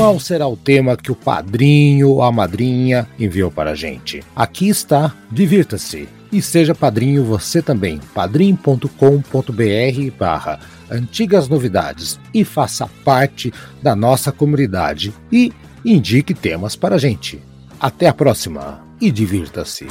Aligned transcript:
qual 0.00 0.18
será 0.18 0.48
o 0.48 0.56
tema 0.56 0.96
que 0.96 1.12
o 1.12 1.14
padrinho 1.14 2.08
ou 2.08 2.22
a 2.22 2.32
madrinha 2.32 3.06
enviou 3.18 3.50
para 3.50 3.72
a 3.72 3.74
gente. 3.74 4.24
Aqui 4.34 4.66
está, 4.66 5.14
divirta-se 5.30 6.08
e 6.32 6.40
seja 6.40 6.74
padrinho 6.74 7.22
você 7.22 7.60
também, 7.60 8.00
padrim.com.br 8.14 8.88
barra 10.18 10.58
antigas 10.90 11.48
novidades 11.48 12.18
e 12.32 12.46
faça 12.46 12.88
parte 13.04 13.52
da 13.82 13.94
nossa 13.94 14.32
comunidade 14.32 15.12
e 15.30 15.52
indique 15.84 16.32
temas 16.32 16.74
para 16.74 16.94
a 16.94 16.98
gente. 16.98 17.38
Até 17.78 18.08
a 18.08 18.14
próxima 18.14 18.82
e 18.98 19.10
divirta-se. 19.10 19.86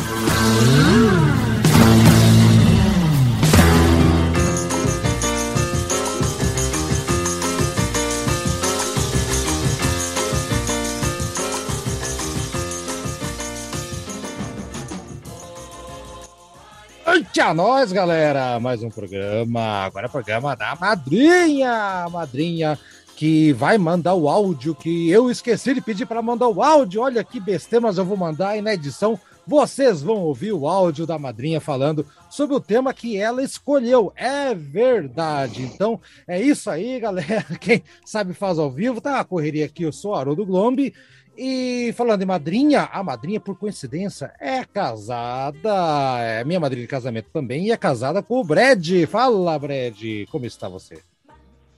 Tchau, 17.31 17.53
nós, 17.53 17.91
galera! 17.91 18.59
Mais 18.59 18.81
um 18.81 18.89
programa. 18.89 19.85
Agora 19.85 20.07
é 20.07 20.09
o 20.09 20.11
programa 20.11 20.55
da 20.55 20.75
madrinha. 20.75 22.07
Madrinha 22.11 22.79
que 23.15 23.53
vai 23.53 23.77
mandar 23.77 24.15
o 24.15 24.27
áudio 24.27 24.73
que 24.73 25.11
eu 25.11 25.29
esqueci 25.29 25.75
de 25.75 25.81
pedir 25.81 26.07
para 26.07 26.23
mandar 26.23 26.47
o 26.47 26.63
áudio. 26.63 27.01
Olha 27.01 27.23
que 27.23 27.39
besteira, 27.39 27.85
mas 27.85 27.99
eu 27.99 28.05
vou 28.05 28.17
mandar 28.17 28.49
aí 28.49 28.61
na 28.63 28.73
edição. 28.73 29.19
Vocês 29.45 30.01
vão 30.01 30.17
ouvir 30.17 30.53
o 30.53 30.67
áudio 30.67 31.05
da 31.05 31.19
madrinha 31.19 31.61
falando 31.61 32.05
sobre 32.31 32.55
o 32.55 32.59
tema 32.59 32.93
que 32.93 33.17
ela 33.17 33.43
escolheu. 33.43 34.11
É 34.15 34.55
verdade. 34.55 35.61
Então, 35.61 35.99
é 36.27 36.41
isso 36.41 36.69
aí, 36.69 36.99
galera. 36.99 37.45
Quem 37.61 37.83
sabe 38.05 38.33
faz 38.33 38.57
ao 38.57 38.71
vivo. 38.71 39.01
Tá 39.01 39.19
a 39.19 39.25
correria 39.25 39.65
aqui. 39.65 39.83
Eu 39.83 39.91
sou 39.91 40.15
Haroldo 40.15 40.45
Glombi. 40.45 40.95
E 41.41 41.93
falando 41.93 42.21
em 42.21 42.25
madrinha, 42.25 42.89
a 42.91 43.01
madrinha, 43.01 43.39
por 43.39 43.57
coincidência, 43.57 44.33
é 44.41 44.65
casada. 44.65 45.73
É 46.19 46.43
minha 46.43 46.59
madrinha 46.59 46.83
de 46.83 46.91
casamento 46.91 47.29
também. 47.31 47.67
E 47.67 47.71
é 47.71 47.77
casada 47.77 48.21
com 48.21 48.41
o 48.41 48.43
Brad. 48.43 49.05
Fala, 49.07 49.57
Brad. 49.57 49.97
Como 50.29 50.45
está 50.45 50.67
você? 50.67 51.01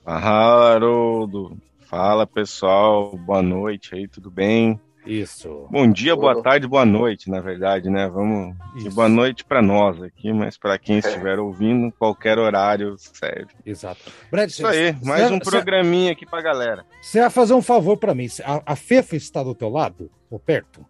Fala, 0.02 0.74
Haroldo. 0.74 1.56
Fala, 1.78 2.26
pessoal. 2.26 3.16
Boa 3.16 3.40
noite 3.40 3.94
aí, 3.94 4.08
tudo 4.08 4.32
bem? 4.32 4.80
Isso. 5.06 5.66
Bom 5.70 5.90
dia, 5.90 6.14
boa 6.14 6.40
tarde, 6.42 6.66
boa 6.66 6.84
noite, 6.84 7.28
na 7.28 7.40
verdade, 7.40 7.90
né? 7.90 8.08
Vamos. 8.08 8.56
De 8.76 8.88
boa 8.88 9.08
noite 9.08 9.44
para 9.44 9.60
nós 9.60 10.00
aqui, 10.02 10.32
mas 10.32 10.56
para 10.56 10.78
quem 10.78 10.98
estiver 10.98 11.38
ouvindo, 11.38 11.92
qualquer 11.92 12.38
horário 12.38 12.96
serve. 12.98 13.48
Exato. 13.66 14.00
Brad, 14.30 14.48
Isso 14.48 14.66
aí, 14.66 14.96
mais 15.04 15.30
um 15.30 15.38
programinha 15.38 16.12
aqui 16.12 16.24
pra 16.24 16.40
galera. 16.40 16.84
Você 17.00 17.20
vai 17.20 17.30
fazer 17.30 17.54
um 17.54 17.62
favor 17.62 17.96
para 17.96 18.14
mim. 18.14 18.28
A, 18.44 18.62
a 18.72 18.76
Fefa 18.76 19.16
está 19.16 19.42
do 19.42 19.54
teu 19.54 19.68
lado? 19.68 20.10
Ou 20.30 20.38
perto? 20.38 20.86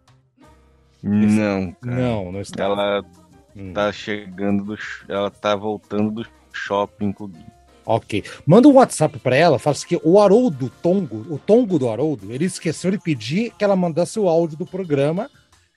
Não, 1.01 1.71
cara. 1.73 1.95
Não, 1.95 2.31
não 2.31 2.41
está. 2.41 2.63
Ela 2.63 3.03
hum. 3.55 3.73
tá 3.73 3.91
chegando 3.91 4.63
do. 4.63 4.77
Ela 5.09 5.31
tá 5.31 5.55
voltando 5.55 6.11
do 6.11 6.27
shopping 6.53 7.11
comigo. 7.11 7.51
Ok. 7.85 8.23
Manda 8.45 8.67
um 8.67 8.73
WhatsApp 8.73 9.19
para 9.19 9.35
ela, 9.35 9.59
fala 9.59 9.75
assim 9.75 9.87
que 9.87 9.99
o 10.03 10.19
Haroldo 10.19 10.71
Tongo, 10.81 11.25
o 11.29 11.37
Tongo 11.37 11.77
do 11.77 11.89
Haroldo, 11.89 12.31
ele 12.31 12.45
esqueceu 12.45 12.91
de 12.91 12.99
pedir 12.99 13.51
que 13.57 13.63
ela 13.63 13.75
mandasse 13.75 14.19
o 14.19 14.27
áudio 14.27 14.57
do 14.57 14.65
programa, 14.65 15.29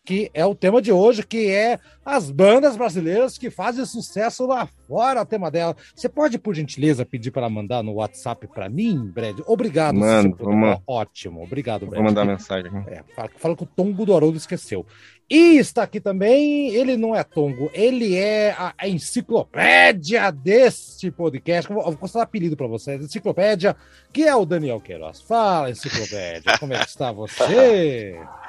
que 0.04 0.30
é 0.32 0.46
o 0.46 0.54
tema 0.54 0.80
de 0.80 0.92
hoje, 0.92 1.26
que 1.26 1.50
é 1.50 1.80
as 2.04 2.30
bandas 2.30 2.76
brasileiras 2.76 3.36
que 3.36 3.50
fazem 3.50 3.84
sucesso 3.84 4.46
lá 4.46 4.68
fora, 4.86 5.22
o 5.22 5.26
tema 5.26 5.50
dela. 5.50 5.76
Você 5.96 6.08
pode, 6.08 6.38
por 6.38 6.54
gentileza, 6.54 7.04
pedir 7.04 7.32
para 7.32 7.42
ela 7.42 7.50
mandar 7.50 7.82
no 7.82 7.94
WhatsApp 7.94 8.46
para 8.46 8.68
mim, 8.68 9.10
Brad? 9.12 9.41
Obrigado. 9.44 9.98
Mano, 9.98 10.36
vamos... 10.38 10.78
Ótimo, 10.86 11.42
obrigado, 11.42 11.86
Brad. 11.86 11.97
Vou 11.97 12.04
mandar 12.04 12.25
mensagem. 12.25 12.70
É, 12.86 13.02
fala, 13.16 13.31
fala 13.36 13.56
que 13.56 13.64
o 13.64 13.66
Tongo 13.66 14.06
do 14.06 14.14
Haroldo 14.14 14.38
esqueceu. 14.38 14.86
E 15.28 15.56
está 15.59 15.82
aqui 15.82 16.00
também, 16.00 16.69
ele 16.69 16.97
não 16.97 17.14
é 17.14 17.25
Tongo, 17.25 17.69
ele 17.75 18.14
é 18.14 18.53
a, 18.53 18.72
a 18.78 18.88
enciclopédia 18.88 20.31
deste 20.31 21.10
podcast. 21.10 21.72
Vou, 21.72 21.82
vou 21.82 21.97
considerar 21.97 22.25
apelido 22.25 22.56
para 22.56 22.69
vocês, 22.69 23.03
enciclopédia, 23.03 23.75
que 24.12 24.22
é 24.22 24.37
o 24.37 24.47
Daniel 24.47 24.81
Queiroz. 24.81 25.20
Fala, 25.20 25.70
enciclopédia, 25.70 26.56
como 26.60 26.75
é 26.75 26.78
que 26.78 26.88
está 26.88 27.10
você? 27.10 28.16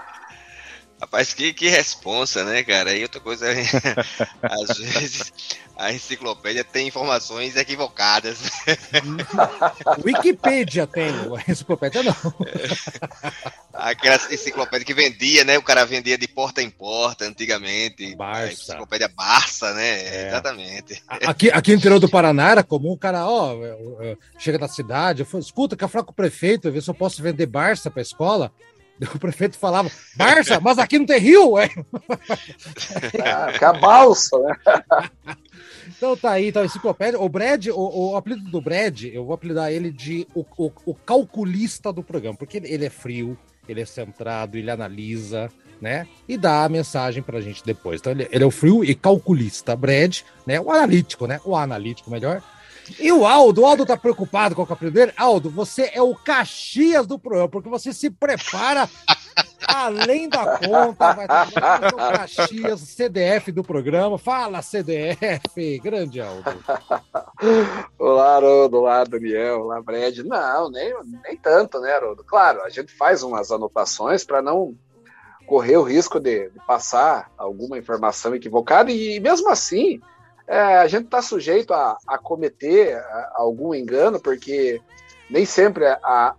Rapaz, 0.99 1.33
que, 1.33 1.53
que 1.53 1.69
responsa, 1.69 2.43
né, 2.43 2.63
cara? 2.63 2.95
E 2.95 3.03
outra 3.03 3.21
coisa, 3.21 3.45
às 4.41 4.77
vezes 4.77 5.31
a 5.77 5.93
enciclopédia 5.93 6.63
tem 6.63 6.87
informações 6.87 7.55
equivocadas. 7.55 8.39
Wikipedia 10.03 10.87
tem, 10.87 11.09
a 11.09 11.51
enciclopédia 11.51 12.01
não. 12.01 12.15
Aquela 13.73 14.15
enciclopédia 14.31 14.85
que 14.85 14.93
vendia, 14.93 15.43
né? 15.43 15.55
O 15.55 15.61
cara 15.61 15.85
vendia 15.85 16.17
de 16.17 16.27
porta 16.27 16.63
em 16.63 16.69
porta 16.69 17.25
antigamente. 17.25 18.15
Barça. 18.15 18.53
Enciclopédia 18.53 19.07
Barça, 19.07 19.73
né? 19.75 19.99
É. 19.99 20.27
Exatamente. 20.29 21.03
Aqui, 21.07 21.51
aqui 21.51 21.71
no 21.73 21.77
interior 21.77 21.99
do 21.99 22.09
Paraná 22.09 22.49
era 22.49 22.63
comum 22.63 22.93
o 22.93 22.97
cara, 22.97 23.27
ó, 23.27 23.55
chega 24.39 24.57
da 24.57 24.67
cidade, 24.67 25.21
eu 25.21 25.25
falo, 25.27 25.43
escuta, 25.43 25.77
quer 25.77 25.87
falar 25.87 26.03
com 26.03 26.11
o 26.11 26.15
prefeito, 26.15 26.71
ver 26.71 26.81
se 26.81 26.89
eu 26.89 26.95
posso 26.95 27.21
vender 27.21 27.45
Barça 27.45 27.91
pra 27.91 28.01
escola. 28.01 28.51
O 29.13 29.19
prefeito 29.19 29.57
falava, 29.57 29.91
Barça, 30.15 30.59
mas 30.59 30.77
aqui 30.79 30.97
não 30.97 31.05
tem 31.05 31.19
rio, 31.19 31.57
é? 31.59 31.69
Ah, 33.23 33.69
a 33.69 33.73
balsa, 33.73 34.37
né? 34.39 34.55
Então 35.97 36.15
tá 36.15 36.31
aí, 36.31 36.49
então, 36.49 36.63
enciclopédia. 36.63 37.19
O 37.19 37.29
Brad, 37.29 37.67
o, 37.67 38.11
o 38.11 38.15
apelido 38.17 38.51
do 38.51 38.61
Brad, 38.61 39.05
eu 39.05 39.25
vou 39.25 39.33
apelidar 39.33 39.71
ele 39.71 39.89
de 39.89 40.27
o, 40.35 40.45
o, 40.57 40.71
o, 40.85 40.93
calculista 40.93 41.91
do 41.91 42.03
programa, 42.03 42.37
porque 42.37 42.57
ele 42.57 42.85
é 42.85 42.89
frio, 42.89 43.37
ele 43.67 43.81
é 43.81 43.85
centrado, 43.85 44.57
ele 44.57 44.69
analisa, 44.69 45.49
né? 45.81 46.05
E 46.27 46.37
dá 46.37 46.65
a 46.65 46.69
mensagem 46.69 47.23
pra 47.23 47.41
gente 47.41 47.63
depois. 47.65 47.99
Então 47.99 48.11
ele, 48.11 48.27
ele 48.31 48.43
é 48.43 48.45
o 48.45 48.51
frio 48.51 48.83
e 48.83 48.93
calculista. 48.93 49.75
Brad, 49.75 50.19
né? 50.45 50.59
O 50.59 50.69
analítico, 50.69 51.25
né? 51.25 51.39
O 51.43 51.55
analítico 51.55 52.11
melhor. 52.11 52.43
E 52.99 53.11
o 53.11 53.25
Aldo, 53.25 53.61
o 53.61 53.65
Aldo 53.65 53.85
tá 53.85 53.97
preocupado 53.97 54.55
com 54.55 54.61
o 54.61 54.67
capítulo 54.67 54.91
dele. 54.91 55.13
Aldo, 55.17 55.49
você 55.49 55.91
é 55.93 56.01
o 56.01 56.15
Caxias 56.15 57.05
do 57.05 57.19
programa, 57.19 57.49
porque 57.49 57.69
você 57.69 57.93
se 57.93 58.09
prepara 58.09 58.89
além 59.67 60.29
da 60.29 60.57
conta, 60.57 61.13
vai 61.13 61.27
ter 61.27 61.93
o 61.93 61.97
Caxias, 61.97 62.79
CDF 62.81 63.51
do 63.51 63.63
programa. 63.63 64.17
Fala, 64.17 64.61
CDF, 64.61 65.79
grande 65.83 66.21
Aldo. 66.21 66.43
Olá, 67.99 68.35
Haroldo, 68.35 68.77
olá, 68.77 69.03
Daniel, 69.03 69.61
olá, 69.61 69.81
Brad. 69.81 70.17
Não, 70.19 70.69
nem, 70.69 70.93
nem 71.23 71.37
tanto, 71.37 71.79
né, 71.79 71.93
Haroldo? 71.93 72.23
Claro, 72.23 72.61
a 72.63 72.69
gente 72.69 72.91
faz 72.93 73.23
umas 73.23 73.51
anotações 73.51 74.23
para 74.23 74.41
não 74.41 74.75
correr 75.45 75.77
o 75.77 75.83
risco 75.83 76.19
de, 76.19 76.49
de 76.49 76.59
passar 76.65 77.31
alguma 77.37 77.77
informação 77.77 78.35
equivocada 78.35 78.91
e 78.91 79.19
mesmo 79.19 79.49
assim 79.49 80.01
é, 80.47 80.77
a 80.77 80.87
gente 80.87 81.05
está 81.05 81.21
sujeito 81.21 81.73
a, 81.73 81.97
a 82.07 82.17
cometer 82.17 82.95
a, 82.95 83.33
algum 83.35 83.75
engano, 83.75 84.19
porque 84.19 84.81
nem 85.29 85.45
sempre 85.45 85.83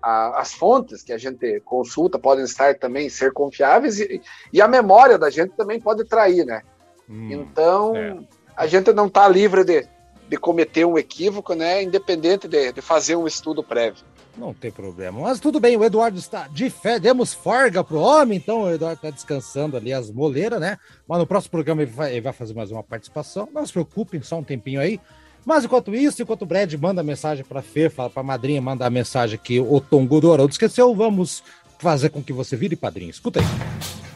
as 0.02 0.54
fontes 0.54 1.02
que 1.02 1.12
a 1.12 1.18
gente 1.18 1.60
consulta 1.60 2.18
podem 2.18 2.44
estar 2.44 2.74
também 2.76 3.10
ser 3.10 3.32
confiáveis 3.32 4.00
e, 4.00 4.22
e 4.50 4.62
a 4.62 4.66
memória 4.66 5.18
da 5.18 5.28
gente 5.28 5.52
também 5.54 5.78
pode 5.78 6.04
trair, 6.04 6.46
né? 6.46 6.62
Hum, 7.08 7.28
então, 7.30 7.94
é. 7.94 8.16
a 8.56 8.66
gente 8.66 8.92
não 8.94 9.06
está 9.06 9.28
livre 9.28 9.62
de, 9.62 9.86
de 10.26 10.36
cometer 10.38 10.86
um 10.86 10.96
equívoco, 10.96 11.54
né? 11.54 11.82
Independente 11.82 12.48
de, 12.48 12.72
de 12.72 12.80
fazer 12.80 13.14
um 13.14 13.26
estudo 13.26 13.62
prévio. 13.62 14.04
Não 14.38 14.54
tem 14.54 14.70
problema. 14.70 15.20
Mas 15.20 15.40
tudo 15.40 15.58
bem, 15.58 15.76
o 15.76 15.84
Eduardo 15.84 16.18
está 16.18 16.46
de 16.46 16.70
fé. 16.70 17.00
Demos 17.00 17.34
forga 17.34 17.82
pro 17.82 17.98
homem, 17.98 18.38
então 18.38 18.62
o 18.62 18.70
Eduardo 18.70 18.96
está 18.96 19.10
descansando 19.10 19.76
ali 19.76 19.92
as 19.92 20.10
moleiras, 20.10 20.60
né? 20.60 20.78
Mas 21.08 21.18
no 21.18 21.26
próximo 21.26 21.50
programa 21.50 21.82
ele 21.82 21.90
vai, 21.90 22.12
ele 22.12 22.20
vai, 22.20 22.32
fazer 22.32 22.54
mais 22.54 22.70
uma 22.70 22.82
participação. 22.82 23.48
Não 23.52 23.66
se 23.66 23.72
preocupem, 23.72 24.22
só 24.22 24.38
um 24.38 24.44
tempinho 24.44 24.80
aí. 24.80 25.00
Mas 25.44 25.64
enquanto 25.64 25.94
isso, 25.94 26.22
enquanto 26.22 26.42
o 26.42 26.46
Brad 26.46 26.72
manda 26.74 27.02
mensagem 27.02 27.44
para 27.44 27.62
Fê, 27.62 27.90
fala 27.90 28.10
para 28.10 28.20
a 28.20 28.24
madrinha 28.24 28.60
mandar 28.62 28.86
a 28.86 28.90
mensagem 28.90 29.38
que 29.42 29.58
o 29.58 29.80
Tongo 29.80 30.20
do 30.20 30.32
Haroldo 30.32 30.52
esqueceu, 30.52 30.94
vamos 30.94 31.42
fazer 31.78 32.10
com 32.10 32.22
que 32.22 32.32
você 32.32 32.56
vire 32.56 32.76
padrinho. 32.76 33.10
Escuta 33.10 33.40
aí. 33.40 34.07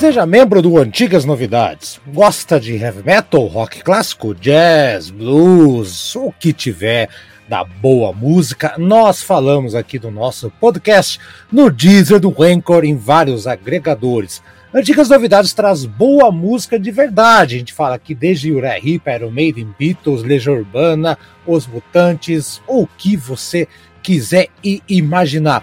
Seja 0.00 0.24
membro 0.24 0.62
do 0.62 0.78
Antigas 0.78 1.26
Novidades. 1.26 2.00
Gosta 2.06 2.58
de 2.58 2.74
heavy 2.74 3.02
metal, 3.02 3.44
rock 3.44 3.82
clássico, 3.82 4.34
jazz, 4.34 5.10
blues, 5.10 6.16
o 6.16 6.32
que 6.32 6.54
tiver 6.54 7.10
da 7.46 7.62
boa 7.64 8.10
música? 8.10 8.76
Nós 8.78 9.22
falamos 9.22 9.74
aqui 9.74 9.98
do 9.98 10.10
nosso 10.10 10.50
podcast 10.58 11.20
no 11.52 11.70
Deezer 11.70 12.18
do 12.18 12.34
Anchor 12.42 12.82
em 12.86 12.96
vários 12.96 13.46
agregadores. 13.46 14.42
Antigas 14.72 15.10
Novidades 15.10 15.52
traz 15.52 15.84
boa 15.84 16.32
música 16.32 16.80
de 16.80 16.90
verdade. 16.90 17.56
A 17.56 17.58
gente 17.58 17.74
fala 17.74 17.96
aqui 17.96 18.14
desde 18.14 18.50
Uriah 18.50 18.78
Heep, 18.78 19.06
Iron 19.06 19.30
Maiden, 19.30 19.74
Beatles, 19.78 20.22
Legião 20.22 20.56
Urbana, 20.56 21.18
Os 21.46 21.66
Mutantes, 21.66 22.62
o 22.66 22.86
que 22.86 23.18
você 23.18 23.68
quiser 24.02 24.48
e 24.64 24.82
imaginar. 24.88 25.62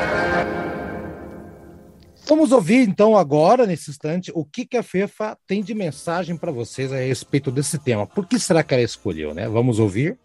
Vamos 2.31 2.53
ouvir 2.53 2.87
então 2.87 3.17
agora, 3.17 3.67
nesse 3.67 3.91
instante, 3.91 4.31
o 4.33 4.45
que, 4.45 4.65
que 4.65 4.77
a 4.77 4.83
FEFA 4.83 5.37
tem 5.45 5.61
de 5.61 5.75
mensagem 5.75 6.37
para 6.37 6.49
vocês 6.49 6.89
a 6.93 6.95
respeito 6.95 7.51
desse 7.51 7.77
tema. 7.77 8.07
Por 8.07 8.25
que 8.25 8.39
será 8.39 8.63
que 8.63 8.73
ela 8.73 8.81
escolheu, 8.81 9.33
né? 9.33 9.49
Vamos 9.49 9.79
ouvir. 9.79 10.17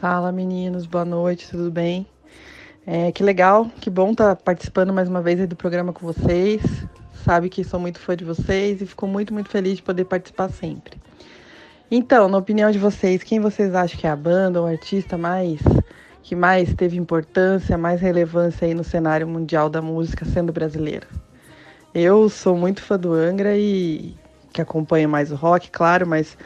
Fala 0.00 0.32
meninos, 0.32 0.86
boa 0.86 1.04
noite, 1.04 1.46
tudo 1.50 1.70
bem? 1.70 2.06
É, 2.86 3.12
que 3.12 3.22
legal, 3.22 3.70
que 3.82 3.90
bom 3.90 4.12
estar 4.12 4.34
tá 4.34 4.42
participando 4.42 4.94
mais 4.94 5.10
uma 5.10 5.20
vez 5.20 5.46
do 5.46 5.54
programa 5.54 5.92
com 5.92 6.06
vocês. 6.06 6.62
Sabe 7.22 7.50
que 7.50 7.62
sou 7.62 7.78
muito 7.78 8.00
fã 8.00 8.16
de 8.16 8.24
vocês 8.24 8.80
e 8.80 8.86
fico 8.86 9.06
muito, 9.06 9.34
muito 9.34 9.50
feliz 9.50 9.76
de 9.76 9.82
poder 9.82 10.06
participar 10.06 10.48
sempre. 10.48 10.96
Então, 11.90 12.30
na 12.30 12.38
opinião 12.38 12.70
de 12.70 12.78
vocês, 12.78 13.22
quem 13.22 13.40
vocês 13.40 13.74
acham 13.74 14.00
que 14.00 14.06
é 14.06 14.10
a 14.10 14.16
banda 14.16 14.58
ou 14.58 14.66
artista 14.66 15.18
mais 15.18 15.60
que 16.22 16.36
mais 16.36 16.72
teve 16.74 16.96
importância, 16.96 17.76
mais 17.76 18.00
relevância 18.00 18.66
aí 18.66 18.74
no 18.74 18.84
cenário 18.84 19.26
mundial 19.26 19.68
da 19.68 19.82
música 19.82 20.24
sendo 20.24 20.52
brasileira. 20.52 21.06
Eu 21.94 22.28
sou 22.28 22.56
muito 22.56 22.82
fã 22.82 22.98
do 22.98 23.12
Angra 23.12 23.56
e 23.56 24.16
que 24.52 24.60
acompanha 24.60 25.08
mais 25.08 25.32
o 25.32 25.34
rock, 25.34 25.70
claro, 25.70 26.06
mas 26.06 26.36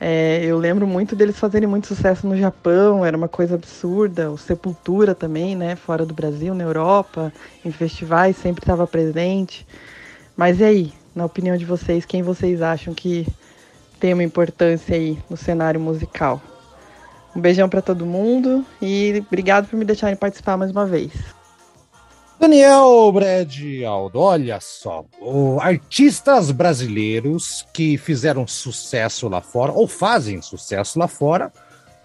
é, 0.00 0.42
eu 0.44 0.58
lembro 0.58 0.86
muito 0.86 1.14
deles 1.14 1.38
fazerem 1.38 1.68
muito 1.68 1.86
sucesso 1.86 2.26
no 2.26 2.36
Japão, 2.36 3.04
era 3.04 3.16
uma 3.16 3.28
coisa 3.28 3.54
absurda. 3.54 4.30
O 4.30 4.38
Sepultura 4.38 5.14
também, 5.14 5.54
né? 5.54 5.76
Fora 5.76 6.06
do 6.06 6.14
Brasil, 6.14 6.54
na 6.54 6.64
Europa, 6.64 7.32
em 7.64 7.70
festivais, 7.70 8.36
sempre 8.36 8.62
estava 8.62 8.86
presente. 8.86 9.66
Mas 10.34 10.58
e 10.60 10.64
aí, 10.64 10.92
na 11.14 11.24
opinião 11.24 11.56
de 11.56 11.66
vocês, 11.66 12.06
quem 12.06 12.22
vocês 12.22 12.62
acham 12.62 12.94
que 12.94 13.26
tem 14.00 14.14
uma 14.14 14.24
importância 14.24 14.96
aí 14.96 15.18
no 15.28 15.36
cenário 15.36 15.78
musical? 15.78 16.40
Um 17.34 17.40
beijão 17.40 17.68
para 17.68 17.82
todo 17.82 18.04
mundo 18.04 18.64
e 18.82 19.22
obrigado 19.26 19.68
por 19.68 19.76
me 19.78 19.84
deixarem 19.84 20.16
participar 20.16 20.56
mais 20.56 20.70
uma 20.70 20.86
vez. 20.86 21.12
Daniel 22.40 23.12
Brad 23.12 23.54
Aldo, 23.86 24.18
olha 24.18 24.58
só, 24.60 25.04
artistas 25.60 26.50
brasileiros 26.50 27.66
que 27.74 27.98
fizeram 27.98 28.46
sucesso 28.46 29.28
lá 29.28 29.42
fora, 29.42 29.72
ou 29.72 29.86
fazem 29.86 30.40
sucesso 30.40 30.98
lá 30.98 31.06
fora, 31.06 31.52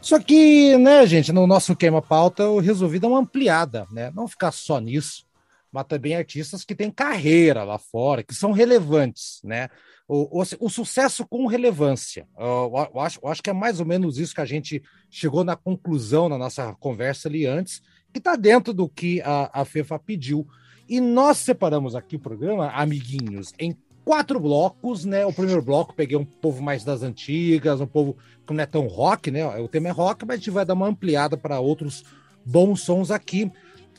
só 0.02 0.20
que, 0.20 0.78
né, 0.78 1.08
gente, 1.08 1.32
no 1.32 1.48
nosso 1.48 1.74
queima 1.74 2.02
pauta 2.02 2.44
eu 2.44 2.60
resolvi 2.60 3.00
dar 3.00 3.08
uma 3.08 3.20
ampliada, 3.20 3.88
né, 3.90 4.12
não 4.14 4.28
ficar 4.28 4.52
só 4.52 4.78
nisso, 4.80 5.26
mas 5.72 5.86
também 5.88 6.16
artistas 6.16 6.66
que 6.66 6.76
têm 6.76 6.92
carreira 6.92 7.64
lá 7.64 7.80
fora, 7.80 8.22
que 8.22 8.36
são 8.36 8.52
relevantes, 8.52 9.40
né, 9.42 9.70
o, 10.08 10.42
o, 10.42 10.44
o, 10.60 10.70
sucesso 10.70 11.26
com 11.28 11.48
relevância. 11.48 12.28
Eu, 12.38 12.72
eu, 12.94 13.00
acho, 13.00 13.20
eu 13.24 13.30
acho 13.30 13.42
que 13.42 13.50
é 13.50 13.54
mais 13.54 13.80
ou 13.80 13.86
menos 13.86 14.20
isso 14.20 14.36
que 14.36 14.42
a 14.42 14.46
gente 14.46 14.82
chegou 15.10 15.44
na 15.44 15.56
conclusão 15.56 16.30
na 16.30 16.38
nossa 16.38 16.74
conversa 16.76 17.28
ali 17.28 17.46
antes, 17.46 17.82
que 18.14 18.20
está 18.20 18.36
dentro 18.36 18.74
do 18.74 18.88
que 18.88 19.22
a, 19.22 19.62
a 19.62 19.66
FEFA 19.66 19.98
pediu. 19.98 20.48
E 20.88 21.02
nós 21.02 21.38
separamos 21.40 21.96
aqui 21.96 22.16
o 22.16 22.20
programa, 22.20 22.70
amiguinhos, 22.70 23.52
em 23.58 23.76
quatro 24.06 24.40
blocos, 24.40 25.04
né? 25.04 25.26
O 25.26 25.34
primeiro 25.34 25.64
bloco 25.64 25.96
peguei 25.96 26.16
um 26.16 26.24
povo 26.24 26.62
mais 26.62 26.84
das 26.84 27.02
antigas, 27.02 27.82
um 27.82 27.88
povo 27.88 28.16
que 28.46 28.54
não 28.54 28.62
é 28.62 28.68
tão 28.68 28.86
rock, 28.86 29.32
né? 29.32 29.46
O 29.60 29.68
tema 29.68 29.90
é 29.90 29.92
rock, 29.92 30.24
mas 30.24 30.36
a 30.36 30.38
gente 30.38 30.52
vai 30.52 30.64
dar 30.64 30.76
uma 30.76 30.88
ampliada 30.88 31.36
para 31.36 31.60
outros 31.60 32.04
bons 32.46 32.82
sons 32.82 33.10
aqui. 33.10 33.52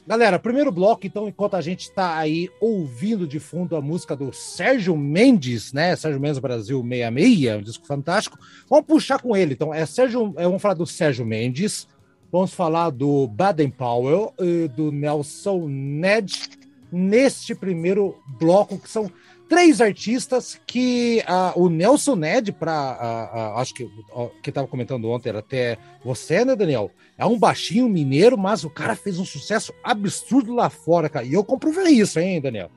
Galera, 0.06 0.38
primeiro 0.38 0.70
bloco, 0.70 1.04
então, 1.04 1.26
enquanto 1.26 1.54
a 1.54 1.60
gente 1.60 1.80
está 1.80 2.16
aí 2.16 2.48
ouvindo 2.60 3.26
de 3.26 3.40
fundo 3.40 3.74
a 3.74 3.80
música 3.80 4.14
do 4.14 4.32
Sérgio 4.32 4.96
Mendes, 4.96 5.72
né? 5.72 5.96
Sérgio 5.96 6.20
Mendes 6.20 6.38
Brasil 6.38 6.80
66, 6.80 7.56
um 7.56 7.62
disco 7.62 7.84
fantástico. 7.84 8.38
Vamos 8.70 8.86
puxar 8.86 9.20
com 9.20 9.36
ele. 9.36 9.54
Então, 9.54 9.74
é 9.74 9.84
Sérgio, 9.84 10.32
é, 10.36 10.44
vamos 10.44 10.62
falar 10.62 10.74
do 10.74 10.86
Sérgio 10.86 11.26
Mendes, 11.26 11.88
vamos 12.30 12.54
falar 12.54 12.90
do 12.90 13.26
Baden 13.26 13.68
Powell 13.68 14.32
e 14.38 14.68
do 14.68 14.92
Nelson 14.92 15.66
Ned 15.66 16.50
neste 16.92 17.52
primeiro 17.52 18.16
bloco, 18.38 18.78
que 18.78 18.88
são 18.88 19.10
três 19.48 19.80
artistas 19.80 20.60
que 20.66 21.24
uh, 21.28 21.60
o 21.60 21.68
Nelson 21.68 22.16
Ned, 22.16 22.52
para 22.52 22.72
uh, 22.72 23.36
uh, 23.36 23.60
acho 23.60 23.74
que 23.74 23.84
uh, 23.84 24.30
que 24.42 24.50
estava 24.50 24.66
comentando 24.66 25.08
ontem 25.08 25.28
era 25.28 25.38
até 25.38 25.78
você, 26.04 26.44
né, 26.44 26.56
Daniel? 26.56 26.90
É 27.18 27.24
um 27.24 27.38
baixinho 27.38 27.88
mineiro, 27.88 28.36
mas 28.36 28.64
o 28.64 28.70
cara 28.70 28.94
fez 28.94 29.18
um 29.18 29.24
sucesso 29.24 29.72
absurdo 29.82 30.54
lá 30.54 30.68
fora, 30.68 31.08
cara. 31.08 31.24
E 31.24 31.32
eu 31.32 31.44
comprovei 31.44 31.94
isso, 31.94 32.18
hein, 32.18 32.40
Daniel? 32.40 32.70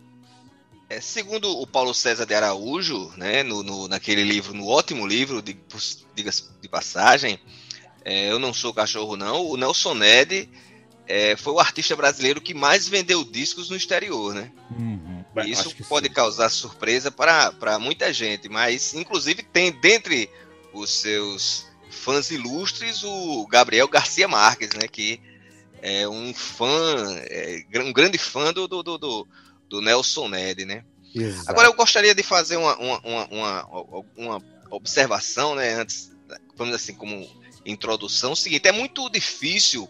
É, 0.89 0.99
segundo 0.99 1.59
o 1.59 1.67
Paulo 1.67 1.93
César 1.93 2.25
de 2.25 2.33
Araújo, 2.33 3.11
né, 3.15 3.43
no, 3.43 3.61
no 3.61 3.87
naquele 3.87 4.23
livro, 4.23 4.55
no 4.55 4.67
ótimo 4.67 5.05
livro, 5.05 5.41
de, 5.41 5.55
diga 6.15 6.31
de 6.61 6.67
passagem, 6.67 7.39
é, 8.03 8.31
Eu 8.31 8.39
Não 8.39 8.53
Sou 8.53 8.73
Cachorro 8.73 9.15
Não, 9.15 9.45
o 9.45 9.55
Nelson 9.55 9.93
Ned 9.93 10.49
é, 11.07 11.35
foi 11.35 11.53
o 11.53 11.59
artista 11.59 11.95
brasileiro 11.95 12.41
que 12.41 12.53
mais 12.53 12.87
vendeu 12.87 13.23
discos 13.23 13.69
no 13.69 13.75
exterior, 13.75 14.33
né? 14.33 14.51
Uhum. 14.71 15.18
Isso 15.45 15.75
pode 15.87 16.07
sim. 16.07 16.13
causar 16.13 16.49
surpresa 16.49 17.11
para 17.11 17.79
muita 17.79 18.11
gente, 18.11 18.49
mas 18.49 18.93
inclusive 18.93 19.43
tem 19.43 19.71
dentre 19.71 20.29
os 20.73 20.91
seus 20.91 21.67
fãs 21.89 22.31
ilustres 22.31 23.03
o 23.03 23.45
Gabriel 23.47 23.87
Garcia 23.87 24.27
Marques, 24.27 24.69
né? 24.73 24.87
Que 24.87 25.19
é 25.81 26.07
um 26.07 26.33
fã, 26.33 26.95
é, 27.25 27.63
um 27.77 27.93
grande 27.93 28.17
fã 28.17 28.51
do, 28.51 28.67
do, 28.67 28.83
do, 28.83 29.27
do 29.67 29.81
Nelson 29.81 30.27
Ned, 30.27 30.65
né? 30.65 30.83
Exato. 31.13 31.49
Agora 31.49 31.67
eu 31.67 31.73
gostaria 31.73 32.13
de 32.13 32.23
fazer 32.23 32.57
uma, 32.57 32.77
uma, 32.77 33.27
uma, 33.27 34.05
uma, 34.15 34.43
observação, 34.69 35.55
né? 35.55 35.73
Antes, 35.73 36.11
vamos 36.55 36.75
assim, 36.75 36.93
como 36.93 37.27
introdução, 37.65 38.33
o 38.33 38.35
seguinte, 38.35 38.67
é 38.67 38.71
muito 38.71 39.09
difícil 39.09 39.89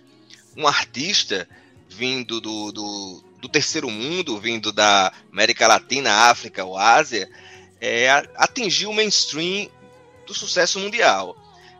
um 0.55 0.67
artista 0.67 1.47
vindo 1.87 2.39
do, 2.39 2.71
do, 2.71 3.23
do 3.39 3.49
terceiro 3.49 3.89
mundo, 3.89 4.39
vindo 4.39 4.71
da 4.71 5.11
América 5.31 5.67
Latina, 5.67 6.29
África 6.29 6.63
ou 6.63 6.77
Ásia, 6.77 7.29
é, 7.79 8.09
atingir 8.35 8.87
o 8.87 8.93
mainstream 8.93 9.69
do 10.25 10.33
sucesso 10.33 10.79
mundial. 10.79 11.35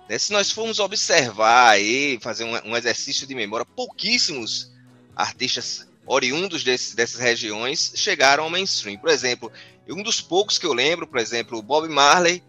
Né? 0.07 0.17
Se 0.17 0.31
nós 0.31 0.51
formos 0.51 0.79
observar 0.79 1.69
aí, 1.71 2.17
fazer 2.21 2.43
um, 2.43 2.71
um, 2.71 2.75
exercício 2.75 3.27
de 3.27 3.35
memória, 3.35 3.65
pouquíssimos 3.65 4.71
artistas 5.15 5.87
oriundos 6.05 6.63
desse, 6.63 6.95
dessas 6.95 7.19
regiões 7.19 7.93
chegaram 7.95 8.45
ao 8.45 8.49
mainstream. 8.49 8.97
Por 8.97 9.09
exemplo, 9.09 9.51
um 9.87 10.01
dos 10.01 10.21
poucos 10.21 10.57
que 10.57 10.65
eu 10.65 10.73
lembro, 10.73 11.05
por 11.05 11.19
exemplo, 11.19 11.57
o 11.57 11.61
Bob 11.61 11.87
Marley, 11.89 12.41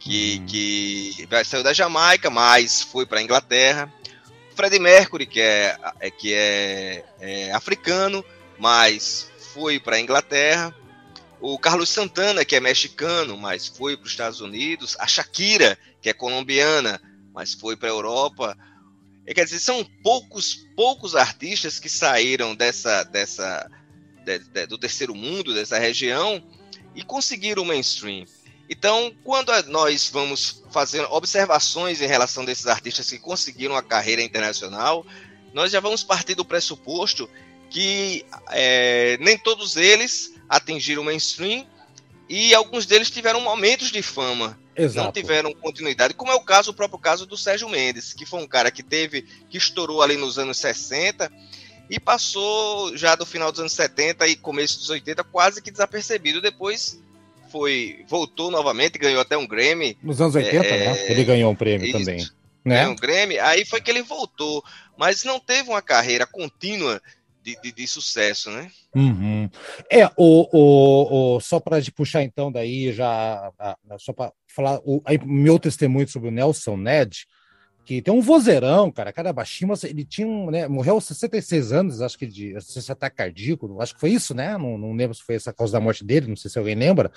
que, 0.00 0.38
uhum. 0.38 0.46
que 0.46 1.28
saiu 1.44 1.62
da 1.62 1.72
Jamaica, 1.72 2.30
mas 2.30 2.82
foi 2.82 3.04
para 3.04 3.20
a 3.20 3.22
Inglaterra. 3.22 3.92
Freddie 4.54 4.78
Mercury, 4.78 5.26
que 5.26 5.40
é, 5.40 5.76
é 6.00 6.10
que 6.10 6.32
é, 6.34 7.04
é 7.20 7.52
africano, 7.52 8.24
mas 8.62 9.28
foi 9.52 9.80
para 9.80 9.96
a 9.96 10.00
Inglaterra. 10.00 10.72
O 11.40 11.58
Carlos 11.58 11.88
Santana, 11.88 12.44
que 12.44 12.54
é 12.54 12.60
mexicano, 12.60 13.36
mas 13.36 13.66
foi 13.66 13.96
para 13.96 14.06
os 14.06 14.12
Estados 14.12 14.40
Unidos. 14.40 14.94
A 15.00 15.06
Shakira, 15.08 15.76
que 16.00 16.08
é 16.08 16.12
colombiana, 16.12 17.02
mas 17.34 17.54
foi 17.54 17.76
para 17.76 17.88
a 17.88 17.90
Europa. 17.90 18.56
quer 19.26 19.44
dizer, 19.44 19.58
são 19.58 19.84
poucos, 20.04 20.64
poucos 20.76 21.16
artistas 21.16 21.80
que 21.80 21.88
saíram 21.88 22.54
dessa, 22.54 23.02
dessa, 23.02 23.68
de, 24.24 24.38
de, 24.38 24.66
do 24.68 24.78
terceiro 24.78 25.12
mundo, 25.12 25.52
dessa 25.52 25.76
região, 25.76 26.40
e 26.94 27.02
conseguiram 27.02 27.64
o 27.64 27.66
mainstream. 27.66 28.26
Então, 28.70 29.12
quando 29.24 29.50
nós 29.70 30.08
vamos 30.08 30.62
fazer 30.70 31.02
observações 31.10 32.00
em 32.00 32.06
relação 32.06 32.44
desses 32.44 32.68
artistas 32.68 33.10
que 33.10 33.18
conseguiram 33.18 33.74
a 33.76 33.82
carreira 33.82 34.22
internacional, 34.22 35.04
nós 35.52 35.72
já 35.72 35.80
vamos 35.80 36.04
partir 36.04 36.36
do 36.36 36.44
pressuposto 36.44 37.28
que 37.72 38.24
é, 38.50 39.16
nem 39.18 39.38
todos 39.38 39.76
eles 39.76 40.34
atingiram 40.48 41.00
o 41.00 41.04
mainstream 41.04 41.66
e 42.28 42.54
alguns 42.54 42.84
deles 42.84 43.10
tiveram 43.10 43.40
momentos 43.40 43.90
de 43.90 44.02
fama. 44.02 44.58
Exato. 44.76 45.06
Não 45.06 45.12
tiveram 45.12 45.52
continuidade, 45.54 46.14
como 46.14 46.30
é 46.32 46.34
o 46.34 46.40
caso, 46.40 46.70
o 46.70 46.74
próprio 46.74 46.98
caso 46.98 47.26
do 47.26 47.36
Sérgio 47.36 47.68
Mendes, 47.68 48.12
que 48.12 48.24
foi 48.24 48.42
um 48.42 48.46
cara 48.46 48.70
que 48.70 48.82
teve, 48.82 49.22
que 49.50 49.58
estourou 49.58 50.02
ali 50.02 50.16
nos 50.16 50.38
anos 50.38 50.58
60 50.58 51.30
e 51.90 52.00
passou 52.00 52.96
já 52.96 53.14
do 53.14 53.26
final 53.26 53.50
dos 53.50 53.60
anos 53.60 53.72
70 53.72 54.26
e 54.28 54.36
começo 54.36 54.78
dos 54.78 54.88
80 54.88 55.24
quase 55.24 55.60
que 55.60 55.70
desapercebido. 55.70 56.40
Depois 56.40 56.98
foi 57.50 58.04
voltou 58.08 58.50
novamente, 58.50 58.98
ganhou 58.98 59.20
até 59.20 59.36
um 59.36 59.46
Grammy. 59.46 59.96
Nos 60.02 60.20
anos 60.20 60.34
80, 60.34 60.66
é, 60.66 60.86
né? 60.86 61.10
Ele 61.10 61.24
ganhou 61.24 61.50
um 61.50 61.54
prêmio 61.54 61.86
isso, 61.86 61.98
também. 61.98 62.18
Né? 62.64 62.76
Ganhou 62.76 62.92
um 62.92 62.96
Grammy, 62.96 63.38
aí 63.38 63.66
foi 63.66 63.80
que 63.80 63.90
ele 63.90 64.02
voltou, 64.02 64.64
mas 64.96 65.22
não 65.24 65.38
teve 65.38 65.68
uma 65.68 65.82
carreira 65.82 66.26
contínua 66.26 67.00
de, 67.42 67.58
de, 67.60 67.72
de 67.72 67.86
sucesso, 67.86 68.50
né? 68.50 68.70
Uhum. 68.94 69.50
É, 69.90 70.06
o, 70.16 70.48
o, 70.52 71.36
o 71.36 71.40
só 71.40 71.58
para 71.58 71.78
puxar 71.94 72.22
então 72.22 72.52
daí, 72.52 72.92
já 72.92 73.52
só 73.98 74.12
para 74.12 74.32
falar 74.46 74.80
o 74.84 75.02
aí, 75.04 75.18
meu 75.24 75.58
testemunho 75.58 76.08
sobre 76.08 76.28
o 76.28 76.32
Nelson 76.32 76.76
Ned, 76.76 77.26
que 77.84 78.00
tem 78.00 78.14
um 78.14 78.20
vozeirão, 78.20 78.92
cara, 78.92 79.12
cara 79.12 79.32
baixinho, 79.32 79.72
ele 79.82 80.04
tinha 80.04 80.26
um, 80.26 80.50
né, 80.50 80.68
morreu 80.68 80.94
aos 80.94 81.04
66 81.04 81.72
anos, 81.72 82.00
acho 82.00 82.16
que 82.16 82.26
de, 82.26 82.54
se 82.60 82.92
ataque 82.92 83.16
cardíaco, 83.16 83.80
acho 83.82 83.94
que 83.94 84.00
foi 84.00 84.10
isso, 84.10 84.34
né, 84.34 84.56
não, 84.56 84.78
não 84.78 84.92
lembro 84.92 85.14
se 85.14 85.22
foi 85.22 85.34
essa 85.34 85.50
a 85.50 85.52
causa 85.52 85.72
da 85.72 85.80
morte 85.80 86.04
dele, 86.04 86.28
não 86.28 86.36
sei 86.36 86.50
se 86.50 86.58
alguém 86.58 86.76
lembra, 86.76 87.10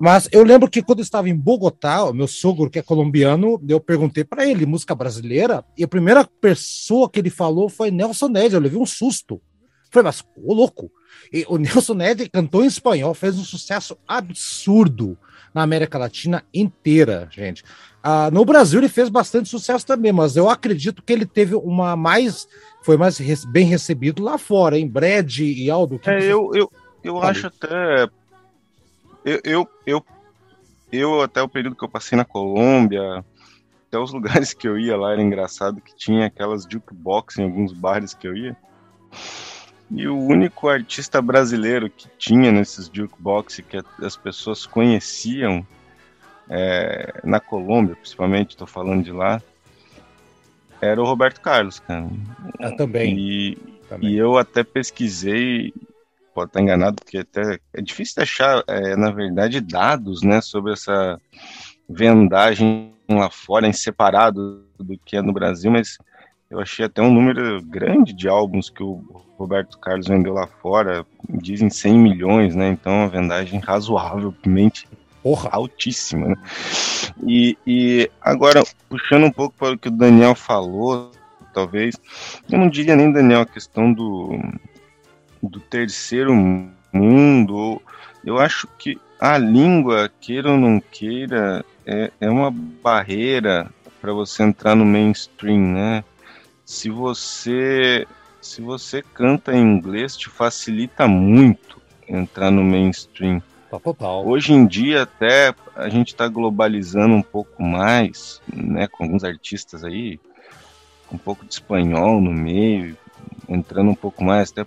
mas 0.00 0.28
eu 0.30 0.44
lembro 0.44 0.70
que 0.70 0.80
quando 0.80 1.00
eu 1.00 1.02
estava 1.02 1.28
em 1.28 1.34
Bogotá, 1.34 2.04
o 2.04 2.14
meu 2.14 2.28
sogro, 2.28 2.70
que 2.70 2.78
é 2.78 2.82
colombiano, 2.82 3.60
eu 3.68 3.80
perguntei 3.80 4.22
para 4.22 4.46
ele, 4.46 4.64
música 4.64 4.94
brasileira, 4.94 5.64
e 5.76 5.82
a 5.82 5.88
primeira 5.88 6.24
pessoa 6.24 7.10
que 7.10 7.18
ele 7.18 7.30
falou 7.30 7.68
foi 7.68 7.90
Nelson 7.90 8.28
Ned, 8.28 8.54
eu 8.54 8.60
levei 8.60 8.78
um 8.78 8.86
susto. 8.86 9.42
Falei, 9.90 10.04
mas 10.04 10.24
ô 10.36 10.54
louco, 10.54 10.90
e 11.32 11.44
o 11.48 11.56
Nelson 11.56 11.94
Ned 11.94 12.28
cantou 12.28 12.62
em 12.62 12.66
espanhol, 12.66 13.14
fez 13.14 13.38
um 13.38 13.44
sucesso 13.44 13.96
absurdo 14.06 15.16
na 15.54 15.62
América 15.62 15.98
Latina 15.98 16.44
inteira, 16.52 17.28
gente. 17.30 17.64
Ah, 18.02 18.30
no 18.30 18.44
Brasil 18.44 18.80
ele 18.80 18.88
fez 18.88 19.08
bastante 19.08 19.48
sucesso 19.48 19.86
também, 19.86 20.12
mas 20.12 20.36
eu 20.36 20.48
acredito 20.48 21.02
que 21.02 21.12
ele 21.12 21.26
teve 21.26 21.54
uma 21.54 21.96
mais. 21.96 22.48
Foi 22.82 22.96
mais 22.96 23.18
bem 23.46 23.66
recebido 23.66 24.22
lá 24.22 24.38
fora, 24.38 24.78
em 24.78 24.86
Brad 24.86 25.38
e 25.38 25.70
Aldo. 25.70 26.00
É, 26.04 26.20
você... 26.20 26.32
eu, 26.32 26.50
eu, 26.54 26.72
eu 27.02 27.22
acho 27.22 27.48
até. 27.48 28.08
Eu, 29.24 29.40
eu, 29.44 29.68
eu, 29.84 30.04
eu, 30.92 31.22
até 31.22 31.42
o 31.42 31.48
período 31.48 31.76
que 31.76 31.84
eu 31.84 31.88
passei 31.88 32.16
na 32.16 32.24
Colômbia, 32.24 33.24
até 33.88 33.98
os 33.98 34.12
lugares 34.14 34.54
que 34.54 34.68
eu 34.68 34.78
ia 34.78 34.96
lá 34.96 35.12
era 35.12 35.22
engraçado 35.22 35.80
que 35.80 35.94
tinha 35.94 36.26
aquelas 36.26 36.64
jukebox 36.70 37.38
em 37.38 37.44
alguns 37.44 37.72
bares 37.72 38.14
que 38.14 38.28
eu 38.28 38.36
ia. 38.36 38.56
E 39.90 40.06
o 40.06 40.18
único 40.18 40.68
artista 40.68 41.20
brasileiro 41.22 41.88
que 41.88 42.08
tinha 42.18 42.52
nesses 42.52 42.90
jukebox 42.92 43.60
que 43.68 43.82
as 44.02 44.16
pessoas 44.16 44.66
conheciam 44.66 45.66
é, 46.48 47.20
na 47.24 47.40
Colômbia, 47.40 47.96
principalmente, 47.96 48.50
estou 48.50 48.66
falando 48.66 49.02
de 49.02 49.12
lá, 49.12 49.42
era 50.80 51.00
o 51.00 51.04
Roberto 51.04 51.40
Carlos, 51.40 51.80
cara. 51.80 52.08
Ah, 52.60 52.70
também. 52.72 53.18
E, 53.18 53.56
também. 53.88 54.10
e 54.10 54.16
eu 54.16 54.38
até 54.38 54.62
pesquisei, 54.62 55.72
pode 56.34 56.50
estar 56.50 56.60
enganado, 56.60 56.96
porque 57.02 57.18
até 57.18 57.58
é 57.72 57.82
difícil 57.82 58.22
achar, 58.22 58.62
é, 58.66 58.94
na 58.96 59.10
verdade, 59.10 59.60
dados 59.60 60.22
né, 60.22 60.40
sobre 60.40 60.72
essa 60.72 61.20
vendagem 61.88 62.92
lá 63.08 63.30
fora, 63.30 63.66
em 63.66 63.72
separado 63.72 64.64
do 64.78 64.98
que 65.04 65.16
é 65.16 65.22
no 65.22 65.32
Brasil, 65.32 65.70
mas 65.70 65.98
eu 66.50 66.60
achei 66.60 66.86
até 66.86 67.02
um 67.02 67.12
número 67.12 67.62
grande 67.62 68.12
de 68.12 68.26
álbuns 68.26 68.70
que 68.70 68.82
o 68.82 69.04
Roberto 69.36 69.78
Carlos 69.78 70.08
vendeu 70.08 70.32
lá 70.32 70.46
fora, 70.46 71.04
dizem 71.28 71.68
100 71.68 71.98
milhões, 71.98 72.54
né? 72.56 72.70
Então, 72.70 72.92
uma 72.92 73.08
vendagem 73.08 73.60
razoavelmente 73.60 74.88
Porra. 75.22 75.50
altíssima, 75.52 76.28
né? 76.28 76.36
E, 77.22 77.56
e 77.66 78.10
agora, 78.20 78.62
puxando 78.88 79.24
um 79.24 79.30
pouco 79.30 79.54
para 79.58 79.74
o 79.74 79.78
que 79.78 79.88
o 79.88 79.92
Daniel 79.92 80.34
falou, 80.34 81.12
talvez, 81.52 81.96
eu 82.50 82.58
não 82.58 82.68
diria 82.68 82.96
nem, 82.96 83.12
Daniel, 83.12 83.42
a 83.42 83.46
questão 83.46 83.92
do, 83.92 84.38
do 85.42 85.60
terceiro 85.60 86.34
mundo, 86.92 87.80
eu 88.24 88.38
acho 88.38 88.66
que 88.78 88.98
a 89.20 89.36
língua, 89.36 90.10
queira 90.20 90.50
ou 90.52 90.56
não 90.56 90.80
queira, 90.80 91.62
é, 91.84 92.10
é 92.20 92.30
uma 92.30 92.50
barreira 92.50 93.68
para 94.00 94.12
você 94.12 94.42
entrar 94.44 94.74
no 94.74 94.86
mainstream, 94.86 95.74
né? 95.74 96.04
Se 96.68 96.90
você 96.90 98.06
se 98.42 98.60
você 98.60 99.00
canta 99.00 99.54
em 99.54 99.62
inglês 99.62 100.14
te 100.14 100.28
facilita 100.28 101.08
muito 101.08 101.80
entrar 102.06 102.50
no 102.50 102.62
mainstream. 102.62 103.42
Total. 103.82 104.26
Hoje 104.26 104.52
em 104.52 104.66
dia 104.66 105.04
até 105.04 105.54
a 105.74 105.88
gente 105.88 106.08
está 106.08 106.28
globalizando 106.28 107.14
um 107.14 107.22
pouco 107.22 107.62
mais, 107.62 108.42
né, 108.52 108.86
com 108.86 109.04
alguns 109.04 109.24
artistas 109.24 109.82
aí, 109.82 110.20
um 111.10 111.16
pouco 111.16 111.46
de 111.46 111.54
espanhol 111.54 112.20
no 112.20 112.32
meio, 112.32 112.98
entrando 113.48 113.90
um 113.90 113.94
pouco 113.94 114.22
mais, 114.22 114.50
até 114.50 114.66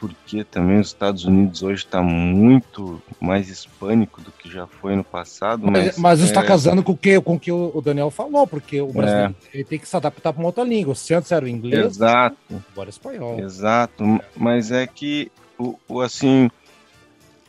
porque 0.00 0.42
também 0.44 0.80
os 0.80 0.86
Estados 0.86 1.26
Unidos 1.26 1.62
hoje 1.62 1.84
está 1.84 2.02
muito 2.02 3.02
mais 3.20 3.50
hispânico 3.50 4.22
do 4.22 4.32
que 4.32 4.50
já 4.50 4.66
foi 4.66 4.96
no 4.96 5.04
passado. 5.04 5.70
Mas, 5.70 5.98
mas, 5.98 6.20
está 6.20 6.40
é... 6.40 6.46
casando 6.46 6.82
com 6.82 6.92
o 6.92 6.96
que, 6.96 7.20
com 7.20 7.34
o 7.34 7.38
que 7.38 7.52
o 7.52 7.80
Daniel 7.82 8.10
falou, 8.10 8.46
porque 8.46 8.80
o 8.80 8.90
brasileiro 8.92 9.36
é. 9.44 9.56
ele 9.56 9.64
tem 9.64 9.78
que 9.78 9.86
se 9.86 9.94
adaptar 9.94 10.32
para 10.32 10.40
uma 10.40 10.48
outra 10.48 10.64
língua. 10.64 10.94
Se 10.94 11.12
antes 11.12 11.30
era 11.30 11.44
o 11.44 11.48
inglês, 11.48 11.96
Exato. 11.96 12.36
agora 12.72 12.88
é 12.88 12.90
espanhol. 12.90 13.38
Exato, 13.38 14.20
mas 14.34 14.72
é 14.72 14.86
que, 14.86 15.30
o, 15.58 15.78
o 15.86 16.00
assim, 16.00 16.50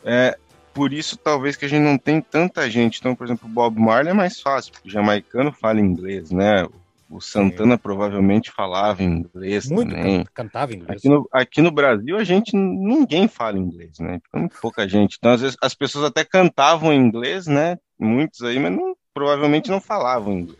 é, 0.04 0.36
por 0.74 0.92
isso 0.92 1.16
talvez 1.16 1.56
que 1.56 1.64
a 1.64 1.68
gente 1.68 1.82
não 1.82 1.96
tem 1.96 2.20
tanta 2.20 2.68
gente. 2.68 3.00
Então, 3.00 3.14
por 3.14 3.26
exemplo, 3.26 3.48
o 3.48 3.52
Bob 3.52 3.80
Marley 3.80 4.10
é 4.10 4.14
mais 4.14 4.38
fácil, 4.42 4.72
porque 4.72 4.88
o 4.88 4.92
jamaicano 4.92 5.50
fala 5.52 5.80
inglês, 5.80 6.30
né? 6.30 6.68
O 7.12 7.20
Santana 7.20 7.74
Sim. 7.74 7.80
provavelmente 7.82 8.50
falava 8.50 9.02
inglês 9.02 9.68
Muito, 9.68 9.94
também. 9.94 10.24
cantava 10.32 10.72
inglês. 10.72 10.98
Aqui 10.98 11.08
no, 11.10 11.28
aqui 11.30 11.60
no 11.60 11.70
Brasil, 11.70 12.16
a 12.16 12.24
gente, 12.24 12.56
ninguém 12.56 13.28
fala 13.28 13.58
inglês, 13.58 13.98
né? 13.98 14.18
Muito 14.34 14.58
pouca 14.62 14.88
gente. 14.88 15.16
Então, 15.18 15.32
às 15.32 15.42
vezes, 15.42 15.56
as 15.60 15.74
pessoas 15.74 16.06
até 16.06 16.24
cantavam 16.24 16.90
inglês, 16.90 17.46
né? 17.46 17.76
Muitos 18.00 18.42
aí, 18.42 18.58
mas 18.58 18.72
não, 18.72 18.96
provavelmente 19.12 19.70
não 19.70 19.78
falavam 19.78 20.38
inglês. 20.38 20.58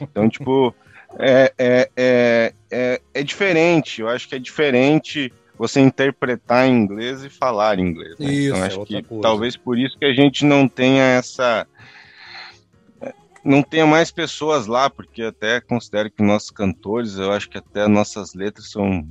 Então, 0.00 0.30
tipo, 0.30 0.74
é, 1.18 1.52
é, 1.58 1.90
é, 1.94 2.54
é, 2.70 3.00
é 3.12 3.22
diferente. 3.22 4.00
Eu 4.00 4.08
acho 4.08 4.26
que 4.26 4.34
é 4.34 4.38
diferente 4.38 5.30
você 5.58 5.78
interpretar 5.78 6.66
em 6.66 6.72
inglês 6.72 7.22
e 7.22 7.28
falar 7.28 7.78
inglês. 7.78 8.18
Né? 8.18 8.32
Isso, 8.32 8.48
então, 8.48 8.64
é 8.64 8.66
acho 8.66 8.84
que 8.86 9.02
coisa. 9.02 9.22
talvez 9.22 9.58
por 9.58 9.78
isso 9.78 9.98
que 9.98 10.06
a 10.06 10.14
gente 10.14 10.44
não 10.46 10.66
tenha 10.66 11.04
essa 11.04 11.66
não 13.44 13.62
tenha 13.62 13.86
mais 13.86 14.10
pessoas 14.10 14.66
lá, 14.66 14.88
porque 14.88 15.22
até 15.22 15.60
considero 15.60 16.10
que 16.10 16.22
nossos 16.22 16.50
cantores, 16.50 17.16
eu 17.16 17.32
acho 17.32 17.48
que 17.48 17.58
até 17.58 17.86
nossas 17.88 18.34
letras 18.34 18.70
são 18.70 19.06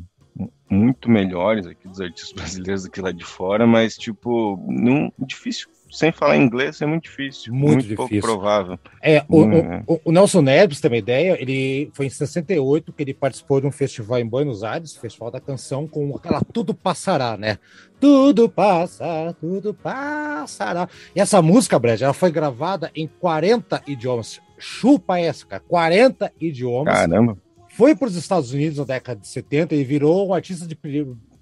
muito 0.69 1.09
melhores 1.09 1.65
aqui 1.67 1.87
dos 1.87 1.99
artistas 1.99 2.31
brasileiros 2.33 2.83
do 2.83 2.91
que 2.91 3.01
lá 3.01 3.11
de 3.11 3.25
fora, 3.25 3.67
mas 3.67 3.97
tipo, 3.97 4.57
não 4.67 5.11
difícil 5.19 5.67
sem 5.91 6.11
falar 6.11 6.37
inglês 6.37 6.81
é 6.81 6.85
muito 6.85 7.03
difícil, 7.03 7.53
muito, 7.53 7.65
muito 7.65 7.81
difícil. 7.81 7.95
pouco 7.97 8.19
provável. 8.21 8.79
É, 9.01 9.23
o, 9.27 9.43
é. 9.43 9.83
O, 9.85 9.99
o, 10.05 10.11
Nelson 10.11 10.41
Neves 10.41 10.79
tem 10.79 10.89
uma 10.89 10.97
ideia, 10.97 11.37
ele 11.39 11.91
foi 11.93 12.05
em 12.05 12.09
68 12.09 12.93
que 12.93 13.03
ele 13.03 13.13
participou 13.13 13.59
de 13.59 13.67
um 13.67 13.71
festival 13.71 14.19
em 14.19 14.25
Buenos 14.25 14.63
Aires, 14.63 14.95
Festival 14.95 15.29
da 15.29 15.41
Canção, 15.41 15.85
com 15.85 16.15
aquela 16.15 16.41
Tudo 16.41 16.73
Passará, 16.73 17.35
né? 17.35 17.59
Tudo 17.99 18.49
passa, 18.49 19.35
tudo 19.39 19.73
passará. 19.73 20.87
E 21.15 21.19
essa 21.19 21.41
música, 21.41 21.77
Brad, 21.77 22.01
ela 22.01 22.13
foi 22.13 22.31
gravada 22.31 22.89
em 22.95 23.07
40 23.07 23.83
idiomas. 23.85 24.41
Chupa 24.57 25.19
essa, 25.19 25.45
cara, 25.45 25.61
40 25.67 26.31
idiomas. 26.39 26.95
Caramba. 26.95 27.37
Foi 27.67 27.95
para 27.95 28.07
os 28.07 28.15
Estados 28.15 28.53
Unidos 28.53 28.79
na 28.79 28.85
década 28.85 29.19
de 29.19 29.27
70 29.27 29.75
e 29.75 29.83
virou 29.83 30.27
um 30.27 30.33
artista 30.33 30.65
de 30.65 30.75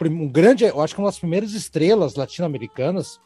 um 0.01 0.27
grande, 0.27 0.65
eu 0.65 0.81
acho 0.81 0.93
que 0.93 1.01
uma 1.01 1.07
das 1.07 1.19
primeiras 1.19 1.53
estrelas 1.53 2.15
latino-americanas 2.15 3.19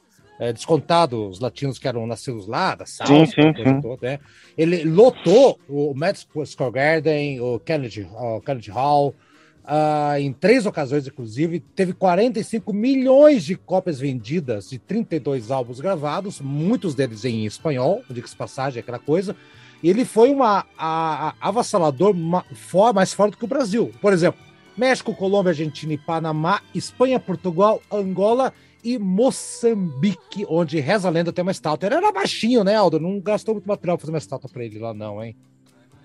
é, 0.44 0.52
descontado 0.52 1.30
os 1.30 1.40
latinos 1.40 1.80
que 1.80 1.88
eram 1.88 2.06
nascidos 2.06 2.48
lá, 2.48 2.76
da 2.76 2.86
South, 2.86 3.08
sim, 3.08 3.26
sim, 3.28 3.54
sim. 3.64 3.82
Toda, 3.82 4.10
né? 4.10 4.20
ele 4.58 4.84
lotou 4.84 5.58
o 5.70 5.94
Madison 5.96 6.46
Square 6.46 6.74
Garden, 6.74 7.40
o 7.40 7.60
Kennedy, 7.60 8.06
o 8.12 8.42
Kennedy 8.42 8.70
Hall, 8.70 9.16
uh, 9.64 10.20
em 10.20 10.34
três 10.34 10.66
ocasiões, 10.66 11.08
inclusive. 11.08 11.62
Teve 11.62 11.94
45 11.94 12.74
milhões 12.74 13.46
de 13.46 13.56
cópias 13.56 14.00
vendidas 14.02 14.70
de 14.70 14.78
32 14.80 15.50
álbuns 15.50 15.80
gravados, 15.80 16.42
muitos 16.42 16.94
deles 16.94 17.24
em 17.24 17.46
espanhol, 17.46 18.04
diga-se 18.10 18.36
passagem, 18.36 18.82
aquela 18.82 19.00
coisa. 19.00 19.36
E 19.82 19.90
ele 19.90 20.04
foi 20.04 20.30
uma 20.30 20.66
a, 20.78 21.30
a, 21.40 21.48
avassalador 21.48 22.12
uma, 22.12 22.44
for, 22.54 22.94
mais 22.94 23.14
forte 23.14 23.38
que 23.38 23.46
o 23.46 23.48
Brasil. 23.48 23.94
Por 24.02 24.12
exemplo, 24.12 24.42
México, 24.76 25.16
Colômbia, 25.16 25.52
Argentina 25.52 25.94
e 25.94 25.98
Panamá, 25.98 26.62
Espanha, 26.76 27.18
Portugal, 27.18 27.82
Angola 27.90 28.54
e 28.84 28.98
Moçambique, 28.98 30.46
onde 30.48 30.80
reza 30.80 31.08
a 31.08 31.12
lenda 31.12 31.32
tem 31.32 31.42
uma 31.42 31.52
estátua. 31.52 31.88
Ele 31.88 31.96
era 31.96 32.12
baixinho, 32.12 32.64
né, 32.64 32.76
Aldo? 32.76 33.00
Não 33.00 33.20
gastou 33.20 33.56
muito 33.56 33.68
material 33.68 33.98
pra 33.98 34.02
fazer 34.02 34.12
uma 34.12 34.18
estátua 34.18 34.50
pra 34.50 34.64
ele 34.64 34.80
lá, 34.80 34.94
não, 34.94 35.24
hein? 35.24 35.36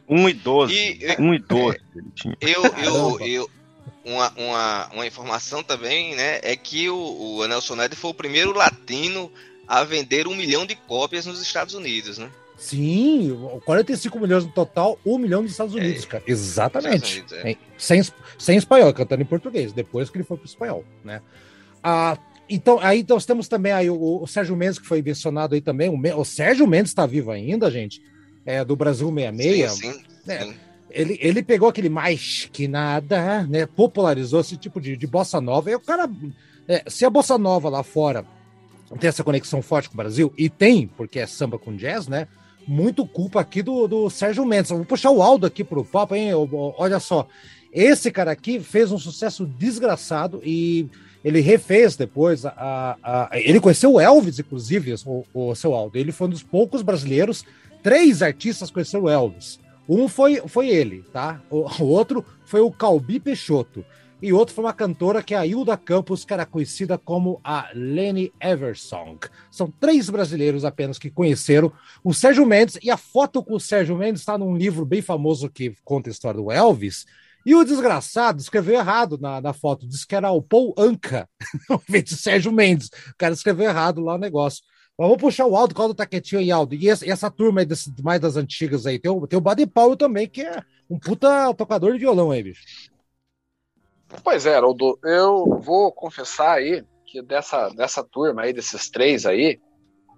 1,12. 0.08 0.70
E 0.70 0.98
1,12 1.16 1.76
Eu, 2.40 2.64
eu, 2.64 3.20
eu, 3.20 3.50
uma, 4.04 4.32
uma, 4.36 4.88
uma 4.94 5.06
informação 5.06 5.62
também, 5.62 6.14
né, 6.14 6.40
é 6.42 6.56
que 6.56 6.88
o, 6.88 6.96
o 6.96 7.46
Nelson 7.46 7.76
Ned 7.76 7.94
foi 7.94 8.10
o 8.10 8.14
primeiro 8.14 8.54
latino 8.54 9.30
a 9.66 9.84
vender 9.84 10.26
um 10.26 10.34
milhão 10.34 10.64
de 10.64 10.74
cópias 10.74 11.26
nos 11.26 11.42
Estados 11.42 11.74
Unidos, 11.74 12.16
né? 12.16 12.30
Sim, 12.56 13.38
45 13.64 14.18
milhões 14.18 14.44
no 14.44 14.50
total, 14.50 14.98
1 15.06 15.18
milhão 15.18 15.42
nos 15.42 15.52
Estados 15.52 15.74
Unidos, 15.74 16.04
é, 16.04 16.06
cara. 16.06 16.24
Exatamente. 16.26 17.18
Unidos, 17.18 17.32
é. 17.34 17.56
sem, 17.76 18.02
sem 18.36 18.56
espanhol, 18.56 18.92
cantando 18.92 19.22
em 19.22 19.26
português, 19.26 19.72
depois 19.72 20.10
que 20.10 20.16
ele 20.16 20.24
foi 20.24 20.36
pro 20.36 20.46
espanhol, 20.46 20.84
né? 21.04 21.22
Ah, 21.82 22.18
então, 22.48 22.78
aí 22.80 23.04
nós 23.08 23.24
temos 23.24 23.48
também 23.48 23.72
aí 23.72 23.90
o, 23.90 24.22
o, 24.22 24.26
Sérgio 24.26 24.56
Mendes, 24.56 24.78
que 24.78 24.86
foi 24.86 25.02
mencionado 25.02 25.54
aí 25.54 25.60
também. 25.60 25.88
O, 25.88 26.20
o 26.20 26.24
Sérgio 26.24 26.66
Mendes 26.66 26.90
está 26.90 27.06
vivo 27.06 27.30
ainda, 27.30 27.70
gente, 27.70 28.02
é, 28.44 28.64
do 28.64 28.76
Brasil 28.76 29.12
66. 29.12 29.72
Sim, 29.72 29.92
sim, 29.92 30.02
né? 30.26 30.44
sim. 30.44 30.54
Ele, 30.90 31.18
ele 31.20 31.42
pegou 31.42 31.68
aquele 31.68 31.88
mais 31.88 32.48
que 32.50 32.66
nada, 32.66 33.44
né? 33.44 33.66
Popularizou 33.66 34.40
esse 34.40 34.56
tipo 34.56 34.80
de, 34.80 34.96
de 34.96 35.06
bossa 35.06 35.40
nova. 35.40 35.70
E 35.70 35.74
o 35.74 35.80
cara, 35.80 36.08
é, 36.66 36.84
se 36.88 37.04
a 37.04 37.10
bossa 37.10 37.36
nova 37.36 37.68
lá 37.68 37.82
fora 37.82 38.24
tem 38.98 39.08
essa 39.08 39.22
conexão 39.22 39.60
forte 39.60 39.88
com 39.88 39.94
o 39.94 39.98
Brasil, 39.98 40.32
e 40.36 40.48
tem, 40.48 40.86
porque 40.86 41.18
é 41.18 41.26
samba 41.26 41.58
com 41.58 41.76
jazz, 41.76 42.08
né? 42.08 42.26
Muito 42.66 43.06
culpa 43.06 43.40
aqui 43.40 43.62
do, 43.62 43.86
do 43.86 44.08
Sérgio 44.08 44.46
Mendes. 44.46 44.70
Eu 44.70 44.78
vou 44.78 44.86
puxar 44.86 45.10
o 45.10 45.22
Aldo 45.22 45.46
aqui 45.46 45.62
pro 45.62 45.84
papo, 45.84 46.14
hein? 46.14 46.30
Olha 46.76 46.98
só. 46.98 47.28
Esse 47.72 48.10
cara 48.10 48.30
aqui 48.30 48.60
fez 48.60 48.90
um 48.90 48.98
sucesso 48.98 49.44
desgraçado 49.44 50.40
e 50.42 50.88
ele 51.24 51.40
refez 51.40 51.96
depois. 51.96 52.44
A, 52.44 52.52
a, 53.02 53.28
a, 53.32 53.38
ele 53.38 53.60
conheceu 53.60 53.92
o 53.92 54.00
Elvis, 54.00 54.38
inclusive, 54.38 54.94
o, 55.06 55.24
o 55.32 55.54
seu 55.54 55.74
Aldo. 55.74 55.98
Ele 55.98 56.12
foi 56.12 56.26
um 56.26 56.30
dos 56.30 56.42
poucos 56.42 56.82
brasileiros, 56.82 57.44
três 57.82 58.22
artistas 58.22 58.70
conheceram 58.70 59.04
o 59.04 59.08
Elvis. 59.08 59.58
Um 59.88 60.06
foi, 60.08 60.42
foi 60.46 60.68
ele, 60.68 61.02
tá? 61.12 61.40
O, 61.50 61.66
o 61.82 61.86
outro 61.86 62.24
foi 62.44 62.60
o 62.60 62.70
Calbi 62.70 63.18
Peixoto. 63.18 63.84
E 64.20 64.32
outro 64.32 64.52
foi 64.52 64.64
uma 64.64 64.72
cantora 64.72 65.22
que 65.22 65.32
é 65.32 65.38
a 65.38 65.46
Hilda 65.46 65.76
Campos, 65.76 66.24
que 66.24 66.32
era 66.32 66.44
conhecida 66.44 66.98
como 66.98 67.40
a 67.44 67.70
Lenny 67.72 68.32
Eversong. 68.40 69.16
São 69.48 69.72
três 69.78 70.10
brasileiros 70.10 70.64
apenas 70.64 70.98
que 70.98 71.08
conheceram 71.08 71.72
o 72.02 72.12
Sérgio 72.12 72.44
Mendes. 72.44 72.78
E 72.82 72.90
a 72.90 72.96
foto 72.96 73.42
com 73.44 73.54
o 73.54 73.60
Sérgio 73.60 73.96
Mendes 73.96 74.22
está 74.22 74.36
num 74.36 74.56
livro 74.56 74.84
bem 74.84 75.00
famoso 75.00 75.48
que 75.48 75.72
conta 75.84 76.10
a 76.10 76.12
história 76.12 76.40
do 76.40 76.50
Elvis, 76.50 77.06
e 77.44 77.54
o 77.54 77.64
desgraçado 77.64 78.40
escreveu 78.40 78.74
errado 78.74 79.18
na, 79.18 79.40
na 79.40 79.52
foto, 79.52 79.86
disse 79.86 80.06
que 80.06 80.14
era 80.14 80.30
o 80.30 80.42
Paul 80.42 80.74
Anca, 80.76 81.28
de 81.88 82.16
Sérgio 82.16 82.52
Mendes. 82.52 82.88
O 82.88 83.16
cara 83.16 83.32
escreveu 83.32 83.68
errado 83.68 84.00
lá 84.00 84.14
o 84.14 84.18
negócio. 84.18 84.62
Mas 84.98 85.08
vamos 85.08 85.22
puxar 85.22 85.46
o 85.46 85.56
Aldo, 85.56 85.74
o 85.78 85.82
Aldo 85.82 85.94
tá 85.94 86.04
quietinho 86.04 86.40
aí, 86.40 86.50
Aldo. 86.50 86.74
E 86.74 86.88
essa, 86.88 87.06
e 87.06 87.10
essa 87.10 87.30
turma 87.30 87.60
aí 87.60 87.66
desse, 87.66 87.92
mais 88.02 88.20
das 88.20 88.36
antigas 88.36 88.84
aí, 88.84 88.98
tem 88.98 89.10
o, 89.10 89.26
tem 89.26 89.38
o 89.38 89.40
Buddy 89.40 89.66
Powell 89.66 89.96
também, 89.96 90.28
que 90.28 90.42
é 90.42 90.60
um 90.90 90.98
puta 90.98 91.54
tocador 91.54 91.92
de 91.92 92.00
violão 92.00 92.30
aí, 92.30 92.42
bicho. 92.42 92.62
Pois 94.24 94.44
é, 94.44 94.56
Aldo, 94.56 94.98
eu 95.04 95.60
vou 95.60 95.92
confessar 95.92 96.56
aí 96.56 96.84
que 97.06 97.22
dessa, 97.22 97.68
dessa 97.70 98.02
turma 98.02 98.42
aí, 98.42 98.52
desses 98.52 98.90
três 98.90 99.24
aí, 99.24 99.60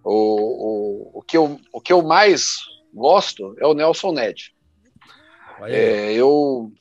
o, 0.02 0.12
o, 0.12 1.18
o, 1.18 1.22
que, 1.22 1.36
eu, 1.36 1.60
o 1.72 1.80
que 1.80 1.92
eu 1.92 2.02
mais 2.02 2.56
gosto 2.92 3.54
é 3.58 3.66
o 3.66 3.74
Nelson 3.74 4.12
Ned. 4.12 4.54
É, 5.62 6.12
eu 6.14 6.72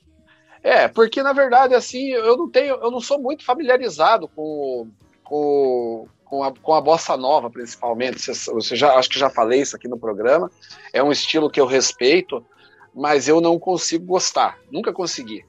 é, 0.69 0.87
porque 0.87 1.23
na 1.23 1.33
verdade, 1.33 1.73
assim, 1.73 2.09
eu 2.09 2.37
não 2.37 2.47
tenho, 2.47 2.75
eu 2.75 2.91
não 2.91 3.01
sou 3.01 3.17
muito 3.19 3.43
familiarizado 3.43 4.27
com, 4.27 4.87
com, 5.23 6.07
com, 6.23 6.43
a, 6.43 6.51
com 6.51 6.73
a 6.75 6.79
bossa 6.79 7.17
nova, 7.17 7.49
principalmente. 7.49 8.19
Você, 8.19 8.75
já, 8.75 8.93
acho 8.93 9.09
que 9.09 9.17
já 9.17 9.31
falei 9.31 9.61
isso 9.61 9.75
aqui 9.75 9.87
no 9.87 9.97
programa. 9.97 10.51
É 10.93 11.01
um 11.01 11.11
estilo 11.11 11.49
que 11.49 11.59
eu 11.59 11.65
respeito, 11.65 12.45
mas 12.93 13.27
eu 13.27 13.41
não 13.41 13.57
consigo 13.57 14.05
gostar, 14.05 14.59
nunca 14.71 14.93
consegui. 14.93 15.43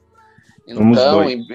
Então, 0.67 1.29
em, 1.29 1.47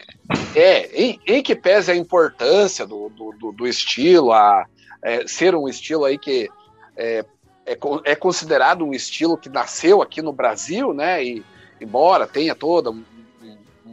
é, 0.56 1.02
em, 1.02 1.20
em, 1.26 1.42
que 1.42 1.56
pese 1.56 1.92
a 1.92 1.96
importância 1.96 2.86
do, 2.86 3.10
do, 3.10 3.52
do 3.52 3.68
estilo, 3.68 4.32
a 4.32 4.68
é, 5.02 5.26
ser 5.26 5.56
um 5.56 5.68
estilo 5.68 6.06
aí 6.06 6.20
que 6.20 6.50
é, 6.96 7.26
é, 7.66 7.78
é, 8.04 8.16
considerado 8.16 8.86
um 8.86 8.94
estilo 8.94 9.38
que 9.38 9.50
nasceu 9.50 10.04
aqui 10.04 10.22
no 10.22 10.32
Brasil, 10.32 10.94
né? 10.94 11.24
E 11.24 11.44
embora 11.82 12.28
tenha 12.28 12.54
toda 12.54 12.94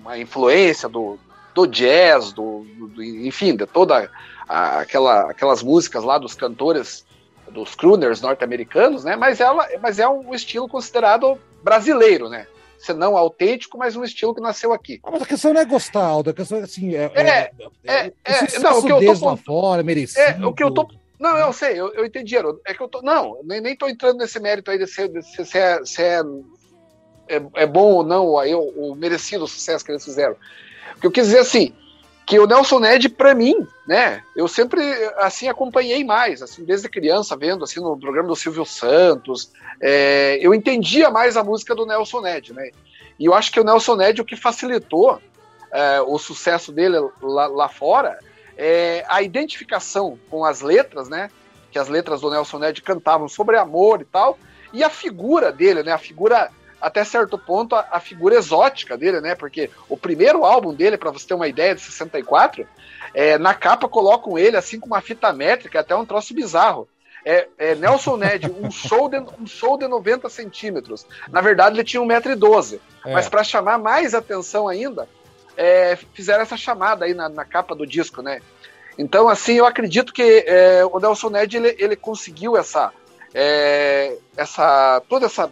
uma 0.03 0.19
influência 0.19 0.89
do, 0.89 1.19
do 1.55 1.67
jazz, 1.67 2.33
do, 2.33 2.67
do 2.95 3.03
enfim, 3.03 3.57
de 3.57 3.67
toda 3.67 4.11
a, 4.49 4.81
aquela, 4.81 5.31
aquelas 5.31 5.63
músicas 5.63 6.05
lá 6.05 6.19
dos 6.19 6.35
cantores, 6.35 7.07
dos 7.51 7.75
crooners 7.75 8.21
norte-americanos, 8.21 9.05
né? 9.05 9.17
Mas 9.17 9.41
ela, 9.41 9.67
mas 9.81 9.99
é 9.99 10.09
um 10.09 10.35
estilo 10.35 10.69
considerado 10.69 11.39
brasileiro, 11.63 12.29
né? 12.29 12.47
Se 12.79 12.93
não 12.93 13.17
autêntico, 13.17 13.79
mas 13.79 13.95
um 13.95 14.03
estilo 14.03 14.35
que 14.35 14.41
nasceu 14.41 14.73
aqui. 14.73 14.99
Ah, 15.05 15.11
mas 15.13 15.23
a 15.23 15.27
questão 15.27 15.55
não 15.55 15.61
é 15.61 15.65
gostar, 15.65 16.05
Aldo, 16.05 16.31
a 16.31 16.35
questão 16.35 16.59
é 16.59 16.63
assim, 16.63 16.97
é, 16.97 17.13
é, 17.15 17.23
é, 17.23 17.51
é, 17.85 18.13
é 18.25 18.59
não, 18.59 18.79
o 18.79 18.83
que 18.83 18.93
eu 18.93 19.19
tô 19.19 19.27
lá 19.27 19.37
fora, 19.37 19.83
merecido. 19.85 20.21
É, 20.21 20.47
o 20.47 20.53
que 20.53 20.65
eu 20.65 20.73
tô 20.73 20.89
não, 21.23 21.39
eu 21.39 21.53
sei, 21.53 21.79
eu, 21.79 21.95
eu 21.95 22.05
entendi, 22.05 22.35
é 22.37 22.75
que 22.75 22.83
eu 22.83 22.89
tô, 22.89 23.01
não, 23.01 23.39
nem, 23.45 23.61
nem 23.61 23.77
tô 23.77 23.87
entrando 23.87 24.19
nesse 24.19 24.41
mérito 24.41 24.73
aí 24.73 24.77
de 24.77 24.89
se, 24.89 25.07
de 25.07 25.23
se, 25.23 25.45
se, 25.45 25.57
é, 25.57 25.85
se 25.85 26.03
é 26.03 26.21
é, 27.29 27.43
é 27.55 27.67
bom 27.67 27.93
ou 27.93 28.05
não, 28.05 28.39
aí, 28.39 28.55
o, 28.55 28.61
o 28.61 28.95
merecido 28.95 29.47
sucesso 29.47 29.85
que 29.85 29.91
eles 29.91 30.05
fizeram. 30.05 30.37
Porque 30.93 31.07
eu 31.07 31.11
quis 31.11 31.27
dizer 31.27 31.41
assim, 31.41 31.75
que 32.25 32.39
o 32.39 32.47
Nelson 32.47 32.79
Ned, 32.79 33.09
para 33.09 33.35
mim, 33.35 33.67
né, 33.87 34.23
eu 34.37 34.47
sempre, 34.47 34.81
assim, 35.17 35.49
acompanhei 35.49 36.05
mais, 36.05 36.41
assim, 36.43 36.65
desde 36.65 36.89
criança, 36.89 37.37
vendo, 37.37 37.65
assim, 37.65 37.81
no 37.81 37.99
programa 37.99 38.29
do 38.29 38.37
Silvio 38.37 38.65
Santos, 38.65 39.51
é, 39.81 40.39
eu 40.41 40.55
entendia 40.55 41.11
mais 41.11 41.37
a 41.37 41.43
música 41.43 41.75
do 41.75 41.85
Nelson 41.85 42.21
Ned, 42.21 42.53
né, 42.53 42.71
e 43.19 43.27
eu 43.27 43.35
acho 43.35 43.51
que 43.51 43.61
o 43.61 43.65
Nelson 43.65 43.97
Ned, 43.97 44.21
o 44.21 44.25
que 44.25 44.37
facilitou 44.37 45.21
é, 45.73 46.01
o 46.01 46.19
sucesso 46.19 46.71
dele 46.71 46.97
lá, 47.21 47.47
lá 47.47 47.69
fora, 47.69 48.19
é 48.57 49.05
a 49.09 49.23
identificação 49.23 50.19
com 50.31 50.45
as 50.45 50.61
letras, 50.61 51.09
né, 51.09 51.31
que 51.71 51.79
as 51.79 51.89
letras 51.89 52.21
do 52.21 52.31
Nelson 52.31 52.59
Ned 52.59 52.81
cantavam 52.83 53.29
sobre 53.29 53.57
amor 53.57 54.01
e 54.01 54.05
tal, 54.05 54.39
e 54.73 54.85
a 54.85 54.91
figura 54.91 55.51
dele, 55.51 55.83
né, 55.83 55.93
a 55.93 55.99
figura 55.99 56.51
até 56.83 57.05
certo 57.05 57.39
ponto, 57.39 57.77
a, 57.77 57.87
a, 57.93 58.01
figura 58.01 58.35
exótica 58.35 58.99
dele, 58.99 59.21
né? 59.21 59.37
Porque 59.37 59.71
o 59.89 59.97
primeiro 59.97 60.45
álbum 60.45 60.75
dele, 60.75 60.99
para 60.99 61.13
você 61.13 61.29
ter 61.29 61.35
uma 61.35 61.47
ideia, 61.47 61.77
de 61.77 61.81
64, 61.81 62.67
é, 63.15 63.39
na 63.39 63.55
capa 63.55 63.89
colocam 63.89 64.37
ele 64.37 64.57
assim 64.57 64.81
com 64.81 64.87
uma 64.87 65.01
fita 65.01 65.33
métrica, 65.33 65.81
até 65.81 65.95
um 65.95 66.05
troço 66.05 66.35
bizarro. 66.35 66.89
É, 67.25 67.47
é 67.57 67.75
Nelson 67.77 68.17
Ned, 68.17 68.51
um 68.51 68.69
show, 68.69 69.09
de, 69.09 69.19
um 69.19 69.47
show 69.47 69.79
de 69.79 69.87
90 69.87 70.29
centímetros. 70.29 71.07
Na 71.31 71.41
verdade, 71.41 71.77
ele 71.77 71.85
tinha 71.85 72.03
1,12m. 72.03 72.81
É. 73.05 73.13
Mas 73.13 73.29
para 73.29 73.45
chamar 73.45 73.79
mais 73.79 74.13
atenção 74.13 74.67
ainda, 74.67 75.09
é, 75.57 75.97
fizeram 76.13 76.43
essa 76.43 76.57
chamada 76.57 77.05
aí 77.05 77.15
na, 77.15 77.29
na, 77.29 77.45
capa 77.45 77.77
do 77.77 77.87
disco, 77.87 78.23
né? 78.23 78.41
Então, 78.99 79.29
assim, 79.29 79.55
eu 79.55 79.67
acredito 79.67 80.13
que 80.13 80.45
é, 80.47 80.85
o 80.85 80.99
Nelson 80.99 81.31
Ned 81.31 81.57
ele, 81.57 81.77
ele 81.79 81.95
conseguiu 81.95 82.57
essa, 82.57 82.93
é, 83.33 84.17
essa 84.37 85.01
toda 85.09 85.27
essa 85.27 85.51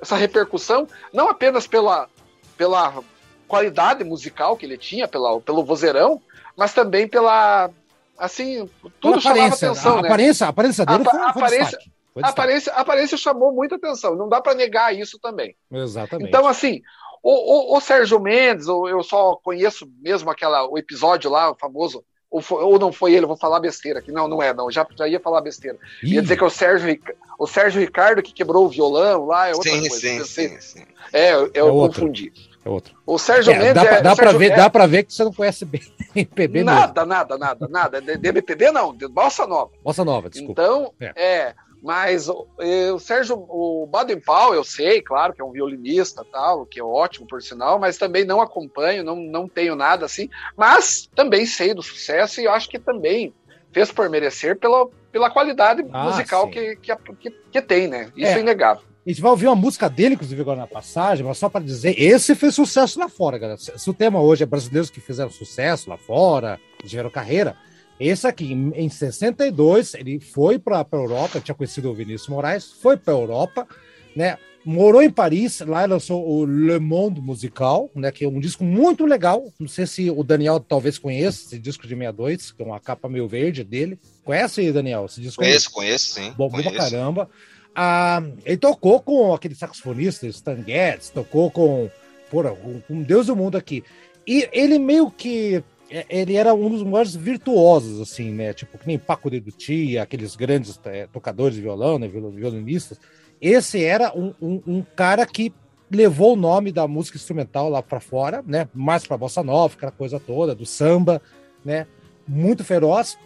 essa 0.00 0.16
repercussão, 0.16 0.86
não 1.12 1.28
apenas 1.28 1.66
pela, 1.66 2.08
pela 2.56 3.02
qualidade 3.46 4.04
musical 4.04 4.56
que 4.56 4.66
ele 4.66 4.78
tinha, 4.78 5.08
pela, 5.08 5.40
pelo 5.40 5.64
vozeirão, 5.64 6.20
mas 6.56 6.72
também 6.72 7.08
pela. 7.08 7.70
Assim, 8.16 8.68
tudo 9.00 9.20
chamava 9.20 9.54
atenção. 9.54 9.98
A 9.98 10.02
né? 10.02 10.08
aparência, 10.08 10.46
a 10.46 10.48
aparência 10.48 10.86
dele 10.86 11.02
a, 11.06 11.10
foi, 11.10 11.20
a 11.20 11.28
aparência, 11.28 11.78
foi 12.14 12.22
a 12.22 12.28
aparência, 12.28 12.72
a 12.72 12.80
aparência 12.80 13.16
chamou 13.16 13.52
muita 13.52 13.76
atenção. 13.76 14.16
Não 14.16 14.28
dá 14.28 14.40
para 14.40 14.54
negar 14.54 14.94
isso 14.94 15.18
também. 15.20 15.56
Exatamente. 15.70 16.28
Então, 16.28 16.46
assim, 16.46 16.82
o, 17.22 17.74
o, 17.74 17.76
o 17.76 17.80
Sérgio 17.80 18.20
Mendes, 18.20 18.66
eu 18.66 19.02
só 19.02 19.36
conheço 19.36 19.88
mesmo 20.00 20.30
aquela, 20.30 20.68
o 20.68 20.76
episódio 20.76 21.30
lá, 21.30 21.50
o 21.50 21.54
famoso 21.54 22.04
ou, 22.30 22.42
foi, 22.42 22.62
ou, 22.62 22.78
não 22.78 22.92
foi 22.92 23.14
ele, 23.14 23.24
eu 23.24 23.28
vou 23.28 23.36
falar 23.36 23.58
besteira 23.60 24.00
aqui. 24.00 24.12
Não, 24.12 24.28
não 24.28 24.42
é, 24.42 24.52
não. 24.52 24.70
Já, 24.70 24.86
já 24.96 25.08
ia 25.08 25.18
falar 25.18 25.40
besteira. 25.40 25.78
Ih. 26.02 26.14
Ia 26.14 26.22
dizer 26.22 26.36
que 26.36 26.44
é 26.44 26.46
o 26.46 26.50
Sérgio, 26.50 26.98
o 27.38 27.46
Sérgio 27.46 27.80
Ricardo 27.80 28.22
que 28.22 28.32
quebrou 28.32 28.66
o 28.66 28.68
violão 28.68 29.26
lá, 29.26 29.48
é 29.48 29.54
outra 29.54 29.70
sim, 29.70 29.80
coisa. 29.80 29.96
Sim, 29.96 30.24
sim, 30.24 30.60
sim. 30.60 30.84
É, 31.12 31.32
eu, 31.32 31.50
eu 31.54 31.68
é 31.68 31.70
confundi. 31.70 32.32
É 32.64 32.68
outro. 32.68 32.94
O 33.06 33.18
Sérgio 33.18 33.52
é, 33.52 33.58
Mendes. 33.58 33.82
Dá, 33.82 33.84
é, 33.84 34.02
dá 34.02 34.14
para 34.14 34.32
ver, 34.32 34.52
é, 34.52 34.56
dá 34.56 34.68
pra 34.68 34.86
ver 34.86 35.04
que 35.04 35.14
você 35.14 35.24
não 35.24 35.32
conhece 35.32 35.64
bem 35.64 35.80
Nada, 36.64 37.04
mesmo. 37.04 37.06
nada, 37.06 37.38
nada, 37.38 37.68
nada. 37.68 38.00
De 38.00 38.28
MPB 38.28 38.72
não, 38.72 38.94
de 38.94 39.08
Bossa 39.08 39.46
Nova. 39.46 39.70
Bossa 39.82 40.04
Nova, 40.04 40.28
desculpa. 40.28 40.62
Então, 40.62 40.92
é. 41.00 41.54
Mas 41.82 42.28
o 42.28 42.98
Sérgio, 42.98 43.36
o 43.48 43.86
Baden 43.86 44.20
Powell, 44.20 44.54
eu 44.54 44.64
sei, 44.64 45.00
claro, 45.00 45.32
que 45.32 45.40
é 45.40 45.44
um 45.44 45.52
violinista, 45.52 46.24
tal, 46.30 46.66
que 46.66 46.80
é 46.80 46.82
ótimo 46.82 47.26
por 47.26 47.40
sinal, 47.40 47.78
mas 47.78 47.96
também 47.96 48.24
não 48.24 48.40
acompanho, 48.40 49.04
não, 49.04 49.16
não 49.16 49.48
tenho 49.48 49.76
nada 49.76 50.04
assim. 50.04 50.28
Mas 50.56 51.08
também 51.14 51.46
sei 51.46 51.74
do 51.74 51.82
sucesso 51.82 52.40
e 52.40 52.44
eu 52.44 52.52
acho 52.52 52.68
que 52.68 52.78
também 52.78 53.32
fez 53.72 53.92
por 53.92 54.08
merecer 54.08 54.58
pela, 54.58 54.88
pela 55.12 55.30
qualidade 55.30 55.84
ah, 55.92 56.04
musical 56.04 56.48
que, 56.48 56.76
que, 56.76 56.94
que, 57.20 57.30
que, 57.30 57.62
tem, 57.62 57.86
né? 57.86 58.10
Isso 58.16 58.32
é, 58.32 58.38
é 58.38 58.40
inegável. 58.40 58.82
A 59.06 59.08
gente 59.08 59.22
vai 59.22 59.30
ouvir 59.30 59.46
uma 59.46 59.56
música 59.56 59.88
dele, 59.88 60.14
inclusive, 60.14 60.40
agora 60.40 60.60
na 60.60 60.66
passagem, 60.66 61.24
mas 61.24 61.38
só 61.38 61.48
para 61.48 61.64
dizer, 61.64 61.94
esse 61.98 62.34
fez 62.34 62.54
sucesso 62.54 62.98
lá 62.98 63.08
fora, 63.08 63.38
galera. 63.38 63.58
Se 63.58 63.88
o 63.88 63.94
tema 63.94 64.20
hoje 64.20 64.42
é 64.42 64.46
brasileiros 64.46 64.90
que 64.90 65.00
fizeram 65.00 65.30
sucesso 65.30 65.88
lá 65.88 65.96
fora, 65.96 66.60
tiveram 66.84 67.08
carreira, 67.08 67.56
esse 67.98 68.26
aqui, 68.26 68.52
em 68.52 68.88
62, 68.88 69.94
ele 69.94 70.20
foi 70.20 70.58
para 70.58 70.80
a 70.80 70.96
Europa, 70.96 71.40
tinha 71.40 71.54
conhecido 71.54 71.90
o 71.90 71.94
Vinícius 71.94 72.28
Moraes, 72.28 72.72
foi 72.80 72.96
para 72.96 73.12
a 73.12 73.16
Europa, 73.16 73.66
né? 74.14 74.38
Morou 74.64 75.02
em 75.02 75.10
Paris, 75.10 75.60
lá 75.60 75.86
lançou 75.86 76.28
o 76.28 76.44
Le 76.44 76.78
Monde 76.78 77.20
Musical, 77.20 77.90
né? 77.94 78.12
Que 78.12 78.24
é 78.24 78.28
um 78.28 78.38
disco 78.38 78.62
muito 78.62 79.06
legal. 79.06 79.50
Não 79.58 79.68
sei 79.68 79.86
se 79.86 80.10
o 80.10 80.22
Daniel 80.22 80.60
talvez 80.60 80.98
conheça 80.98 81.46
esse 81.46 81.58
disco 81.58 81.84
de 81.84 81.94
62, 81.94 82.52
que 82.52 82.62
é 82.62 82.66
uma 82.66 82.78
capa 82.78 83.08
meio 83.08 83.26
verde 83.26 83.64
dele. 83.64 83.98
Conhece, 84.24 84.70
Daniel? 84.70 85.06
Esse 85.06 85.20
disco? 85.20 85.42
Conheço, 85.42 85.70
conheço, 85.70 86.14
sim. 86.14 86.34
Bom, 86.36 86.50
bom 86.50 86.60
pra 86.60 86.72
caramba. 86.72 87.30
Ah, 87.74 88.22
ele 88.44 88.56
tocou 88.56 89.00
com 89.00 89.32
aquele 89.32 89.54
saxofonista, 89.54 90.26
Stan 90.26 90.62
Getz, 90.66 91.10
tocou 91.10 91.50
com, 91.50 91.88
porra, 92.30 92.54
com, 92.88 93.02
Deus 93.02 93.28
do 93.28 93.36
mundo 93.36 93.56
aqui. 93.56 93.84
E 94.26 94.48
ele 94.52 94.78
meio 94.78 95.10
que 95.10 95.62
ele 96.08 96.36
era 96.36 96.54
um 96.54 96.68
dos 96.68 96.82
maiores 96.82 97.14
virtuosos, 97.14 98.00
assim, 98.00 98.30
né? 98.30 98.52
Tipo, 98.52 98.78
que 98.78 98.86
nem 98.86 98.98
Paco 98.98 99.30
de 99.30 99.40
Dutia, 99.40 100.02
aqueles 100.02 100.36
grandes 100.36 100.78
é, 100.84 101.06
tocadores 101.06 101.54
de 101.54 101.62
violão, 101.62 101.98
né? 101.98 102.08
violinistas. 102.08 103.00
Esse 103.40 103.82
era 103.82 104.12
um, 104.16 104.34
um, 104.40 104.62
um, 104.66 104.82
cara 104.82 105.24
que 105.24 105.52
levou 105.90 106.34
o 106.34 106.36
nome 106.36 106.70
da 106.70 106.86
música 106.86 107.16
instrumental 107.16 107.70
lá 107.70 107.82
para 107.82 108.00
fora, 108.00 108.42
né? 108.46 108.68
Mais 108.74 109.06
para 109.06 109.16
bossa 109.16 109.42
nova, 109.42 109.74
aquela 109.74 109.92
coisa 109.92 110.20
toda, 110.20 110.54
do 110.54 110.66
samba, 110.66 111.22
né? 111.64 111.86
Muito 112.26 112.64
feroz. 112.64 113.16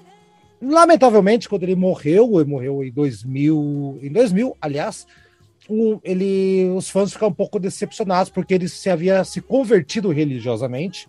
Lamentavelmente, 0.61 1.49
quando 1.49 1.65
ele 1.65 1.75
morreu, 1.75 2.41
ele 2.41 2.49
morreu 2.49 2.85
em 2.85 2.93
2000, 2.93 3.99
em 4.01 4.13
2000, 4.13 4.57
aliás, 4.61 5.07
um, 5.69 5.99
ele, 6.05 6.71
os 6.77 6.89
fãs 6.89 7.13
ficaram 7.13 7.33
um 7.33 7.35
pouco 7.35 7.59
decepcionados 7.59 8.31
porque 8.31 8.55
ele 8.55 8.69
se 8.69 8.89
havia 8.89 9.25
se 9.25 9.41
convertido 9.41 10.11
religiosamente 10.11 11.09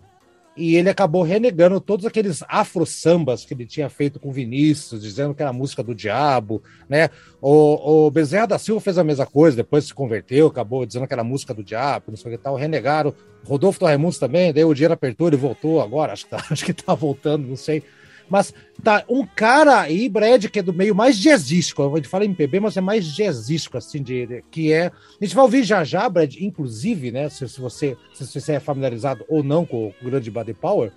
e 0.56 0.76
ele 0.76 0.88
acabou 0.88 1.22
renegando 1.22 1.80
todos 1.80 2.06
aqueles 2.06 2.42
afro-sambas 2.48 3.44
que 3.44 3.54
ele 3.54 3.66
tinha 3.66 3.88
feito 3.88 4.20
com 4.20 4.32
Vinícius, 4.32 5.02
dizendo 5.02 5.34
que 5.34 5.42
era 5.42 5.52
música 5.52 5.82
do 5.82 5.94
diabo, 5.94 6.62
né? 6.88 7.10
O, 7.40 8.06
o 8.06 8.10
Bezerra 8.10 8.46
da 8.46 8.58
Silva 8.58 8.80
fez 8.80 8.96
a 8.96 9.04
mesma 9.04 9.26
coisa, 9.26 9.56
depois 9.56 9.84
se 9.84 9.94
converteu, 9.94 10.46
acabou 10.46 10.86
dizendo 10.86 11.06
que 11.06 11.12
era 11.12 11.24
música 11.24 11.52
do 11.52 11.64
diabo, 11.64 12.06
não 12.08 12.16
sei 12.16 12.32
o 12.32 12.36
que 12.36 12.42
tal, 12.42 12.54
renegaram. 12.54 13.12
Rodolfo 13.44 13.80
Torremundos 13.80 14.18
também, 14.18 14.52
daí 14.52 14.64
o 14.64 14.74
dinheiro 14.74 14.94
apertou, 14.94 15.26
ele 15.26 15.36
voltou 15.36 15.80
agora, 15.80 16.12
acho 16.12 16.24
que 16.24 16.30
tá, 16.30 16.44
acho 16.50 16.64
que 16.64 16.72
tá 16.72 16.94
voltando, 16.94 17.46
não 17.46 17.56
sei. 17.56 17.82
Mas 18.28 18.54
tá 18.82 19.04
um 19.08 19.26
cara 19.26 19.80
aí, 19.80 20.08
Brad, 20.08 20.46
que 20.46 20.58
é 20.58 20.62
do 20.62 20.72
meio 20.72 20.94
mais 20.94 21.18
jazzístico. 21.18 21.82
A 21.82 21.96
gente 21.96 22.08
fala 22.08 22.24
MPB, 22.24 22.60
mas 22.60 22.76
é 22.76 22.80
mais 22.80 23.06
jazzístico, 23.06 23.76
assim, 23.76 24.02
de, 24.02 24.44
que 24.50 24.72
é. 24.72 24.86
A 25.20 25.24
gente 25.24 25.34
vai 25.34 25.44
ouvir 25.44 25.62
já 25.62 25.84
já, 25.84 26.08
Brad, 26.08 26.36
inclusive, 26.36 27.10
né? 27.10 27.28
Se, 27.28 27.48
se, 27.48 27.60
você, 27.60 27.96
se 28.12 28.40
você 28.40 28.52
é 28.52 28.60
familiarizado 28.60 29.24
ou 29.28 29.42
não 29.42 29.64
com 29.64 29.88
o 29.88 29.94
grande 30.04 30.30
Body 30.30 30.54
Power, 30.54 30.92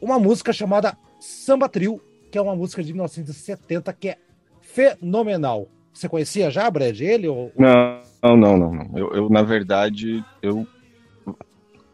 uma 0.00 0.18
música 0.18 0.52
chamada 0.52 0.96
Samba 1.20 1.68
Trio, 1.68 2.00
que 2.30 2.38
é 2.38 2.40
uma 2.40 2.56
música 2.56 2.82
de 2.82 2.92
1970 2.92 3.92
que 3.92 4.08
é 4.08 4.18
fenomenal. 4.60 5.68
Você 5.92 6.08
conhecia 6.08 6.50
já, 6.50 6.68
Brad, 6.68 7.00
ele? 7.00 7.28
Ou... 7.28 7.52
Não, 7.56 8.36
não, 8.36 8.56
não, 8.56 8.72
não. 8.72 8.98
Eu, 8.98 9.14
eu, 9.14 9.28
na 9.28 9.42
verdade, 9.42 10.24
eu, 10.42 10.66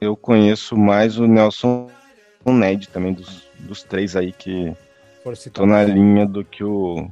eu 0.00 0.16
conheço 0.16 0.76
mais 0.76 1.18
o 1.18 1.26
Nelson 1.26 1.90
Ned 2.46 2.88
também 2.88 3.12
dos 3.12 3.49
dos 3.60 3.82
três 3.82 4.16
aí 4.16 4.32
que 4.32 4.74
tô 5.52 5.66
na 5.66 5.82
linha 5.84 6.26
do 6.26 6.44
que 6.44 6.64
o. 6.64 7.08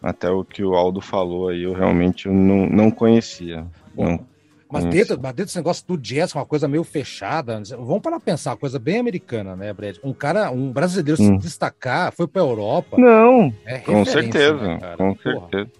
Até 0.00 0.30
o 0.30 0.44
que 0.44 0.62
o 0.62 0.74
Aldo 0.74 1.00
falou 1.00 1.48
aí, 1.48 1.64
eu 1.64 1.72
realmente 1.72 2.28
não, 2.28 2.66
não 2.66 2.90
conhecia. 2.90 3.66
Não 3.96 4.24
mas 4.70 4.84
dentro, 4.84 5.18
mas 5.20 5.32
dentro 5.32 5.46
desse 5.46 5.56
negócio 5.56 5.84
do 5.86 5.96
jazz, 5.96 6.34
uma 6.34 6.44
coisa 6.44 6.68
meio 6.68 6.84
fechada, 6.84 7.60
vamos 7.70 8.00
para 8.00 8.20
pensar, 8.20 8.50
uma 8.50 8.56
coisa 8.58 8.78
bem 8.78 8.98
americana, 8.98 9.56
né, 9.56 9.72
Brad? 9.72 9.96
Um 10.04 10.12
cara, 10.12 10.50
um 10.50 10.70
brasileiro 10.70 11.20
hum. 11.20 11.38
se 11.40 11.46
destacar, 11.46 12.12
foi 12.12 12.28
para 12.28 12.42
Europa. 12.42 12.98
Não, 12.98 13.52
é 13.64 13.78
com 13.78 14.04
certeza, 14.04 14.56
né, 14.56 14.78
com 14.96 15.14
Porra. 15.14 15.48
certeza. 15.50 15.70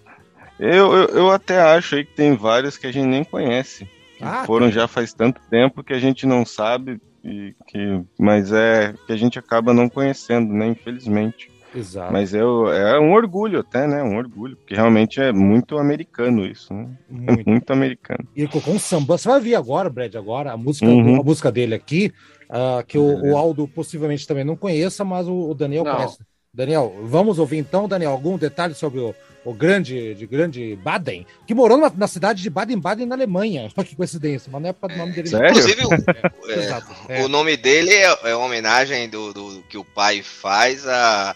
Eu, 0.59 0.93
eu, 0.93 1.07
eu, 1.09 1.31
até 1.31 1.61
acho 1.61 1.95
aí 1.95 2.03
que 2.03 2.13
tem 2.13 2.35
vários 2.35 2.77
que 2.77 2.87
a 2.87 2.91
gente 2.91 3.05
nem 3.05 3.23
conhece. 3.23 3.87
Ah, 4.19 4.43
foram 4.45 4.65
tem. 4.65 4.75
já 4.75 4.87
faz 4.87 5.13
tanto 5.13 5.39
tempo 5.49 5.83
que 5.83 5.93
a 5.93 5.99
gente 5.99 6.25
não 6.25 6.45
sabe 6.45 6.99
e 7.23 7.55
que, 7.67 8.01
mas 8.17 8.51
é 8.51 8.93
que 9.05 9.13
a 9.13 9.17
gente 9.17 9.37
acaba 9.37 9.73
não 9.73 9.89
conhecendo, 9.89 10.53
né? 10.53 10.67
Infelizmente. 10.67 11.51
Exato. 11.73 12.11
Mas 12.11 12.33
é, 12.33 12.39
é 12.39 12.99
um 12.99 13.13
orgulho 13.13 13.59
até, 13.59 13.87
né? 13.87 14.01
Um 14.01 14.17
orgulho, 14.17 14.55
porque 14.57 14.75
realmente 14.75 15.21
é 15.21 15.31
muito 15.31 15.77
americano 15.77 16.45
isso, 16.45 16.73
né? 16.73 16.89
Muito, 17.09 17.47
é 17.47 17.51
muito 17.51 17.71
americano. 17.71 18.27
E 18.35 18.41
ele 18.41 18.47
colocou 18.51 18.73
um 18.73 18.79
samba. 18.79 19.17
Você 19.17 19.29
vai 19.29 19.39
ver 19.39 19.55
agora, 19.55 19.89
Brad, 19.89 20.15
agora, 20.15 20.51
a 20.51 20.57
música, 20.57 20.87
uhum. 20.87 21.19
a 21.19 21.23
música 21.23 21.51
dele 21.51 21.75
aqui, 21.75 22.11
uh, 22.49 22.83
que 22.85 22.97
o, 22.97 23.23
o, 23.23 23.37
Aldo 23.37 23.67
possivelmente 23.67 24.27
também 24.27 24.43
não 24.43 24.55
conheça, 24.55 25.05
mas 25.05 25.27
o, 25.27 25.51
o 25.51 25.53
Daniel 25.53 25.83
não. 25.83 25.95
conhece. 25.95 26.17
Daniel, 26.51 26.93
vamos 27.03 27.37
ouvir 27.37 27.57
então, 27.57 27.87
Daniel, 27.87 28.11
algum 28.11 28.35
detalhe 28.35 28.73
sobre 28.73 28.99
o, 28.99 29.13
o 29.45 29.53
grande, 29.53 30.13
de 30.15 30.27
grande 30.27 30.75
Baden, 30.75 31.25
que 31.47 31.53
morou 31.53 31.77
na, 31.77 31.89
na 31.89 32.07
cidade 32.07 32.41
de 32.41 32.49
Baden-Baden, 32.49 33.05
na 33.05 33.15
Alemanha. 33.15 33.71
Olha 33.75 33.85
que 33.87 33.95
coincidência, 33.95 34.51
mas 34.51 34.61
não 34.61 34.69
é 34.69 34.73
para 34.73 34.93
o 34.93 34.97
nome 34.97 35.13
dele. 35.13 35.29
Sério? 35.29 35.49
Inclusive, 35.49 35.85
o, 35.85 35.93
é, 37.09 37.19
é, 37.19 37.25
o 37.25 37.27
nome 37.27 37.55
dele 37.55 37.91
é, 37.91 38.17
é 38.23 38.35
uma 38.35 38.45
homenagem 38.45 39.09
do, 39.09 39.33
do, 39.33 39.63
que 39.69 39.77
o 39.77 39.85
pai 39.85 40.21
faz 40.21 40.87
a, 40.87 41.35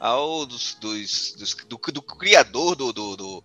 ao 0.00 0.46
dos, 0.46 0.76
dos, 0.80 1.34
dos 1.38 1.54
do, 1.68 1.78
do, 1.92 2.02
criador 2.02 2.74
do, 2.76 2.92
do, 2.92 3.16
do 3.16 3.44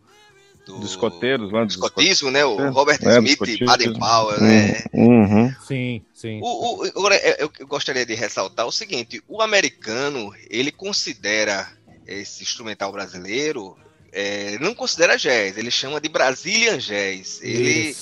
do, 0.67 0.79
dos 0.79 0.91
escoteiros 0.91 1.49
lá 1.49 1.63
do 1.63 1.69
escotismo, 1.69 2.29
né? 2.29 2.43
O 2.43 2.71
Robert 2.71 2.99
é, 3.01 3.19
Smith 3.19 3.63
Baden 3.63 3.93
Powell, 3.93 4.41
né? 4.41 4.83
Uhum. 4.93 5.55
Sim, 5.65 6.01
sim. 6.13 6.41
O, 6.43 6.81
o, 6.81 6.83
agora, 6.83 7.15
eu, 7.39 7.49
eu 7.57 7.65
gostaria 7.65 8.05
de 8.05 8.13
ressaltar 8.13 8.67
o 8.67 8.71
seguinte: 8.71 9.23
o 9.29 9.41
americano 9.41 10.33
ele 10.49 10.69
considera 10.69 11.76
esse 12.07 12.43
instrumental 12.43 12.91
brasileiro, 12.91 13.77
é, 14.11 14.57
não 14.59 14.73
considera 14.73 15.17
jazz, 15.17 15.57
ele 15.57 15.69
chama 15.69 15.99
de 15.99 16.09
Brazilian 16.09 16.77
Jazz. 16.77 17.39
Ele, 17.43 17.95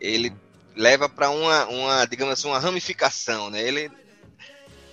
ele 0.00 0.32
leva 0.74 1.08
para 1.08 1.30
uma, 1.30 1.66
uma, 1.66 2.04
digamos 2.06 2.32
assim, 2.32 2.48
uma 2.48 2.58
ramificação, 2.58 3.50
né? 3.50 3.60
Ele, 3.62 3.90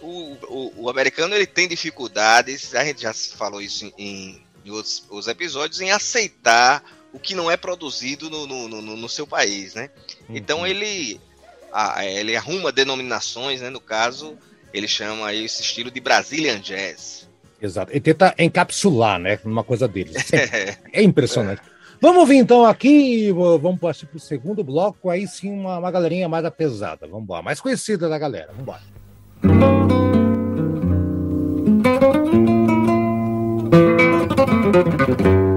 o, 0.01 0.37
o, 0.47 0.83
o, 0.83 0.89
americano 0.89 1.35
ele 1.35 1.45
tem 1.45 1.67
dificuldades, 1.67 2.75
a 2.75 2.83
gente 2.83 3.01
já 3.01 3.13
falou 3.13 3.61
isso 3.61 3.91
em, 3.97 4.41
em 4.65 4.71
outros, 4.71 5.03
outros, 5.09 5.27
episódios, 5.27 5.81
em 5.81 5.91
aceitar 5.91 6.83
o 7.13 7.19
que 7.19 7.33
não 7.33 7.49
é 7.49 7.57
produzido 7.57 8.29
no, 8.29 8.45
no, 8.45 8.67
no, 8.67 8.81
no 8.81 9.09
seu 9.09 9.25
país, 9.25 9.73
né? 9.73 9.89
Uhum. 10.27 10.35
Então 10.35 10.67
ele, 10.67 11.21
a, 11.71 12.05
ele 12.05 12.35
arruma 12.35 12.71
denominações, 12.71 13.61
né? 13.61 13.69
No 13.69 13.79
caso, 13.79 14.37
ele 14.73 14.87
chama 14.87 15.33
esse 15.33 15.61
estilo 15.61 15.89
de 15.89 15.99
Brazilian 15.99 16.59
Jazz. 16.59 17.26
Exato. 17.61 17.91
E 17.95 17.99
tenta 17.99 18.33
encapsular, 18.37 19.19
né? 19.19 19.39
Uma 19.43 19.63
coisa 19.63 19.87
dele. 19.87 20.11
É, 20.33 20.77
é, 21.01 21.03
impressionante. 21.03 21.61
Vamos 21.99 22.19
ouvir 22.19 22.37
então 22.37 22.63
aqui, 22.63 23.31
vamos 23.31 23.79
partir 23.79 24.05
para 24.05 24.17
o 24.17 24.19
segundo 24.19 24.63
bloco, 24.63 25.09
aí 25.09 25.27
sim 25.27 25.51
uma, 25.51 25.79
uma 25.79 25.89
galerinha 25.89 26.29
mais 26.29 26.47
pesada. 26.51 27.07
Vamos 27.07 27.27
lá, 27.27 27.41
mais 27.41 27.59
conhecida 27.59 28.07
da 28.07 28.19
galera. 28.19 28.49
Vamos 28.51 28.61
embora. 28.61 28.81
Música 34.67 35.56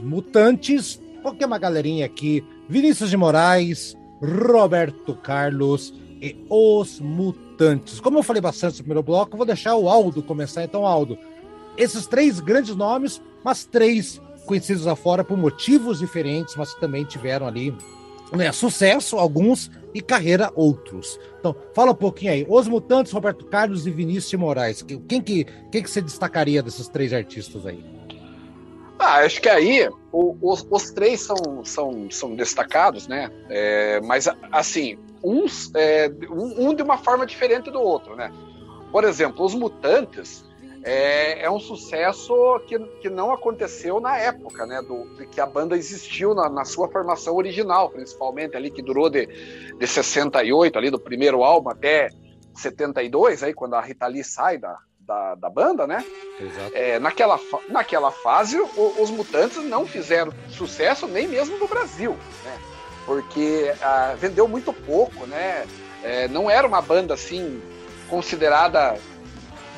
Mutantes, 0.00 1.00
porque 1.22 1.44
uma 1.44 1.58
galerinha 1.58 2.06
aqui, 2.06 2.44
Vinícius 2.68 3.10
de 3.10 3.16
Moraes, 3.16 3.96
Roberto 4.20 5.14
Carlos 5.14 5.94
e 6.20 6.36
Os 6.48 7.00
Mutantes. 7.00 8.00
Como 8.00 8.18
eu 8.18 8.22
falei 8.22 8.42
bastante 8.42 8.78
no 8.78 8.84
primeiro 8.84 9.02
bloco, 9.02 9.36
vou 9.36 9.46
deixar 9.46 9.76
o 9.76 9.88
Aldo 9.88 10.22
começar. 10.22 10.64
Então, 10.64 10.86
Aldo, 10.86 11.18
esses 11.76 12.06
três 12.06 12.40
grandes 12.40 12.74
nomes, 12.74 13.20
mas 13.44 13.64
três 13.64 14.20
conhecidos 14.46 14.86
afora 14.86 15.22
por 15.22 15.38
motivos 15.38 16.00
diferentes, 16.00 16.56
mas 16.56 16.74
que 16.74 16.80
também 16.80 17.04
tiveram 17.04 17.46
ali 17.46 17.74
né, 18.32 18.52
sucesso, 18.52 19.16
alguns, 19.16 19.70
e 19.94 20.00
carreira, 20.00 20.52
outros. 20.54 21.18
Então, 21.38 21.54
fala 21.74 21.92
um 21.92 21.96
pouquinho 21.96 22.32
aí. 22.32 22.46
Os 22.48 22.68
Mutantes, 22.68 23.12
Roberto 23.12 23.44
Carlos 23.46 23.86
e 23.86 23.90
Vinícius 23.90 24.30
de 24.30 24.36
Moraes. 24.36 24.82
Quem 24.82 25.20
que, 25.20 25.46
quem 25.70 25.82
que 25.82 25.90
você 25.90 26.00
destacaria 26.00 26.62
desses 26.62 26.88
três 26.88 27.12
artistas 27.12 27.66
aí? 27.66 27.99
Ah, 29.00 29.20
acho 29.24 29.40
que 29.40 29.48
aí 29.48 29.88
o, 30.12 30.36
os, 30.42 30.66
os, 30.70 30.90
três 30.90 31.22
são, 31.22 31.64
são, 31.64 32.10
são 32.10 32.36
destacados, 32.36 33.08
né? 33.08 33.30
É, 33.48 33.98
mas 34.02 34.28
assim, 34.52 34.98
uns 35.24 35.74
é, 35.74 36.12
um, 36.28 36.68
um, 36.68 36.74
de 36.74 36.82
uma 36.82 36.98
forma 36.98 37.24
diferente 37.24 37.70
do 37.70 37.80
outro, 37.80 38.14
né? 38.14 38.30
Por 38.92 39.04
exemplo, 39.04 39.42
os 39.42 39.54
Mutantes 39.54 40.44
é, 40.82 41.44
é 41.44 41.50
um 41.50 41.58
sucesso 41.58 42.34
que, 42.66 42.78
que 43.00 43.08
não 43.08 43.32
aconteceu 43.32 44.00
na 44.00 44.18
época, 44.18 44.66
né? 44.66 44.82
Do, 44.82 45.06
que 45.28 45.40
a 45.40 45.46
banda 45.46 45.78
existiu 45.78 46.34
na, 46.34 46.50
na, 46.50 46.66
sua 46.66 46.86
formação 46.86 47.34
original, 47.36 47.88
principalmente 47.88 48.54
ali 48.54 48.70
que 48.70 48.82
durou 48.82 49.08
de, 49.08 49.26
de 49.78 49.86
68 49.86 50.76
ali 50.76 50.90
do 50.90 51.00
primeiro 51.00 51.42
álbum 51.42 51.70
até 51.70 52.10
72, 52.54 53.42
aí 53.42 53.54
quando 53.54 53.74
a 53.74 53.80
Rita 53.80 54.06
Lee 54.06 54.22
sai 54.22 54.58
da, 54.58 54.78
da, 55.10 55.34
da 55.34 55.50
banda, 55.50 55.88
né? 55.88 56.04
É, 56.72 57.00
naquela, 57.00 57.40
naquela 57.68 58.12
fase, 58.12 58.56
o, 58.60 58.94
os 59.00 59.10
Mutantes 59.10 59.58
não 59.64 59.84
fizeram 59.84 60.32
sucesso 60.48 61.08
nem 61.08 61.26
mesmo 61.26 61.58
no 61.58 61.66
Brasil, 61.66 62.16
né? 62.44 62.58
Porque 63.04 63.74
ah, 63.82 64.14
vendeu 64.16 64.46
muito 64.46 64.72
pouco, 64.72 65.26
né? 65.26 65.66
É, 66.04 66.28
não 66.28 66.48
era 66.48 66.64
uma 66.64 66.80
banda 66.80 67.14
assim 67.14 67.60
considerada 68.08 68.96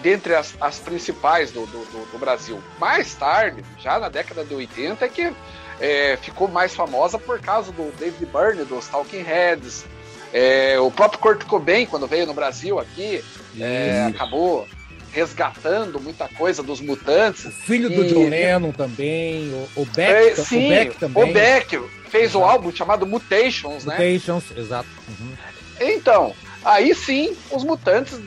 dentre 0.03 0.35
as, 0.35 0.55
as 0.61 0.79
principais 0.79 1.51
do, 1.51 1.65
do, 1.65 2.13
do, 2.13 2.19
Brasil. 2.19 2.63
Mais 2.79 3.15
tarde, 3.15 3.65
já 3.79 3.99
na 3.99 4.11
década 4.11 4.45
de 4.45 4.55
80, 4.55 5.03
é 5.03 5.09
que 5.09 5.33
é, 5.81 6.19
ficou 6.21 6.47
mais 6.47 6.75
famosa 6.75 7.19
por 7.19 7.41
causa 7.41 7.73
do 7.73 7.91
David 7.99 8.27
Byrne, 8.27 8.65
dos 8.65 8.87
Talking 8.89 9.23
Heads. 9.23 9.87
É, 10.33 10.79
o 10.79 10.91
próprio 10.91 11.21
Kurt 11.21 11.45
Cobain, 11.45 11.87
quando 11.87 12.07
veio 12.07 12.27
no 12.27 12.35
Brasil 12.35 12.79
aqui, 12.79 13.23
é, 13.59 14.07
acabou 14.09 14.67
resgatando 15.13 16.01
muita 16.01 16.27
coisa 16.29 16.63
dos 16.63 16.81
mutantes. 16.81 17.45
O 17.45 17.51
filho 17.51 17.93
e... 17.93 17.95
do 17.95 18.07
John 18.07 18.29
Lennon 18.29 18.73
também, 18.73 19.51
o, 19.53 19.83
o 19.83 19.87
Beck, 19.87 20.41
é, 20.41 20.43
sim, 20.43 20.67
o 20.67 20.69
Beck 20.71 20.99
também. 20.99 21.31
O 21.31 21.33
Beck 21.33 21.79
fez 22.09 22.31
exato. 22.31 22.39
o 22.39 22.45
álbum 22.45 22.73
chamado 22.73 23.07
Mutations, 23.07 23.85
né? 23.85 23.97
Mutations, 23.97 24.45
exato. 24.57 24.89
Uhum. 25.09 25.33
Então, 25.81 26.35
aí 26.65 26.95
sim, 26.95 27.37
os 27.51 27.63
mutantes 27.63 28.19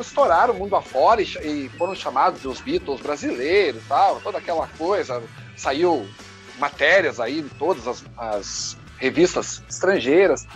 estouraram 0.00 0.54
o 0.54 0.58
mundo 0.58 0.76
afora 0.76 1.22
e, 1.22 1.24
e 1.24 1.70
foram 1.76 1.94
chamados 1.94 2.44
os 2.44 2.60
Beatles 2.60 3.00
brasileiros 3.00 3.82
tal, 3.88 4.20
toda 4.20 4.38
aquela 4.38 4.66
coisa. 4.78 5.22
Saiu 5.56 6.06
matérias 6.58 7.20
aí 7.20 7.40
em 7.40 7.48
todas 7.48 7.86
as, 7.86 8.04
as 8.16 8.76
revistas 8.98 9.62
estrangeiras. 9.68 10.46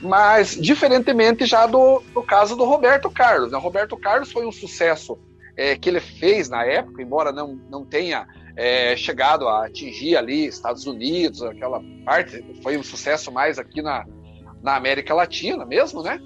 Mas, 0.00 0.50
diferentemente 0.60 1.46
já 1.46 1.66
do, 1.66 2.02
do 2.12 2.22
caso 2.22 2.54
do 2.54 2.64
Roberto 2.64 3.10
Carlos. 3.10 3.50
Né? 3.50 3.58
O 3.58 3.60
Roberto 3.60 3.96
Carlos 3.96 4.30
foi 4.30 4.46
um 4.46 4.52
sucesso 4.52 5.18
é, 5.56 5.74
que 5.76 5.88
ele 5.88 6.00
fez 6.00 6.48
na 6.48 6.64
época, 6.64 7.02
embora 7.02 7.32
não, 7.32 7.58
não 7.70 7.84
tenha 7.84 8.26
é, 8.56 8.94
chegado 8.96 9.48
a 9.48 9.66
atingir 9.66 10.16
ali 10.16 10.46
Estados 10.46 10.86
Unidos, 10.86 11.42
aquela 11.42 11.82
parte, 12.04 12.44
foi 12.62 12.76
um 12.76 12.82
sucesso 12.82 13.32
mais 13.32 13.58
aqui 13.58 13.80
na, 13.80 14.04
na 14.62 14.76
América 14.76 15.14
Latina 15.14 15.64
mesmo, 15.64 16.02
né? 16.02 16.20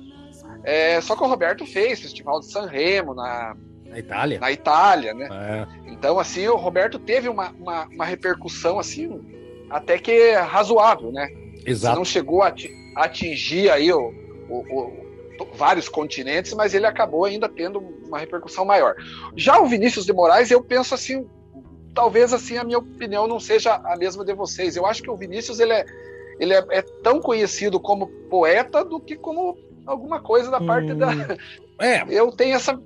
É, 0.62 1.00
só 1.00 1.16
que 1.16 1.22
o 1.22 1.26
Roberto 1.26 1.64
fez 1.64 2.00
Festival 2.00 2.40
de 2.40 2.46
San 2.46 2.66
Remo 2.66 3.14
na, 3.14 3.56
na 3.86 3.98
Itália. 3.98 4.38
Na 4.38 4.52
Itália, 4.52 5.14
né? 5.14 5.28
É. 5.30 5.90
Então, 5.90 6.18
assim, 6.18 6.46
o 6.48 6.56
Roberto 6.56 6.98
teve 6.98 7.28
uma, 7.28 7.50
uma, 7.50 7.86
uma, 7.86 8.04
repercussão, 8.04 8.78
assim, 8.78 9.20
até 9.70 9.98
que 9.98 10.32
razoável, 10.32 11.10
né? 11.10 11.28
Exato. 11.64 11.96
Não 11.96 12.04
chegou 12.04 12.42
a 12.42 12.48
atingir 12.48 12.79
aí 13.70 13.92
o, 13.92 14.12
o, 14.48 14.56
o, 14.58 15.10
vários 15.54 15.88
continentes, 15.88 16.52
mas 16.54 16.74
ele 16.74 16.86
acabou 16.86 17.24
ainda 17.24 17.48
tendo 17.48 17.78
uma 17.78 18.18
repercussão 18.18 18.64
maior. 18.64 18.94
Já 19.36 19.60
o 19.60 19.66
Vinícius 19.66 20.04
de 20.04 20.12
Moraes, 20.12 20.50
eu 20.50 20.62
penso 20.62 20.94
assim, 20.94 21.26
talvez 21.94 22.32
assim 22.32 22.56
a 22.56 22.64
minha 22.64 22.78
opinião 22.78 23.26
não 23.26 23.40
seja 23.40 23.74
a 23.74 23.96
mesma 23.96 24.24
de 24.24 24.34
vocês. 24.34 24.76
Eu 24.76 24.86
acho 24.86 25.02
que 25.02 25.10
o 25.10 25.16
Vinícius 25.16 25.60
ele 25.60 25.72
é, 25.72 25.84
ele 26.38 26.54
é, 26.54 26.64
é 26.70 26.82
tão 27.02 27.20
conhecido 27.20 27.80
como 27.80 28.08
poeta 28.28 28.84
do 28.84 29.00
que 29.00 29.16
como 29.16 29.56
alguma 29.86 30.20
coisa 30.20 30.50
da 30.50 30.60
parte 30.60 30.92
hum, 30.92 30.98
da. 30.98 31.08
É. 31.80 32.04
Eu 32.10 32.30
tenho 32.30 32.54
essa 32.54 32.78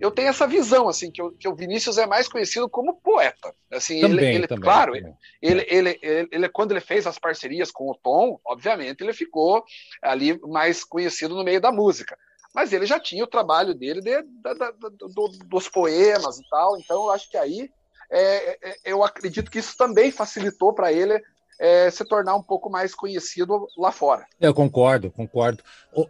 eu 0.00 0.10
tenho 0.10 0.28
essa 0.28 0.46
visão, 0.46 0.88
assim, 0.88 1.10
que 1.10 1.22
o, 1.22 1.32
que 1.32 1.48
o 1.48 1.54
Vinícius 1.54 1.98
é 1.98 2.06
mais 2.06 2.28
conhecido 2.28 2.68
como 2.68 3.00
poeta. 3.00 3.54
Assim, 3.70 4.00
também, 4.00 4.26
ele, 4.26 4.34
ele 4.36 4.46
também, 4.46 4.62
claro, 4.62 4.92
também. 4.94 5.14
Ele, 5.42 5.66
ele, 5.68 5.98
ele, 6.02 6.28
ele, 6.30 6.48
quando 6.48 6.72
ele 6.72 6.80
fez 6.80 7.06
as 7.06 7.18
parcerias 7.18 7.70
com 7.70 7.90
o 7.90 7.94
Tom, 7.94 8.40
obviamente 8.46 9.02
ele 9.02 9.12
ficou 9.12 9.64
ali 10.02 10.38
mais 10.46 10.84
conhecido 10.84 11.34
no 11.34 11.44
meio 11.44 11.60
da 11.60 11.72
música. 11.72 12.16
Mas 12.54 12.72
ele 12.72 12.86
já 12.86 12.98
tinha 12.98 13.24
o 13.24 13.28
trabalho 13.28 13.74
dele 13.74 14.00
de, 14.00 14.22
de, 14.22 14.54
de, 14.54 15.14
do, 15.14 15.28
dos 15.46 15.68
poemas 15.68 16.38
e 16.38 16.48
tal, 16.48 16.78
então 16.78 17.04
eu 17.04 17.10
acho 17.10 17.28
que 17.30 17.36
aí 17.36 17.70
é, 18.10 18.70
é, 18.70 18.76
eu 18.84 19.04
acredito 19.04 19.50
que 19.50 19.58
isso 19.58 19.76
também 19.76 20.10
facilitou 20.10 20.72
para 20.72 20.92
ele 20.92 21.22
é, 21.58 21.90
se 21.90 22.04
tornar 22.04 22.36
um 22.36 22.42
pouco 22.42 22.70
mais 22.70 22.94
conhecido 22.94 23.66
lá 23.76 23.90
fora. 23.90 24.24
Eu 24.40 24.54
concordo, 24.54 25.10
concordo. 25.10 25.62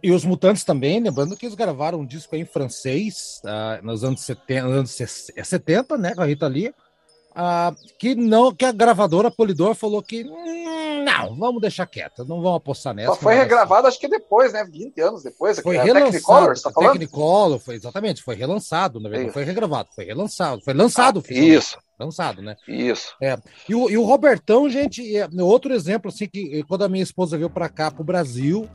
E 0.03 0.11
os 0.11 0.23
Mutantes 0.23 0.63
também, 0.63 0.99
lembrando 0.99 1.35
que 1.35 1.45
eles 1.45 1.55
gravaram 1.55 1.99
um 1.99 2.05
disco 2.05 2.35
em 2.35 2.45
francês 2.45 3.41
uh, 3.43 3.85
nos 3.85 4.03
anos 4.03 4.21
70, 4.21 4.67
anos 4.67 4.91
70, 4.91 5.97
né, 5.97 6.13
com 6.13 6.21
a 6.21 6.25
Rita 6.25 6.47
Lee, 6.47 6.69
uh, 6.69 7.75
que, 7.97 8.13
não, 8.13 8.53
que 8.53 8.65
a 8.65 8.71
gravadora 8.71 9.31
Polidor 9.31 9.73
falou 9.73 10.03
que 10.03 10.23
hum, 10.23 11.03
não, 11.03 11.35
vamos 11.35 11.61
deixar 11.61 11.87
quieto, 11.87 12.23
não 12.25 12.41
vamos 12.41 12.57
apostar 12.57 12.93
nessa. 12.93 13.15
Só 13.15 13.19
foi 13.19 13.33
regravado, 13.33 13.87
acho 13.87 13.99
que 13.99 14.07
depois, 14.07 14.53
né, 14.53 14.63
20 14.63 15.01
anos 15.01 15.23
depois. 15.23 15.59
Foi 15.59 15.77
relançado, 15.77 16.11
Technicolor, 16.11 16.61
tá 16.61 16.71
Technicolor, 16.71 17.59
foi, 17.59 17.75
exatamente, 17.75 18.21
foi 18.21 18.35
relançado, 18.35 18.99
na 18.99 19.09
verdade, 19.09 19.27
não 19.27 19.33
foi 19.33 19.43
regravado, 19.43 19.89
foi 19.95 20.05
relançado, 20.05 20.61
foi 20.61 20.73
lançado. 20.75 21.23
Ah, 21.27 21.33
isso 21.33 21.77
lançado, 21.99 22.41
né? 22.41 22.55
Isso. 22.67 23.15
É. 23.21 23.37
E, 23.67 23.75
o, 23.75 23.89
e 23.89 23.97
o 23.97 24.03
Robertão, 24.03 24.69
gente, 24.69 25.15
é 25.15 25.27
outro 25.41 25.73
exemplo, 25.73 26.09
assim, 26.09 26.27
que 26.27 26.63
quando 26.63 26.83
a 26.83 26.89
minha 26.89 27.03
esposa 27.03 27.37
veio 27.37 27.49
para 27.49 27.69
cá, 27.69 27.91
pro 27.91 28.03
Brasil, 28.03 28.67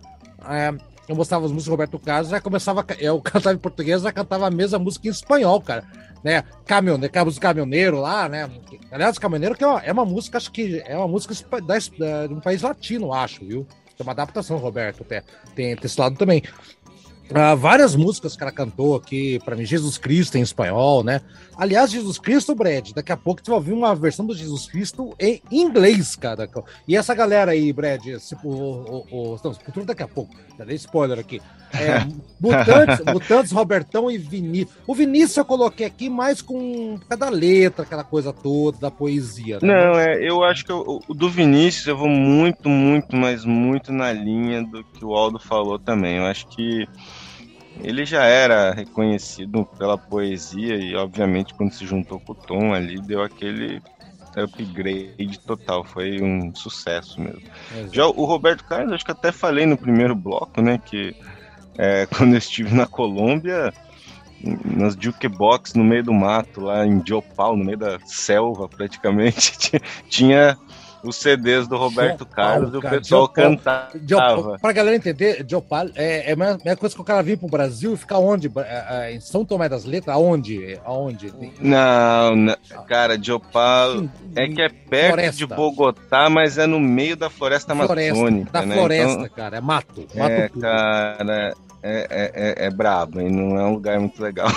é, 0.48 0.72
eu 1.08 1.14
mostrava 1.14 1.44
as 1.44 1.52
músicas 1.52 1.66
do 1.66 1.70
Roberto 1.70 1.98
Carlos, 1.98 2.30
já 2.30 2.40
começava, 2.40 2.84
eu 2.98 3.20
cantava 3.20 3.54
em 3.54 3.58
português, 3.58 4.02
já 4.02 4.12
cantava 4.12 4.46
a 4.46 4.50
mesma 4.50 4.78
música 4.78 5.08
em 5.08 5.10
espanhol, 5.10 5.60
cara, 5.60 5.84
né? 6.22 6.44
Caminhoneiro, 6.64 7.12
cabos 7.12 7.38
caminhoneiro 7.38 8.00
lá, 8.00 8.28
né? 8.28 8.50
Aliás, 8.90 9.18
caminhoneiro 9.18 9.54
que 9.54 9.64
é 9.64 9.66
uma, 9.66 9.80
é 9.80 9.92
uma 9.92 10.04
música, 10.04 10.38
acho 10.38 10.50
que 10.50 10.82
é 10.86 10.96
uma 10.96 11.08
música 11.08 11.34
da, 11.60 12.26
de 12.26 12.34
um 12.34 12.40
país 12.40 12.62
latino, 12.62 13.12
acho, 13.12 13.44
viu? 13.44 13.66
Tem 13.96 14.04
uma 14.04 14.12
adaptação, 14.12 14.56
Roberto, 14.56 15.04
tem, 15.04 15.22
tem 15.54 15.76
esse 15.82 16.00
lado 16.00 16.16
também. 16.16 16.42
Uh, 17.30 17.56
várias 17.56 17.96
músicas 17.96 18.36
que 18.36 18.42
ela 18.42 18.52
cantou 18.52 18.94
aqui, 18.94 19.40
para 19.44 19.56
mim, 19.56 19.64
Jesus 19.64 19.96
Cristo 19.96 20.36
em 20.36 20.42
espanhol, 20.42 21.02
né? 21.02 21.22
Aliás, 21.56 21.90
Jesus 21.90 22.18
Cristo, 22.18 22.54
Brad, 22.54 22.90
daqui 22.92 23.12
a 23.12 23.16
pouco 23.16 23.40
você 23.42 23.50
vai 23.50 23.58
ouvir 23.58 23.72
uma 23.72 23.94
versão 23.94 24.26
do 24.26 24.34
Jesus 24.34 24.66
Cristo 24.66 25.14
em 25.18 25.40
inglês, 25.50 26.16
cara. 26.16 26.48
E 26.86 26.96
essa 26.96 27.14
galera 27.14 27.52
aí, 27.52 27.72
Brad, 27.72 28.04
tipo, 28.04 28.48
o, 28.48 29.06
o, 29.10 29.34
o, 29.34 29.40
não, 29.42 29.54
futuro 29.54 29.86
daqui 29.86 30.02
a 30.02 30.08
pouco, 30.08 30.34
já 30.58 30.64
dei 30.64 30.76
spoiler 30.76 31.18
aqui. 31.18 31.40
É, 31.72 32.04
Mutantes, 32.40 33.04
Mutantes, 33.12 33.52
Robertão 33.52 34.10
e 34.10 34.18
Vinícius. 34.18 34.76
O 34.86 34.94
Vinícius 34.94 35.36
eu 35.36 35.44
coloquei 35.44 35.86
aqui 35.86 36.08
mais 36.10 36.42
com 36.42 36.98
cada 37.08 37.28
letra, 37.30 37.84
aquela 37.84 38.04
coisa 38.04 38.32
toda, 38.32 38.78
da 38.78 38.90
poesia. 38.90 39.58
Né? 39.62 39.68
Não, 39.68 39.98
é, 39.98 40.22
eu 40.22 40.44
acho 40.44 40.64
que 40.64 40.72
o, 40.72 41.00
o 41.08 41.14
do 41.14 41.30
Vinícius 41.30 41.86
eu 41.86 41.96
vou 41.96 42.08
muito, 42.08 42.68
muito, 42.68 43.16
mas 43.16 43.44
muito 43.44 43.92
na 43.92 44.12
linha 44.12 44.62
do 44.62 44.84
que 44.84 45.04
o 45.04 45.14
Aldo 45.14 45.38
falou 45.38 45.78
também. 45.78 46.16
Eu 46.16 46.24
acho 46.24 46.46
que 46.48 46.86
ele 47.80 48.04
já 48.04 48.24
era 48.24 48.72
reconhecido 48.72 49.64
pela 49.78 49.98
poesia 49.98 50.76
e, 50.76 50.94
obviamente, 50.94 51.54
quando 51.54 51.72
se 51.72 51.86
juntou 51.86 52.20
com 52.20 52.32
o 52.32 52.34
Tom 52.34 52.72
ali, 52.72 53.00
deu 53.00 53.22
aquele 53.22 53.82
upgrade 54.36 55.38
total. 55.40 55.84
Foi 55.84 56.20
um 56.20 56.54
sucesso 56.54 57.20
mesmo. 57.20 57.42
Exato. 57.76 57.94
Já 57.94 58.06
o 58.06 58.24
Roberto 58.24 58.64
Carlos, 58.64 58.92
acho 58.92 59.04
que 59.04 59.12
até 59.12 59.32
falei 59.32 59.66
no 59.66 59.76
primeiro 59.76 60.14
bloco, 60.14 60.60
né, 60.60 60.78
que 60.78 61.14
é, 61.78 62.06
quando 62.16 62.32
eu 62.32 62.38
estive 62.38 62.74
na 62.74 62.86
Colômbia, 62.86 63.72
nas 64.64 64.94
jukebox 64.94 65.74
no 65.74 65.84
meio 65.84 66.04
do 66.04 66.12
mato, 66.12 66.60
lá 66.60 66.86
em 66.86 66.98
Diopal, 66.98 67.56
no 67.56 67.64
meio 67.64 67.78
da 67.78 67.98
selva 68.04 68.68
praticamente, 68.68 69.80
tinha 70.08 70.58
os 71.04 71.16
CDs 71.16 71.68
do 71.68 71.76
Roberto 71.76 72.24
Carlos 72.26 72.72
e 72.72 72.76
o 72.78 72.80
pessoal 72.80 73.28
cantava. 73.28 73.90
Para 74.52 74.58
pra 74.58 74.72
galera 74.72 74.96
entender, 74.96 75.44
Jopal 75.48 75.88
é, 75.94 76.30
é 76.30 76.32
a 76.32 76.36
mesma 76.36 76.76
coisa 76.76 76.94
que 76.94 77.00
o 77.00 77.04
cara 77.04 77.22
vir 77.22 77.38
pro 77.38 77.48
Brasil 77.48 77.94
e 77.94 77.96
ficar 77.96 78.18
onde? 78.18 78.50
É, 78.56 78.86
é, 78.88 79.14
em 79.14 79.20
São 79.20 79.44
Tomé 79.44 79.68
das 79.68 79.84
Letras? 79.84 80.16
Aonde? 80.16 80.78
Aonde? 80.84 81.32
Não, 81.60 82.36
não 82.36 82.54
cara, 82.86 83.20
Jopal 83.20 84.04
é 84.34 84.48
que 84.48 84.62
é 84.62 84.68
perto 84.68 85.14
floresta. 85.14 85.36
de 85.36 85.46
Bogotá, 85.46 86.30
mas 86.30 86.58
é 86.58 86.66
no 86.66 86.80
meio 86.80 87.16
da 87.16 87.30
floresta, 87.30 87.74
floresta 87.74 88.12
amazônica. 88.12 88.50
Da 88.50 88.66
né? 88.66 88.74
floresta, 88.74 89.12
então, 89.12 89.28
cara, 89.36 89.56
é 89.56 89.60
mato. 89.60 90.06
mato 90.14 90.32
é, 90.32 90.48
puro. 90.48 90.60
cara, 90.60 91.54
é, 91.86 92.06
é, 92.08 92.32
é, 92.34 92.66
é 92.66 92.70
brabo, 92.70 93.20
hein? 93.20 93.30
não 93.30 93.58
é 93.58 93.64
um 93.64 93.74
lugar 93.74 94.00
muito 94.00 94.22
legal. 94.22 94.48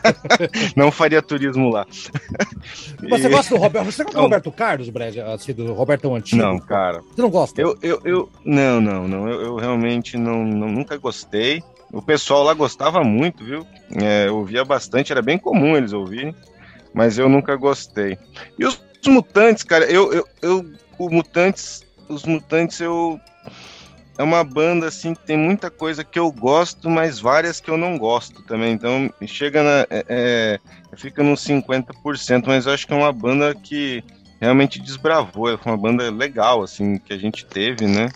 não 0.74 0.90
faria 0.90 1.20
turismo 1.20 1.68
lá. 1.68 1.86
Você 1.90 3.26
e... 3.26 3.28
gosta 3.28 3.54
do 3.54 3.60
Roberto? 3.60 3.84
Você 3.84 4.02
gosta 4.02 4.18
do 4.18 4.22
Roberto 4.22 4.50
Carlos, 4.50 4.88
Brad? 4.88 5.18
Assim, 5.18 5.52
do 5.52 5.74
Roberto 5.74 6.14
Antigo? 6.14 6.40
Não, 6.40 6.58
cara. 6.58 7.02
Você 7.02 7.20
não 7.20 7.28
gosta? 7.28 7.60
Eu, 7.60 7.76
eu, 7.82 8.00
eu 8.06 8.30
não, 8.42 8.80
não, 8.80 9.06
não. 9.06 9.28
Eu, 9.28 9.42
eu 9.42 9.56
realmente 9.56 10.16
não, 10.16 10.42
não, 10.44 10.68
nunca 10.68 10.96
gostei. 10.96 11.62
O 11.92 12.00
pessoal 12.00 12.42
lá 12.42 12.54
gostava 12.54 13.04
muito, 13.04 13.44
viu? 13.44 13.66
É, 14.02 14.28
eu 14.28 14.38
ouvia 14.38 14.64
bastante, 14.64 15.12
era 15.12 15.20
bem 15.20 15.36
comum 15.36 15.76
eles 15.76 15.92
ouvirem, 15.92 16.34
mas 16.94 17.18
eu 17.18 17.28
nunca 17.28 17.54
gostei. 17.54 18.16
E 18.58 18.64
os, 18.64 18.82
os 19.02 19.08
mutantes, 19.12 19.62
cara, 19.62 19.84
eu, 19.84 20.10
eu, 20.10 20.26
eu, 20.40 20.64
o 20.98 21.10
mutantes, 21.10 21.84
os 22.08 22.24
mutantes 22.24 22.80
eu 22.80 23.20
é 24.18 24.22
uma 24.22 24.44
banda 24.44 24.88
assim 24.88 25.14
que 25.14 25.24
tem 25.24 25.36
muita 25.36 25.70
coisa 25.70 26.04
que 26.04 26.18
eu 26.18 26.30
gosto, 26.30 26.90
mas 26.90 27.18
várias 27.18 27.60
que 27.60 27.70
eu 27.70 27.76
não 27.76 27.96
gosto 27.96 28.42
também. 28.42 28.72
Então 28.72 29.10
chega 29.26 29.62
na. 29.62 29.86
É, 29.90 30.60
é 30.92 30.96
fica 30.96 31.22
nos 31.22 31.44
50%, 31.46 32.44
mas 32.46 32.66
eu 32.66 32.72
acho 32.72 32.86
que 32.86 32.92
é 32.92 32.96
uma 32.96 33.12
banda 33.12 33.54
que 33.54 34.04
realmente 34.40 34.80
desbravou. 34.80 35.48
É 35.50 35.58
uma 35.64 35.76
banda 35.76 36.10
legal, 36.10 36.62
assim, 36.62 36.98
que 36.98 37.12
a 37.12 37.18
gente 37.18 37.46
teve, 37.46 37.86
né? 37.86 38.10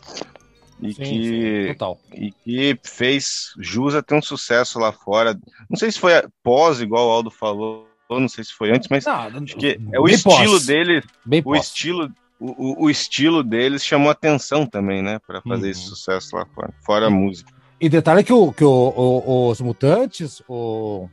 E, 0.80 0.92
sim, 0.92 1.02
que, 1.02 1.76
sim, 1.78 1.96
e 2.14 2.32
que 2.32 2.78
fez 2.84 3.54
jus 3.58 3.94
a 3.94 4.02
ter 4.02 4.14
um 4.14 4.20
sucesso 4.20 4.78
lá 4.78 4.92
fora. 4.92 5.38
Não 5.70 5.78
sei 5.78 5.90
se 5.90 5.98
foi 5.98 6.12
pós, 6.42 6.82
igual 6.82 7.08
o 7.08 7.10
Aldo 7.10 7.30
falou, 7.30 7.88
não 8.10 8.28
sei 8.28 8.44
se 8.44 8.52
foi 8.52 8.70
antes, 8.70 8.88
mas 8.90 9.06
não, 9.06 9.42
acho 9.42 9.56
que 9.56 9.80
é 9.90 9.98
o 9.98 10.06
estilo 10.06 10.52
pós. 10.52 10.66
dele, 10.66 11.02
bem 11.24 11.40
o 11.40 11.44
pós. 11.44 11.68
estilo 11.68 12.12
o, 12.38 12.84
o, 12.84 12.90
estilo 12.90 13.42
deles 13.42 13.84
chamou 13.84 14.10
atenção 14.10 14.66
também, 14.66 15.02
né? 15.02 15.18
Para 15.26 15.40
fazer 15.42 15.64
uhum. 15.64 15.70
esse 15.70 15.82
sucesso 15.82 16.36
lá 16.36 16.46
fora, 16.46 16.74
fora 16.84 17.06
a 17.06 17.10
música. 17.10 17.52
E 17.80 17.88
detalhe 17.88 18.24
que, 18.24 18.32
o, 18.32 18.52
que 18.52 18.64
o, 18.64 18.70
o, 18.96 19.50
os 19.50 19.60
mutantes, 19.60 20.42
o, 20.48 21.08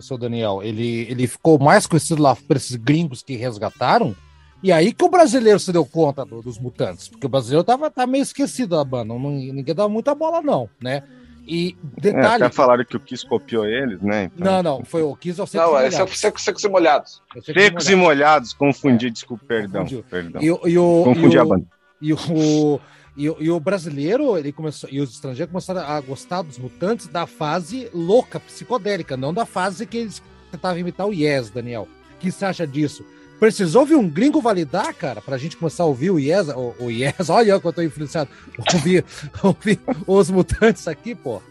seu 0.00 0.16
Daniel, 0.16 0.62
ele, 0.62 1.06
ele 1.10 1.26
ficou 1.26 1.58
mais 1.58 1.86
conhecido 1.86 2.22
lá 2.22 2.36
por 2.36 2.56
esses 2.56 2.76
gringos 2.76 3.22
que 3.22 3.36
resgataram. 3.36 4.14
E 4.62 4.72
aí 4.72 4.92
que 4.92 5.04
o 5.04 5.10
brasileiro 5.10 5.58
se 5.58 5.72
deu 5.72 5.84
conta 5.84 6.24
do, 6.24 6.40
dos 6.40 6.58
mutantes, 6.58 7.08
porque 7.08 7.26
o 7.26 7.28
brasileiro 7.28 7.64
tava, 7.64 7.90
tá 7.90 8.06
meio 8.06 8.22
esquecido 8.22 8.76
da 8.76 8.84
banda, 8.84 9.12
não, 9.12 9.18
ninguém 9.30 9.74
dava 9.74 9.88
muita 9.88 10.14
bola, 10.14 10.40
não, 10.40 10.70
né? 10.80 11.02
E 11.46 11.76
detalhe. 11.98 12.42
É, 12.42 12.46
até 12.46 12.54
falaram 12.54 12.84
que 12.84 12.96
o 12.96 13.00
Kiss 13.00 13.26
copiou 13.26 13.66
eles, 13.66 14.00
né? 14.00 14.30
Então... 14.34 14.62
Não, 14.62 14.62
não, 14.62 14.84
foi 14.84 15.02
o 15.02 15.14
Kiss 15.14 15.40
ao 15.40 15.46
Secos 15.46 15.66
Não, 15.66 15.78
é 15.78 15.90
secos, 15.90 16.42
secos 16.42 16.64
e 16.64 16.68
Molhados. 16.68 17.22
Secos 17.42 17.88
e 17.90 17.94
Molhados, 17.94 18.52
confundi, 18.54 19.10
desculpa, 19.10 19.44
perdão. 19.46 19.86
perdão. 20.08 20.42
E, 20.42 20.46
e 20.46 20.78
o, 20.78 21.02
confundi 21.04 21.36
e 21.36 21.38
o, 21.38 21.42
a 21.42 21.44
banda. 21.44 21.66
E 22.00 22.12
o, 22.12 22.80
e, 23.16 23.24
e, 23.24 23.50
o 23.50 23.60
brasileiro, 23.60 24.36
ele 24.36 24.52
começou, 24.52 24.88
e 24.90 25.00
os 25.00 25.10
estrangeiros 25.10 25.52
começaram 25.52 25.80
a 25.82 26.00
gostar 26.00 26.42
dos 26.42 26.58
mutantes 26.58 27.08
da 27.08 27.26
fase 27.26 27.88
louca, 27.92 28.40
psicodélica, 28.40 29.16
não 29.16 29.32
da 29.32 29.44
fase 29.44 29.86
que 29.86 29.98
eles 29.98 30.22
tentavam 30.50 30.78
imitar 30.78 31.06
o 31.06 31.12
Yes, 31.12 31.50
Daniel. 31.50 31.86
O 32.14 32.18
que 32.18 32.30
você 32.30 32.44
acha 32.44 32.66
disso? 32.66 33.04
Precisou 33.44 33.84
vir 33.84 33.96
um 33.96 34.08
gringo 34.08 34.40
validar, 34.40 34.94
cara, 34.94 35.20
pra 35.20 35.36
gente 35.36 35.58
começar 35.58 35.82
a 35.82 35.86
ouvir 35.86 36.10
o 36.10 36.18
Yes, 36.18 36.48
o, 36.48 36.74
o 36.80 36.90
Yes, 36.90 37.28
olha 37.28 37.60
que 37.60 37.66
eu 37.66 37.72
tô 37.74 37.82
influenciado, 37.82 38.30
ouvir, 38.72 39.04
ouvir 39.44 39.78
os 40.06 40.30
mutantes 40.30 40.88
aqui, 40.88 41.14
pô. 41.14 41.42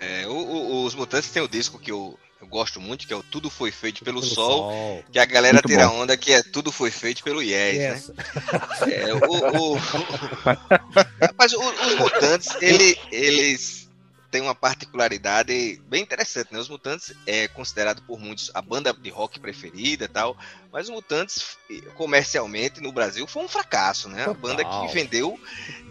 É, 0.00 0.26
o, 0.26 0.32
o, 0.32 0.84
os 0.84 0.96
mutantes 0.96 1.30
tem 1.30 1.40
o 1.40 1.46
disco 1.46 1.78
que 1.78 1.92
eu, 1.92 2.18
eu 2.40 2.48
gosto 2.48 2.80
muito, 2.80 3.06
que 3.06 3.12
é 3.12 3.16
o 3.16 3.22
Tudo 3.22 3.48
Foi 3.48 3.70
Feito 3.70 4.02
pelo, 4.02 4.20
pelo 4.20 4.34
Sol, 4.34 4.72
Sol, 4.72 5.04
que 5.12 5.18
a 5.20 5.24
galera 5.26 5.54
muito 5.54 5.68
tira 5.68 5.86
bom. 5.86 6.00
onda 6.00 6.16
que 6.16 6.32
é 6.32 6.42
Tudo 6.42 6.72
Foi 6.72 6.90
Feito 6.90 7.22
pelo 7.22 7.40
Yes, 7.40 7.76
yes. 7.76 8.08
né? 8.08 8.94
É, 8.94 9.14
o, 9.14 9.74
o... 9.74 9.78
Mas 11.38 11.52
os 11.52 11.94
mutantes, 12.00 12.48
ele, 12.60 12.98
eles 13.12 13.87
tem 14.30 14.42
uma 14.42 14.54
particularidade 14.54 15.80
bem 15.88 16.02
interessante, 16.02 16.52
né? 16.52 16.58
Os 16.58 16.68
Mutantes 16.68 17.14
é 17.26 17.48
considerado 17.48 18.02
por 18.02 18.18
muitos 18.18 18.50
a 18.54 18.60
banda 18.60 18.92
de 18.92 19.10
rock 19.10 19.40
preferida 19.40 20.04
e 20.04 20.08
tal, 20.08 20.36
mas 20.70 20.88
os 20.88 20.94
Mutantes 20.94 21.56
comercialmente 21.94 22.80
no 22.80 22.92
Brasil 22.92 23.26
foi 23.26 23.44
um 23.44 23.48
fracasso, 23.48 24.08
né? 24.08 24.24
A 24.24 24.34
banda 24.34 24.64
que 24.64 24.92
vendeu 24.92 25.40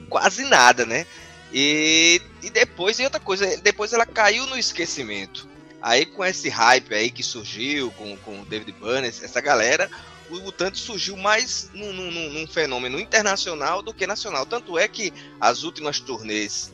quase 0.10 0.44
nada, 0.46 0.86
né? 0.86 1.06
E, 1.52 2.22
e 2.44 2.50
depois, 2.50 3.00
e 3.00 3.04
outra 3.04 3.20
coisa, 3.20 3.58
depois 3.58 3.94
ela 3.94 4.06
caiu 4.06 4.46
no 4.48 4.58
esquecimento. 4.58 5.48
Aí 5.82 6.06
com 6.06 6.24
esse 6.24 6.50
hype 6.50 6.94
aí 6.94 7.10
que 7.10 7.24
surgiu 7.24 7.92
com, 7.92 8.18
com 8.18 8.42
o 8.42 8.46
David 8.46 8.72
Banner, 8.74 9.10
essa 9.10 9.40
galera, 9.42 9.90
o 10.30 10.40
Mutante 10.40 10.78
surgiu 10.80 11.16
mais 11.16 11.70
num, 11.74 11.94
num, 11.94 12.12
num, 12.12 12.48
fenômeno 12.48 13.00
internacional 13.00 13.82
do 13.82 13.94
que 13.94 14.06
nacional. 14.06 14.46
Tanto 14.46 14.78
é 14.78 14.88
que 14.88 15.14
as 15.40 15.64
últimas 15.64 16.00
turnês 16.00 16.74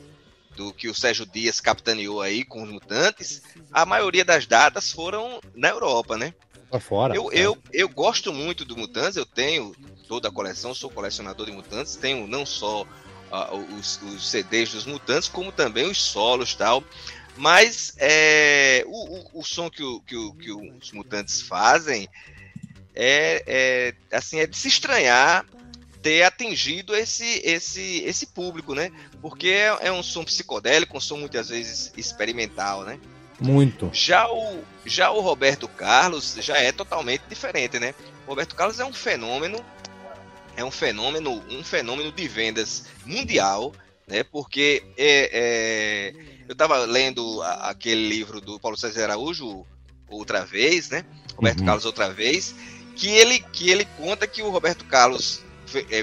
do 0.56 0.72
que 0.72 0.88
o 0.88 0.94
Sérgio 0.94 1.26
Dias 1.26 1.60
capitaneou 1.60 2.20
aí 2.20 2.44
com 2.44 2.62
os 2.62 2.70
mutantes, 2.70 3.42
a 3.72 3.84
maioria 3.84 4.24
das 4.24 4.46
datas 4.46 4.92
foram 4.92 5.40
na 5.54 5.68
Europa, 5.68 6.16
né? 6.16 6.32
Pra 6.70 6.80
fora. 6.80 7.14
Eu, 7.14 7.30
eu, 7.32 7.58
eu 7.72 7.88
gosto 7.88 8.32
muito 8.32 8.64
do 8.64 8.76
Mutantes, 8.76 9.16
eu 9.16 9.26
tenho 9.26 9.74
toda 10.08 10.28
a 10.28 10.32
coleção, 10.32 10.74
sou 10.74 10.90
colecionador 10.90 11.46
de 11.46 11.52
Mutantes, 11.52 11.96
tenho 11.96 12.26
não 12.26 12.44
só 12.44 12.82
uh, 12.82 13.76
os, 13.78 14.00
os, 14.02 14.28
CDs 14.28 14.72
dos 14.72 14.86
Mutantes, 14.86 15.28
como 15.28 15.52
também 15.52 15.88
os 15.88 16.00
solos 16.00 16.54
tal. 16.54 16.82
Mas 17.36 17.94
é, 17.98 18.84
o, 18.86 19.38
o, 19.38 19.40
o, 19.40 19.44
som 19.44 19.68
que, 19.68 19.82
o, 19.82 20.00
que, 20.00 20.16
que 20.34 20.52
os 20.52 20.92
Mutantes 20.92 21.42
fazem 21.42 22.08
é, 22.94 23.42
é, 23.46 24.16
assim, 24.16 24.38
é 24.38 24.46
de 24.46 24.56
se 24.56 24.68
estranhar 24.68 25.44
ter 26.04 26.22
atingido 26.22 26.94
esse, 26.94 27.40
esse, 27.42 28.02
esse 28.04 28.26
público, 28.26 28.74
né? 28.74 28.92
Porque 29.22 29.48
é, 29.48 29.86
é 29.86 29.90
um 29.90 30.02
som 30.02 30.22
psicodélico, 30.22 30.98
um 30.98 31.00
som 31.00 31.16
muitas 31.16 31.48
vezes 31.48 31.94
experimental, 31.96 32.84
né? 32.84 33.00
Muito. 33.40 33.88
Já 33.90 34.30
o, 34.30 34.62
já 34.84 35.10
o 35.10 35.20
Roberto 35.20 35.66
Carlos 35.66 36.36
já 36.40 36.58
é 36.58 36.70
totalmente 36.70 37.22
diferente, 37.26 37.80
né? 37.80 37.94
O 38.26 38.30
Roberto 38.30 38.54
Carlos 38.54 38.78
é 38.78 38.84
um 38.84 38.92
fenômeno, 38.92 39.64
é 40.54 40.62
um 40.62 40.70
fenômeno, 40.70 41.42
um 41.48 41.64
fenômeno 41.64 42.12
de 42.12 42.28
vendas 42.28 42.84
mundial, 43.06 43.72
né? 44.06 44.22
Porque 44.22 44.84
é, 44.98 45.30
é 45.32 46.14
eu 46.46 46.52
estava 46.52 46.84
lendo 46.84 47.40
a, 47.40 47.70
aquele 47.70 48.06
livro 48.06 48.42
do 48.42 48.60
Paulo 48.60 48.76
César 48.76 49.04
Araújo 49.04 49.64
outra 50.06 50.44
vez, 50.44 50.90
né? 50.90 51.02
Roberto 51.34 51.60
uhum. 51.60 51.66
Carlos 51.66 51.86
outra 51.86 52.12
vez, 52.12 52.54
que 52.94 53.08
ele 53.08 53.40
que 53.40 53.70
ele 53.70 53.86
conta 53.96 54.26
que 54.26 54.42
o 54.42 54.50
Roberto 54.50 54.84
Carlos 54.84 55.42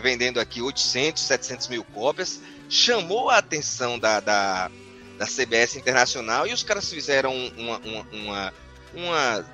vendendo 0.02 0.40
aqui 0.40 0.62
800, 0.62 1.22
700 1.22 1.68
mil 1.68 1.84
cópias, 1.84 2.42
chamou 2.70 3.30
a 3.30 3.38
atenção 3.38 4.00
da, 4.00 4.20
da, 4.20 4.72
da 5.18 5.26
CBS 5.26 5.76
Internacional 5.76 6.48
e 6.48 6.54
os 6.54 6.64
caras 6.64 6.90
fizeram 6.90 7.34
uma, 7.58 7.78
uma, 7.80 8.08
uma, 8.12 8.54
uma, 8.94 9.46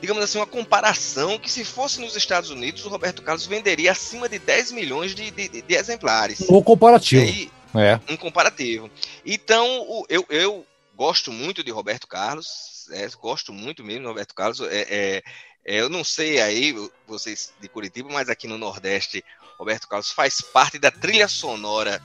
digamos 0.00 0.22
assim, 0.22 0.38
uma 0.38 0.46
comparação 0.46 1.38
que 1.38 1.50
se 1.50 1.64
fosse 1.64 2.00
nos 2.00 2.14
Estados 2.14 2.50
Unidos, 2.50 2.84
o 2.84 2.88
Roberto 2.88 3.22
Carlos 3.22 3.46
venderia 3.46 3.92
acima 3.92 4.28
de 4.28 4.38
10 4.38 4.72
milhões 4.72 5.14
de, 5.14 5.30
de, 5.30 5.62
de 5.62 5.74
exemplares. 5.74 6.42
Um 6.48 6.62
comparativo. 6.62 7.22
Aí, 7.22 7.50
é. 7.74 8.00
Um 8.08 8.16
comparativo. 8.16 8.90
Então, 9.24 10.04
eu, 10.08 10.24
eu 10.28 10.66
gosto 10.96 11.32
muito 11.32 11.64
de 11.64 11.70
Roberto 11.70 12.06
Carlos, 12.06 12.88
é, 12.90 13.08
gosto 13.20 13.52
muito 13.52 13.84
mesmo 13.84 14.02
de 14.02 14.08
Roberto 14.08 14.34
Carlos. 14.34 14.60
É, 14.60 14.86
é, 14.88 15.22
eu 15.64 15.88
não 15.88 16.02
sei 16.02 16.40
aí, 16.40 16.74
vocês 17.06 17.52
de 17.60 17.68
Curitiba, 17.68 18.08
mas 18.12 18.28
aqui 18.28 18.48
no 18.48 18.58
Nordeste, 18.58 19.24
Roberto 19.58 19.86
Carlos 19.88 20.10
faz 20.10 20.40
parte 20.40 20.78
da 20.78 20.90
trilha 20.90 21.28
sonora 21.28 22.00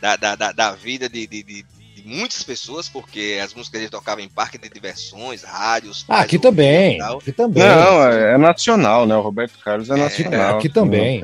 da, 0.00 0.16
da, 0.16 0.34
da, 0.36 0.52
da 0.52 0.72
vida 0.72 1.08
de, 1.08 1.26
de, 1.26 1.42
de, 1.42 1.62
de, 1.62 2.02
muitas 2.04 2.42
pessoas, 2.42 2.88
porque 2.88 3.40
as 3.42 3.52
músicas 3.52 3.80
ele 3.80 3.90
tocava 3.90 4.22
em 4.22 4.28
parque 4.28 4.56
de 4.56 4.68
diversões, 4.68 5.42
rádios. 5.42 6.04
Ah, 6.08 6.20
aqui 6.20 6.38
também, 6.38 7.00
aqui 7.02 7.32
também. 7.32 7.62
Não, 7.62 8.06
é, 8.06 8.34
é, 8.34 8.38
nacional, 8.38 9.06
né? 9.06 9.16
O 9.16 9.20
Roberto 9.20 9.58
Carlos 9.58 9.90
é, 9.90 9.94
é 9.94 9.96
nacional. 9.96 10.58
Aqui 10.58 10.68
também. 10.68 11.20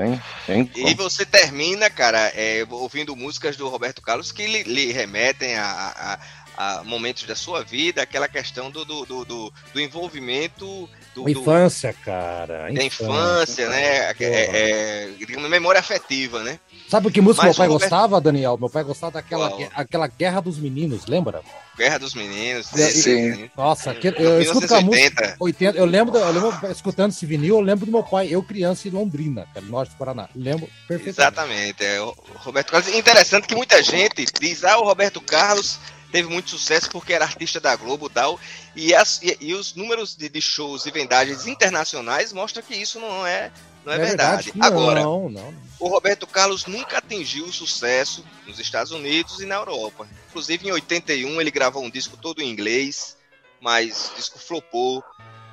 Tem, 0.46 0.66
tem 0.66 0.88
e 0.88 0.94
você 0.94 1.24
termina, 1.24 1.88
cara, 1.88 2.32
é, 2.34 2.66
ouvindo 2.68 3.14
músicas 3.14 3.56
do 3.56 3.68
Roberto 3.68 4.02
Carlos 4.02 4.32
que 4.32 4.46
lhe, 4.46 4.62
lhe 4.64 4.92
remetem 4.92 5.56
a, 5.56 5.92
a 5.96 6.18
a 6.56 6.84
momentos 6.84 7.24
da 7.24 7.34
sua 7.34 7.64
vida, 7.64 8.02
aquela 8.02 8.28
questão 8.28 8.70
do, 8.70 8.84
do, 8.84 9.04
do, 9.04 9.24
do, 9.24 9.52
do 9.72 9.80
envolvimento 9.80 10.88
do, 11.14 11.28
infância, 11.28 11.92
cara. 12.04 12.72
Da 12.72 12.82
infância, 12.82 13.68
né? 13.68 14.10
É, 14.10 14.14
é, 14.20 15.10
é, 15.14 15.48
memória 15.48 15.78
afetiva, 15.78 16.42
né? 16.42 16.58
Sabe 16.88 17.06
o 17.06 17.10
que 17.10 17.20
música 17.20 17.46
Mas 17.46 17.56
meu 17.56 17.58
pai 17.58 17.68
Roberto... 17.68 17.90
gostava, 17.90 18.20
Daniel? 18.20 18.58
Meu 18.58 18.68
pai 18.68 18.82
gostava 18.82 19.12
daquela 19.12 19.50
aquela 19.74 20.06
Guerra 20.06 20.40
dos 20.40 20.58
Meninos, 20.58 21.06
lembra? 21.06 21.42
Guerra 21.76 21.98
dos 21.98 22.14
Meninos. 22.14 22.66
sim. 22.66 22.90
sim. 23.34 23.50
Nossa, 23.56 23.92
é. 23.92 23.98
eu, 24.02 24.12
eu 24.12 24.42
escuto 24.42 24.74
a 24.74 24.80
música 24.80 25.36
80, 25.38 25.78
eu 25.78 25.84
lembro, 25.84 26.16
eu 26.16 26.32
lembro 26.32 26.70
escutando 26.70 27.10
esse 27.10 27.24
vinil, 27.24 27.56
eu 27.56 27.60
lembro 27.60 27.86
do 27.86 27.92
meu 27.92 28.02
pai, 28.02 28.28
eu 28.30 28.42
criança 28.42 28.88
em 28.88 28.90
Londrina, 28.90 29.46
cara, 29.54 29.64
norte 29.66 29.90
do 29.90 29.96
Paraná. 29.96 30.28
Lembro 30.34 30.68
perfeitamente. 30.88 31.20
Exatamente. 31.20 31.84
É, 31.84 32.00
o 32.00 32.14
Roberto 32.36 32.72
Carlos. 32.72 32.94
Interessante 32.94 33.46
que 33.46 33.54
muita 33.54 33.82
gente 33.82 34.24
diz: 34.40 34.64
"Ah, 34.64 34.78
o 34.78 34.84
Roberto 34.84 35.20
Carlos 35.20 35.78
teve 36.14 36.28
muito 36.28 36.50
sucesso 36.50 36.88
porque 36.90 37.12
era 37.12 37.24
artista 37.24 37.58
da 37.58 37.74
Globo 37.74 38.06
e 38.06 38.10
tal. 38.10 38.38
E, 38.76 38.94
as, 38.94 39.20
e, 39.20 39.36
e 39.40 39.52
os 39.52 39.74
números 39.74 40.14
de, 40.14 40.28
de, 40.28 40.40
shows 40.40 40.86
e 40.86 40.92
vendagens 40.92 41.48
internacionais 41.48 42.32
mostram 42.32 42.62
que 42.62 42.76
isso 42.76 43.00
não 43.00 43.26
é, 43.26 43.50
não 43.84 43.92
é, 43.92 43.96
é 43.96 43.98
verdade. 43.98 44.52
verdade. 44.52 44.64
Agora, 44.64 45.02
não, 45.02 45.28
não. 45.28 45.52
o 45.80 45.88
Roberto 45.88 46.24
Carlos 46.24 46.66
nunca 46.66 46.98
atingiu 46.98 47.46
o 47.46 47.52
sucesso 47.52 48.24
nos 48.46 48.60
Estados 48.60 48.92
Unidos 48.92 49.40
e 49.40 49.44
na 49.44 49.56
Europa. 49.56 50.06
Inclusive, 50.28 50.68
em 50.68 50.70
81, 50.70 51.40
ele 51.40 51.50
gravou 51.50 51.82
um 51.82 51.90
disco 51.90 52.16
todo 52.16 52.40
em 52.40 52.48
inglês, 52.48 53.16
mas 53.60 54.12
o 54.12 54.14
disco 54.14 54.38
flopou. 54.38 55.02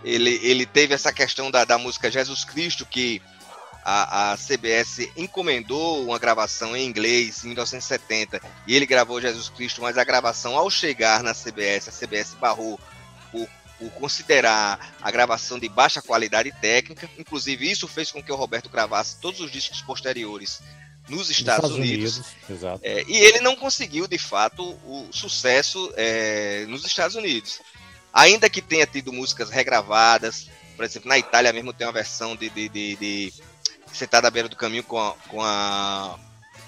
Ele, 0.03 0.39
ele 0.43 0.67
teve 0.67 0.93
essa 0.93 1.11
questão 1.11 1.49
da, 1.49 1.65
da 1.65 1.79
música 1.79 2.11
Jesus 2.11 2.45
Cristo, 2.45 2.85
que 2.85 3.19
a, 3.83 4.31
a 4.31 4.37
CBS 4.37 5.09
encomendou 5.15 6.03
uma 6.03 6.19
gravação 6.19 6.75
em 6.75 6.85
inglês 6.85 7.43
em 7.43 7.47
1970 7.47 8.41
e 8.67 8.75
ele 8.75 8.85
gravou 8.85 9.21
Jesus 9.21 9.49
Cristo, 9.49 9.81
mas 9.81 9.97
a 9.97 10.03
gravação 10.03 10.55
ao 10.55 10.69
chegar 10.69 11.23
na 11.23 11.33
CBS, 11.33 11.89
a 11.89 11.91
CBS 11.91 12.35
barrou 12.35 12.79
por, 13.31 13.47
por 13.79 13.91
considerar 13.93 14.95
a 15.01 15.11
gravação 15.11 15.57
de 15.57 15.67
baixa 15.67 16.01
qualidade 16.01 16.51
técnica. 16.61 17.09
Inclusive, 17.17 17.69
isso 17.69 17.87
fez 17.87 18.11
com 18.11 18.21
que 18.21 18.31
o 18.31 18.35
Roberto 18.35 18.69
gravasse 18.69 19.17
todos 19.19 19.39
os 19.39 19.51
discos 19.51 19.81
posteriores 19.81 20.61
nos 21.09 21.29
Estados, 21.29 21.71
Estados 21.71 21.71
Unidos. 21.71 22.21
Unidos 22.47 22.79
é, 22.83 23.03
e 23.07 23.17
ele 23.17 23.39
não 23.39 23.55
conseguiu, 23.55 24.07
de 24.07 24.17
fato, 24.17 24.63
o 24.85 25.07
sucesso 25.11 25.91
é, 25.95 26.65
nos 26.67 26.85
Estados 26.85 27.15
Unidos. 27.15 27.59
Ainda 28.13 28.49
que 28.49 28.61
tenha 28.61 28.85
tido 28.85 29.11
músicas 29.11 29.49
regravadas, 29.49 30.47
por 30.75 30.85
exemplo, 30.85 31.09
na 31.09 31.17
Itália 31.17 31.53
mesmo 31.53 31.73
tem 31.73 31.87
uma 31.87 31.93
versão 31.93 32.35
de, 32.35 32.49
de, 32.49 32.69
de, 32.69 32.95
de 32.95 33.33
sentada 33.93 34.27
à 34.27 34.31
beira 34.31 34.47
do 34.49 34.55
caminho 34.55 34.83
com 34.83 34.99
a, 34.99 35.13
com 35.29 35.41
a 35.41 36.17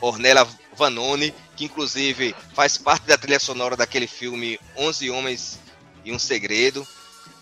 Ornella 0.02 0.48
Vanoni, 0.76 1.34
que 1.56 1.66
inclusive 1.66 2.36
faz 2.54 2.78
parte 2.78 3.06
da 3.08 3.18
trilha 3.18 3.40
sonora 3.40 3.76
daquele 3.76 4.08
filme 4.08 4.60
Onze 4.78 5.10
Homens 5.10 5.60
e 6.04 6.12
um 6.12 6.20
Segredo. 6.20 6.86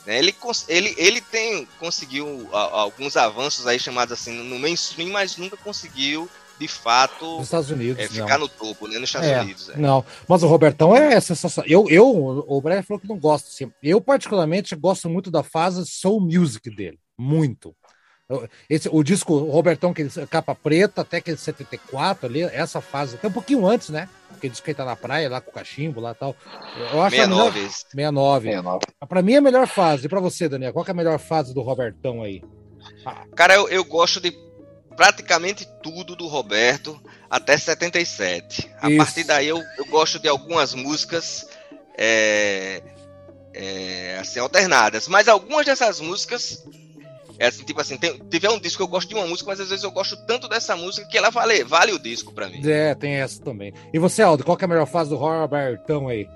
Né? 0.05 0.17
Ele, 0.19 0.35
ele, 0.67 0.95
ele 0.97 1.21
tem 1.21 1.67
conseguiu 1.79 2.49
alguns 2.51 3.15
avanços 3.15 3.67
aí 3.67 3.79
chamados 3.79 4.11
assim 4.13 4.31
no 4.33 4.59
mainstream, 4.59 5.09
mas 5.11 5.37
nunca 5.37 5.55
conseguiu 5.57 6.29
de 6.59 6.67
fato 6.67 7.25
Nos 7.37 7.45
Estados 7.45 7.71
Unidos. 7.71 7.99
é, 8.03 8.07
não. 8.07 8.13
ficar 8.13 8.37
no 8.37 8.47
topo, 8.47 8.87
né? 8.87 8.99
Nos 8.99 9.09
Estados 9.09 9.27
É, 9.29 9.41
Unidos. 9.41 9.69
é. 9.69 9.77
Não, 9.77 10.05
mas 10.27 10.43
o 10.43 10.47
Robertão 10.47 10.95
é 10.95 11.19
sensacional. 11.19 11.67
Eu, 11.67 11.87
eu 11.89 12.07
o 12.47 12.61
Brian 12.61 12.83
falou 12.83 12.99
que 12.99 13.07
não 13.07 13.17
gosta. 13.17 13.47
Assim. 13.49 13.71
Eu, 13.81 13.99
particularmente, 13.99 14.75
gosto 14.75 15.09
muito 15.09 15.31
da 15.31 15.41
fase 15.41 15.83
Soul 15.87 16.21
Music 16.21 16.69
dele. 16.69 16.99
Muito. 17.17 17.75
Eu- 18.31 18.49
Esse, 18.69 18.89
o 18.91 19.03
disco 19.03 19.37
Robertão, 19.37 19.93
que 19.93 20.01
ele, 20.03 20.11
capa 20.29 20.55
preta, 20.55 21.01
até 21.01 21.19
que 21.21 21.35
74 21.35 22.27
ali, 22.27 22.41
essa 22.43 22.79
fase, 22.81 23.15
até 23.15 23.27
um 23.27 23.31
pouquinho 23.31 23.67
antes, 23.67 23.89
né? 23.89 24.07
Porque 24.29 24.47
diz 24.49 24.59
que 24.59 24.69
ele 24.71 24.77
tá 24.77 24.85
na 24.85 24.95
praia, 24.95 25.29
lá 25.29 25.41
com 25.41 25.51
o 25.51 25.53
cachimbo, 25.53 25.99
lá 25.99 26.11
e 26.11 26.15
tal. 26.15 26.35
Eu 26.93 27.01
acho 27.01 27.15
a 27.15 27.27
melhor- 27.27 27.51
69. 27.53 27.59
esse. 27.59 27.81
69. 27.91 28.47
69. 28.49 28.85
Pra 29.07 29.21
mim 29.21 29.33
é 29.33 29.37
a 29.37 29.41
melhor 29.41 29.67
fase. 29.67 30.05
E 30.05 30.09
pra 30.09 30.19
você, 30.19 30.47
Daniel, 30.49 30.73
qual 30.73 30.83
que 30.85 30.91
é 30.91 30.93
a 30.93 30.97
melhor 30.97 31.19
fase 31.19 31.53
do 31.53 31.61
Robertão 31.61 32.23
aí? 32.23 32.41
Cara, 33.35 33.53
eu, 33.55 33.67
eu 33.69 33.83
gosto 33.83 34.19
de 34.19 34.31
praticamente 34.95 35.67
tudo 35.83 36.15
do 36.15 36.27
Roberto 36.27 36.99
até 37.29 37.57
77. 37.57 38.69
A 38.81 38.89
Isso. 38.89 38.97
partir 38.97 39.23
daí 39.23 39.47
eu, 39.47 39.61
eu 39.77 39.85
gosto 39.85 40.19
de 40.19 40.27
algumas 40.27 40.73
músicas 40.73 41.47
é, 41.97 42.81
é, 43.53 44.17
assim, 44.19 44.39
alternadas. 44.39 45.07
Mas 45.07 45.27
algumas 45.27 45.65
dessas 45.65 45.99
músicas. 45.99 46.63
É 47.41 47.47
assim, 47.47 47.63
tipo 47.63 47.81
assim, 47.81 47.97
tem, 47.97 48.19
tiver 48.29 48.51
um 48.51 48.59
disco 48.59 48.77
que 48.77 48.83
eu 48.83 48.87
gosto 48.87 49.09
de 49.09 49.15
uma 49.15 49.25
música, 49.25 49.49
mas 49.49 49.59
às 49.59 49.69
vezes 49.69 49.83
eu 49.83 49.89
gosto 49.89 50.15
tanto 50.27 50.47
dessa 50.47 50.75
música 50.75 51.07
que 51.07 51.17
ela 51.17 51.31
vale, 51.31 51.63
vale 51.63 51.91
o 51.91 51.97
disco 51.97 52.31
pra 52.31 52.47
mim. 52.47 52.61
É, 52.63 52.93
tem 52.93 53.15
essa 53.15 53.41
também. 53.41 53.73
E 53.91 53.97
você, 53.97 54.21
Aldo, 54.21 54.43
qual 54.43 54.55
que 54.55 54.63
é 54.63 54.67
a 54.67 54.69
melhor 54.69 54.85
fase 54.85 55.09
do 55.09 55.15
Robertão 55.15 56.07
aí? 56.07 56.29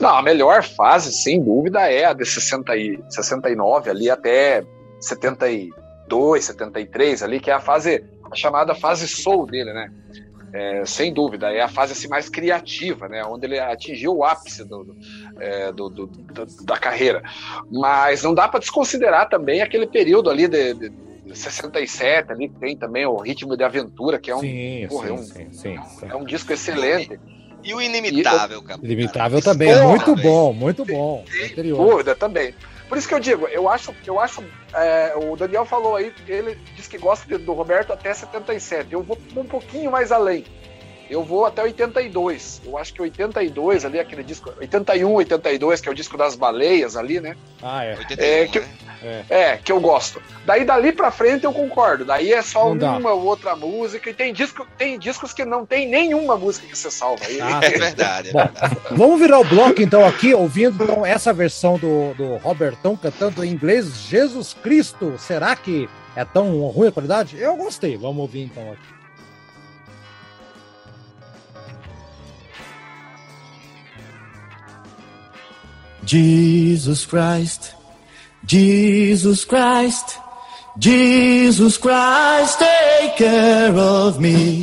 Não, 0.00 0.16
a 0.16 0.22
melhor 0.22 0.64
fase, 0.64 1.12
sem 1.12 1.40
dúvida, 1.40 1.88
é 1.88 2.04
a 2.04 2.12
de 2.12 2.26
60 2.26 2.76
e, 2.76 2.98
69 3.08 3.88
ali 3.88 4.10
até 4.10 4.64
72, 5.00 6.44
73 6.44 7.22
ali, 7.22 7.38
que 7.38 7.48
é 7.48 7.54
a 7.54 7.60
fase, 7.60 8.04
a 8.28 8.34
chamada 8.34 8.74
fase 8.74 9.06
soul 9.06 9.46
dele, 9.46 9.72
né? 9.72 9.88
É, 10.58 10.86
sem 10.86 11.12
dúvida, 11.12 11.52
é 11.52 11.60
a 11.60 11.68
fase 11.68 11.92
assim, 11.92 12.08
mais 12.08 12.30
criativa, 12.30 13.08
né? 13.08 13.22
Onde 13.24 13.44
ele 13.46 13.58
atingiu 13.58 14.16
o 14.16 14.24
ápice 14.24 14.64
do, 14.66 14.84
do, 14.84 14.96
é, 15.38 15.70
do- 15.70 15.90
do- 15.90 16.10
da, 16.32 16.46
da 16.64 16.78
carreira. 16.78 17.22
Mas 17.70 18.22
não 18.22 18.32
dá 18.32 18.48
para 18.48 18.60
desconsiderar 18.60 19.28
também 19.28 19.60
aquele 19.60 19.86
período 19.86 20.30
ali 20.30 20.48
de, 20.48 20.72
de, 20.72 20.88
de 21.26 21.36
67 21.36 22.32
ali, 22.32 22.48
que 22.48 22.58
tem 22.58 22.74
também 22.74 23.04
o 23.04 23.16
Ritmo 23.18 23.54
de 23.54 23.64
Aventura, 23.64 24.18
que 24.18 24.30
é 24.30 24.34
um, 24.36 24.40
sim, 24.40 24.86
porra, 24.88 25.08
sim, 25.08 25.10
é 25.10 25.12
um- 25.12 25.22
sim, 25.22 25.46
sim, 25.52 25.80
sim. 26.00 26.06
é 26.08 26.16
um 26.16 26.24
disco 26.24 26.52
excelente. 26.52 27.20
E 27.62 27.74
o 27.74 27.82
Inimitável, 27.82 28.62
cara. 28.62 28.80
Limitável 28.82 29.42
também, 29.42 29.70
é 29.70 29.82
muito 29.82 30.16
bom, 30.16 30.52
muito 30.54 30.84
bom. 30.86 31.24
Anterior. 31.44 31.90
dúvida 31.90 32.14
também. 32.14 32.54
Por 32.88 32.96
isso 32.96 33.08
que 33.08 33.14
eu 33.14 33.20
digo, 33.20 33.48
eu 33.48 33.68
acho, 33.68 33.94
eu 34.06 34.20
acho, 34.20 34.44
é, 34.72 35.12
o 35.16 35.36
Daniel 35.36 35.64
falou 35.64 35.96
aí, 35.96 36.14
ele 36.28 36.54
diz 36.76 36.86
que 36.86 36.96
gosta 36.96 37.36
do 37.36 37.52
Roberto 37.52 37.92
até 37.92 38.14
77. 38.14 38.92
Eu 38.92 39.02
vou 39.02 39.18
um 39.36 39.44
pouquinho 39.44 39.90
mais 39.90 40.12
além. 40.12 40.44
Eu 41.08 41.22
vou 41.24 41.46
até 41.46 41.62
82. 41.62 42.62
Eu 42.64 42.76
acho 42.76 42.92
que 42.92 43.00
82 43.02 43.84
ali, 43.84 43.98
aquele 43.98 44.22
disco, 44.22 44.52
81, 44.60 45.12
82, 45.14 45.80
que 45.80 45.88
é 45.88 45.92
o 45.92 45.94
disco 45.94 46.16
das 46.16 46.34
baleias 46.34 46.96
ali, 46.96 47.20
né? 47.20 47.36
Ah, 47.62 47.84
é. 47.84 47.96
81, 47.96 48.24
É, 48.24 48.46
que- 48.46 48.60
né? 48.60 49.24
É, 49.28 49.56
que 49.58 49.70
eu 49.70 49.78
gosto. 49.78 50.20
Daí 50.44 50.64
dali 50.64 50.90
pra 50.90 51.10
frente 51.10 51.44
eu 51.44 51.52
concordo. 51.52 52.04
Daí 52.04 52.32
é 52.32 52.42
só 52.42 52.70
Não 52.70 52.76
dá. 52.76 52.96
uma 52.96 53.12
ou 53.12 53.24
outra 53.24 53.54
música. 53.54 54.10
E 54.10 54.14
tem, 54.14 54.32
disco, 54.32 54.66
tem 54.76 54.98
discos 54.98 55.32
que 55.32 55.44
não 55.44 55.64
tem 55.64 55.86
nenhuma 55.88 56.36
música 56.36 56.66
que 56.66 56.76
você 56.76 56.90
salva. 56.90 57.24
Aí, 57.24 57.40
Ah, 57.40 57.60
É 57.62 57.70
verdade, 57.78 58.30
é 58.30 58.32
Bom, 58.32 58.38
verdade. 58.38 58.76
Vamos 58.90 59.20
virar 59.20 59.38
o 59.38 59.44
bloco 59.44 59.80
então 59.80 60.04
aqui, 60.04 60.34
ouvindo 60.34 60.82
então, 60.84 61.06
essa 61.06 61.32
versão 61.32 61.78
do, 61.78 62.14
do 62.14 62.36
Robertão 62.38 62.96
cantando 62.96 63.44
em 63.44 63.50
inglês 63.52 63.94
Jesus 64.08 64.54
Cristo. 64.54 65.14
Será 65.18 65.54
que 65.54 65.88
é 66.16 66.24
tão 66.24 66.60
ruim 66.66 66.88
a 66.88 66.92
qualidade? 66.92 67.38
Eu 67.38 67.54
gostei. 67.56 67.96
Vamos 67.96 68.18
ouvir 68.22 68.42
então 68.44 68.72
aqui. 68.72 68.95
Jesus 76.06 77.04
Christ, 77.04 77.74
Jesus 78.44 79.44
Christ, 79.44 80.18
Jesus 80.78 81.78
Christ, 81.78 82.60
take 82.60 83.16
care 83.16 83.74
of 83.74 84.20
me. 84.20 84.60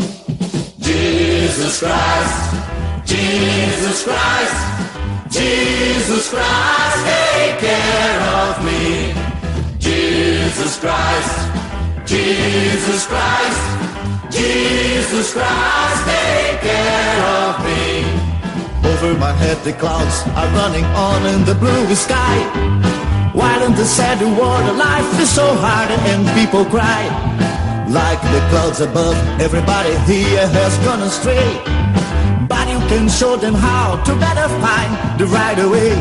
Jesus 0.80 1.80
Christ, 1.80 2.56
Jesus 3.06 4.04
Christ, 4.06 4.56
Jesus 5.32 6.30
Christ, 6.30 7.06
take 7.12 7.60
care 7.60 8.22
of 8.40 8.64
me. 8.64 9.14
Jesus 9.80 10.80
Christ, 10.80 12.08
Jesus 12.08 13.06
Christ, 13.06 14.32
Jesus 14.32 15.34
Christ, 15.34 16.06
take 16.06 16.62
care 16.62 17.26
of 17.26 17.66
me. 17.66 18.33
Over 19.04 19.20
my 19.20 19.34
head 19.34 19.58
the 19.66 19.74
clouds 19.74 20.24
are 20.28 20.48
running 20.56 20.86
on 20.96 21.26
in 21.36 21.44
the 21.44 21.56
blue 21.56 21.94
sky. 21.94 22.38
While 23.34 23.62
in 23.64 23.74
the 23.74 23.84
sandy 23.84 24.24
water 24.24 24.72
life 24.72 25.20
is 25.20 25.30
so 25.30 25.46
hard 25.60 25.92
and 25.92 26.24
people 26.40 26.64
cry. 26.64 27.04
Like 27.90 28.22
the 28.22 28.40
clouds 28.50 28.80
above, 28.80 29.18
everybody 29.42 29.92
here 30.08 30.48
has 30.48 30.78
gone 30.86 31.02
astray. 31.02 31.52
But 32.48 32.70
you 32.70 32.80
can 32.88 33.10
show 33.10 33.36
them 33.36 33.56
how 33.56 34.02
to 34.08 34.16
better 34.16 34.48
find 34.64 35.20
the 35.20 35.28
right 35.28 35.60
way. 35.76 35.94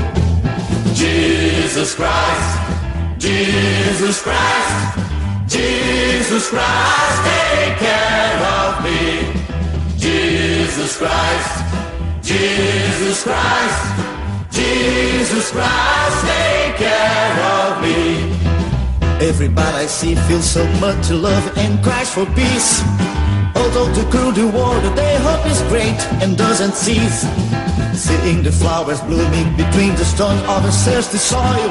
Jesus 0.94 1.96
Christ, 1.96 2.50
Jesus 3.18 4.22
Christ, 4.22 4.98
Jesus 5.48 6.50
Christ, 6.50 7.16
take 7.26 7.78
care 7.78 8.38
of 8.62 8.84
me. 8.84 9.98
Jesus 9.98 10.98
Christ 10.98 11.62
Jesus 12.32 13.24
Christ, 13.24 13.82
Jesus 14.50 15.50
Christ, 15.52 16.16
take 16.24 16.76
care 16.76 17.34
of 17.60 17.82
me. 17.82 18.32
Everybody 19.20 19.76
I 19.84 19.86
see 19.86 20.14
feels 20.26 20.48
so 20.48 20.64
much 20.80 21.10
love 21.10 21.46
and 21.58 21.82
cries 21.84 22.10
for 22.10 22.24
peace. 22.32 22.82
Although 23.54 23.92
to 23.94 24.02
cool 24.10 24.32
the 24.32 24.46
water, 24.48 24.90
their 24.96 25.18
hope 25.20 25.44
is 25.46 25.60
great 25.68 26.00
and 26.22 26.38
doesn't 26.38 26.74
cease. 26.74 27.20
Seeing 27.94 28.42
the 28.42 28.50
flowers 28.50 29.00
blooming 29.02 29.54
between 29.54 29.94
the 29.94 30.04
stones 30.04 30.40
of 30.48 30.64
a 30.64 30.72
thirsty 30.72 31.18
soil, 31.18 31.68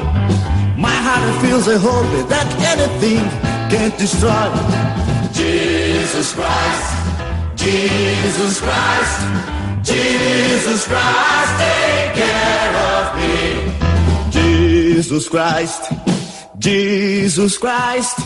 my 0.78 0.94
heart 1.08 1.42
feels 1.42 1.68
a 1.68 1.80
hope 1.80 2.30
that 2.30 2.48
anything 2.74 3.26
can't 3.74 3.98
destroy. 3.98 4.50
Jesus 5.34 6.34
Christ, 6.34 6.91
Jesus 7.62 8.60
Christ. 8.60 9.22
Jesus 9.84 10.88
Christ, 10.88 11.60
take 11.60 12.14
care 12.16 12.76
of 12.96 13.16
me. 13.18 14.32
Jesus 14.32 15.30
Christ, 15.30 15.92
Jesus 16.58 17.58
Christ, 17.60 18.20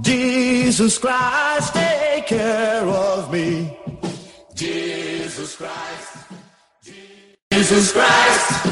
Jesus 0.00 0.98
Christ, 0.98 1.74
take 1.74 2.26
care 2.26 2.84
of 2.84 3.32
me. 3.32 3.76
Jesus 4.54 5.56
Christ, 5.56 6.16
Jesus 7.50 7.92
Christ, 7.92 8.66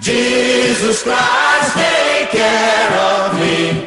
Jesus 0.00 1.02
Christ, 1.04 1.74
take 1.74 2.30
care 2.30 2.92
of 2.98 3.38
me. 3.38 3.84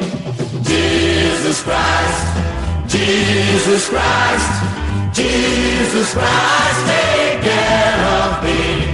Jesus 0.64 1.62
Christ, 1.62 2.88
Jesus 2.88 3.88
Christ, 3.90 4.75
Jesus 5.16 6.12
Christ, 6.12 6.80
take 6.84 7.40
care 7.40 8.00
of 8.20 8.44
me. 8.44 8.84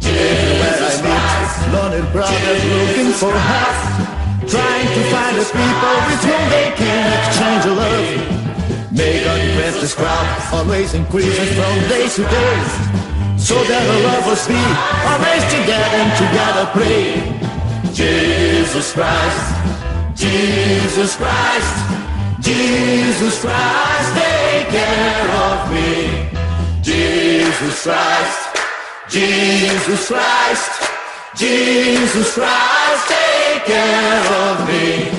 Jesus 0.00 1.04
Christ, 1.04 1.68
lonely 1.68 2.00
brothers 2.16 2.64
looking 2.64 3.12
for 3.12 3.28
help, 3.28 3.76
trying 4.48 4.88
to 4.88 5.02
find 5.12 5.36
the 5.36 5.44
people 5.44 5.96
with 6.08 6.22
whom 6.24 6.44
they 6.48 6.72
can 6.80 7.04
exchange 7.12 7.64
love. 7.76 8.08
May 8.90 9.22
God 9.22 9.40
grant 9.52 9.76
this 9.84 9.94
crowd 9.94 10.26
always 10.54 10.94
increases 10.94 11.52
from 11.52 11.76
day 11.92 12.08
to 12.08 12.22
day, 12.24 12.56
so 13.36 13.60
that 13.68 13.84
our 13.84 14.00
lovers 14.16 14.48
be 14.48 14.64
always 15.12 15.44
together 15.52 16.00
and 16.00 16.10
together 16.24 16.64
pray. 16.72 17.20
Jesus 17.92 18.94
Christ, 18.94 19.44
Jesus 20.16 21.16
Christ, 21.20 21.74
Jesus 22.40 23.42
Christ, 23.44 24.09
care 24.70 25.28
of 25.46 25.72
me. 25.72 26.28
Jesus 26.82 27.82
Christ, 27.82 28.40
Jesus 29.08 30.08
Christ, 30.08 30.72
Jesus 31.36 32.34
Christ, 32.34 33.02
take 33.08 33.64
care 33.64 34.24
of 34.46 34.68
me. 34.68 35.10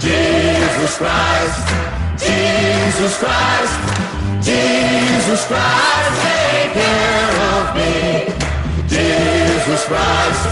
Jesus 0.00 0.98
Christ, 0.98 1.58
Jesus 2.16 3.18
Christ, 3.18 3.76
Jesus 4.42 5.46
Christ, 5.46 6.12
take 6.22 6.72
care 6.80 7.34
of 7.54 7.64
me. 7.76 8.46
Jesus 8.88 9.84
Christ, 9.90 10.42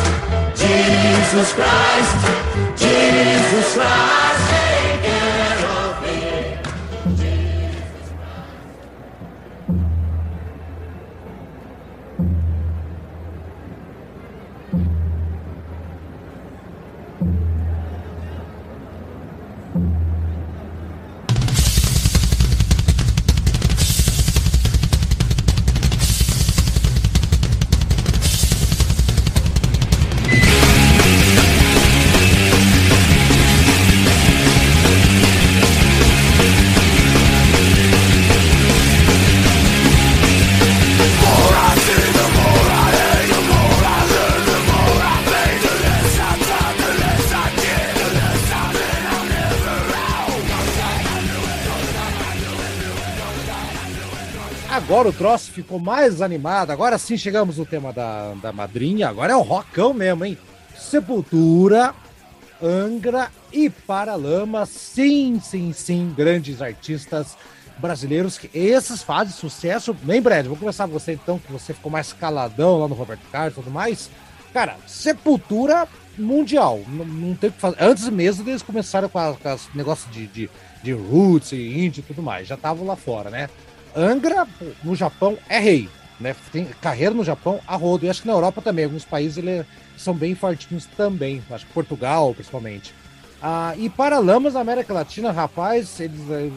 Jesus 0.56 1.52
Christ, 1.54 2.16
Jesus 2.76 3.74
Christ, 3.74 4.50
take 4.50 5.02
care 5.02 5.43
agora 55.04 55.08
o 55.08 55.12
troço 55.12 55.52
ficou 55.52 55.78
mais 55.78 56.22
animado. 56.22 56.70
Agora 56.70 56.96
sim 56.96 57.16
chegamos 57.16 57.58
no 57.58 57.66
tema 57.66 57.92
da, 57.92 58.32
da 58.40 58.52
madrinha. 58.52 59.08
Agora 59.08 59.32
é 59.32 59.36
o 59.36 59.42
rockão 59.42 59.92
mesmo, 59.92 60.24
hein? 60.24 60.38
Sepultura, 60.78 61.94
Angra 62.62 63.30
e 63.52 63.68
Paralamas. 63.68 64.70
Sim, 64.70 65.38
sim, 65.42 65.74
sim. 65.74 66.14
Grandes 66.16 66.62
artistas 66.62 67.36
brasileiros 67.76 68.38
que 68.38 68.48
esses 68.54 69.02
fazem 69.02 69.34
sucesso. 69.34 69.92
Bem 69.92 70.22
breve, 70.22 70.48
vou 70.48 70.56
começar 70.56 70.86
com 70.86 70.92
você 70.94 71.12
então, 71.12 71.38
que 71.38 71.52
você 71.52 71.74
ficou 71.74 71.92
mais 71.92 72.14
caladão 72.14 72.78
lá 72.78 72.88
no 72.88 72.94
Roberto 72.94 73.28
Carlos 73.30 73.52
e 73.52 73.56
tudo 73.56 73.70
mais. 73.70 74.08
Cara, 74.54 74.76
Sepultura 74.86 75.86
mundial. 76.16 76.80
Não, 76.88 77.04
não 77.04 77.34
tem 77.34 77.50
que 77.50 77.60
fazer. 77.60 77.76
Antes 77.78 78.08
mesmo 78.08 78.42
deles 78.42 78.62
começaram 78.62 79.10
com, 79.10 79.18
a, 79.18 79.36
as 79.44 79.68
negócios 79.74 80.10
de, 80.10 80.26
de, 80.28 80.50
de 80.82 80.92
roots 80.92 81.52
e 81.52 81.84
indie 81.84 82.00
e 82.00 82.04
tudo 82.04 82.22
mais. 82.22 82.48
Já 82.48 82.54
estavam 82.54 82.86
lá 82.86 82.96
fora, 82.96 83.28
né? 83.28 83.50
Angra, 83.94 84.46
no 84.82 84.94
Japão, 84.94 85.38
é 85.48 85.58
rei. 85.58 85.88
Né? 86.18 86.34
Tem 86.52 86.66
carreira 86.80 87.14
no 87.14 87.24
Japão 87.24 87.60
a 87.66 87.76
rodo. 87.76 88.06
E 88.06 88.10
acho 88.10 88.22
que 88.22 88.28
na 88.28 88.34
Europa 88.34 88.62
também. 88.62 88.84
Alguns 88.84 89.04
países 89.04 89.38
ele, 89.38 89.64
são 89.96 90.14
bem 90.14 90.34
fortinhos 90.34 90.86
também. 90.96 91.42
Acho 91.50 91.66
que 91.66 91.72
Portugal, 91.72 92.34
principalmente. 92.34 92.94
Ah, 93.42 93.74
e 93.76 93.90
Paralamas 93.90 94.54
na 94.54 94.60
América 94.60 94.94
Latina, 94.94 95.30
rapaz, 95.30 96.00
eles 96.00 96.20
eh, 96.30 96.50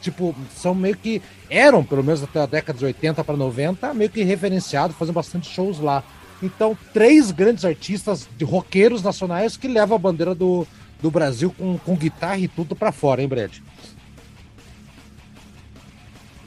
tipo, 0.00 0.34
são 0.56 0.74
meio 0.74 0.96
que 0.96 1.20
eram, 1.50 1.84
pelo 1.84 2.02
menos 2.02 2.22
até 2.22 2.40
a 2.40 2.46
década 2.46 2.78
de 2.78 2.84
80 2.86 3.22
para 3.22 3.36
90, 3.36 3.92
meio 3.92 4.08
que 4.08 4.22
referenciados, 4.22 4.96
fazem 4.96 5.12
bastante 5.12 5.48
shows 5.50 5.78
lá. 5.78 6.02
Então, 6.42 6.76
três 6.94 7.30
grandes 7.30 7.64
artistas 7.64 8.26
de 8.38 8.44
roqueiros 8.44 9.02
nacionais 9.02 9.56
que 9.56 9.68
levam 9.68 9.96
a 9.96 9.98
bandeira 9.98 10.34
do, 10.34 10.66
do 11.02 11.10
Brasil 11.10 11.54
com, 11.56 11.76
com 11.76 11.94
guitarra 11.94 12.38
e 12.38 12.48
tudo 12.48 12.74
para 12.74 12.92
fora, 12.92 13.20
hein, 13.20 13.28
Brad? 13.28 13.58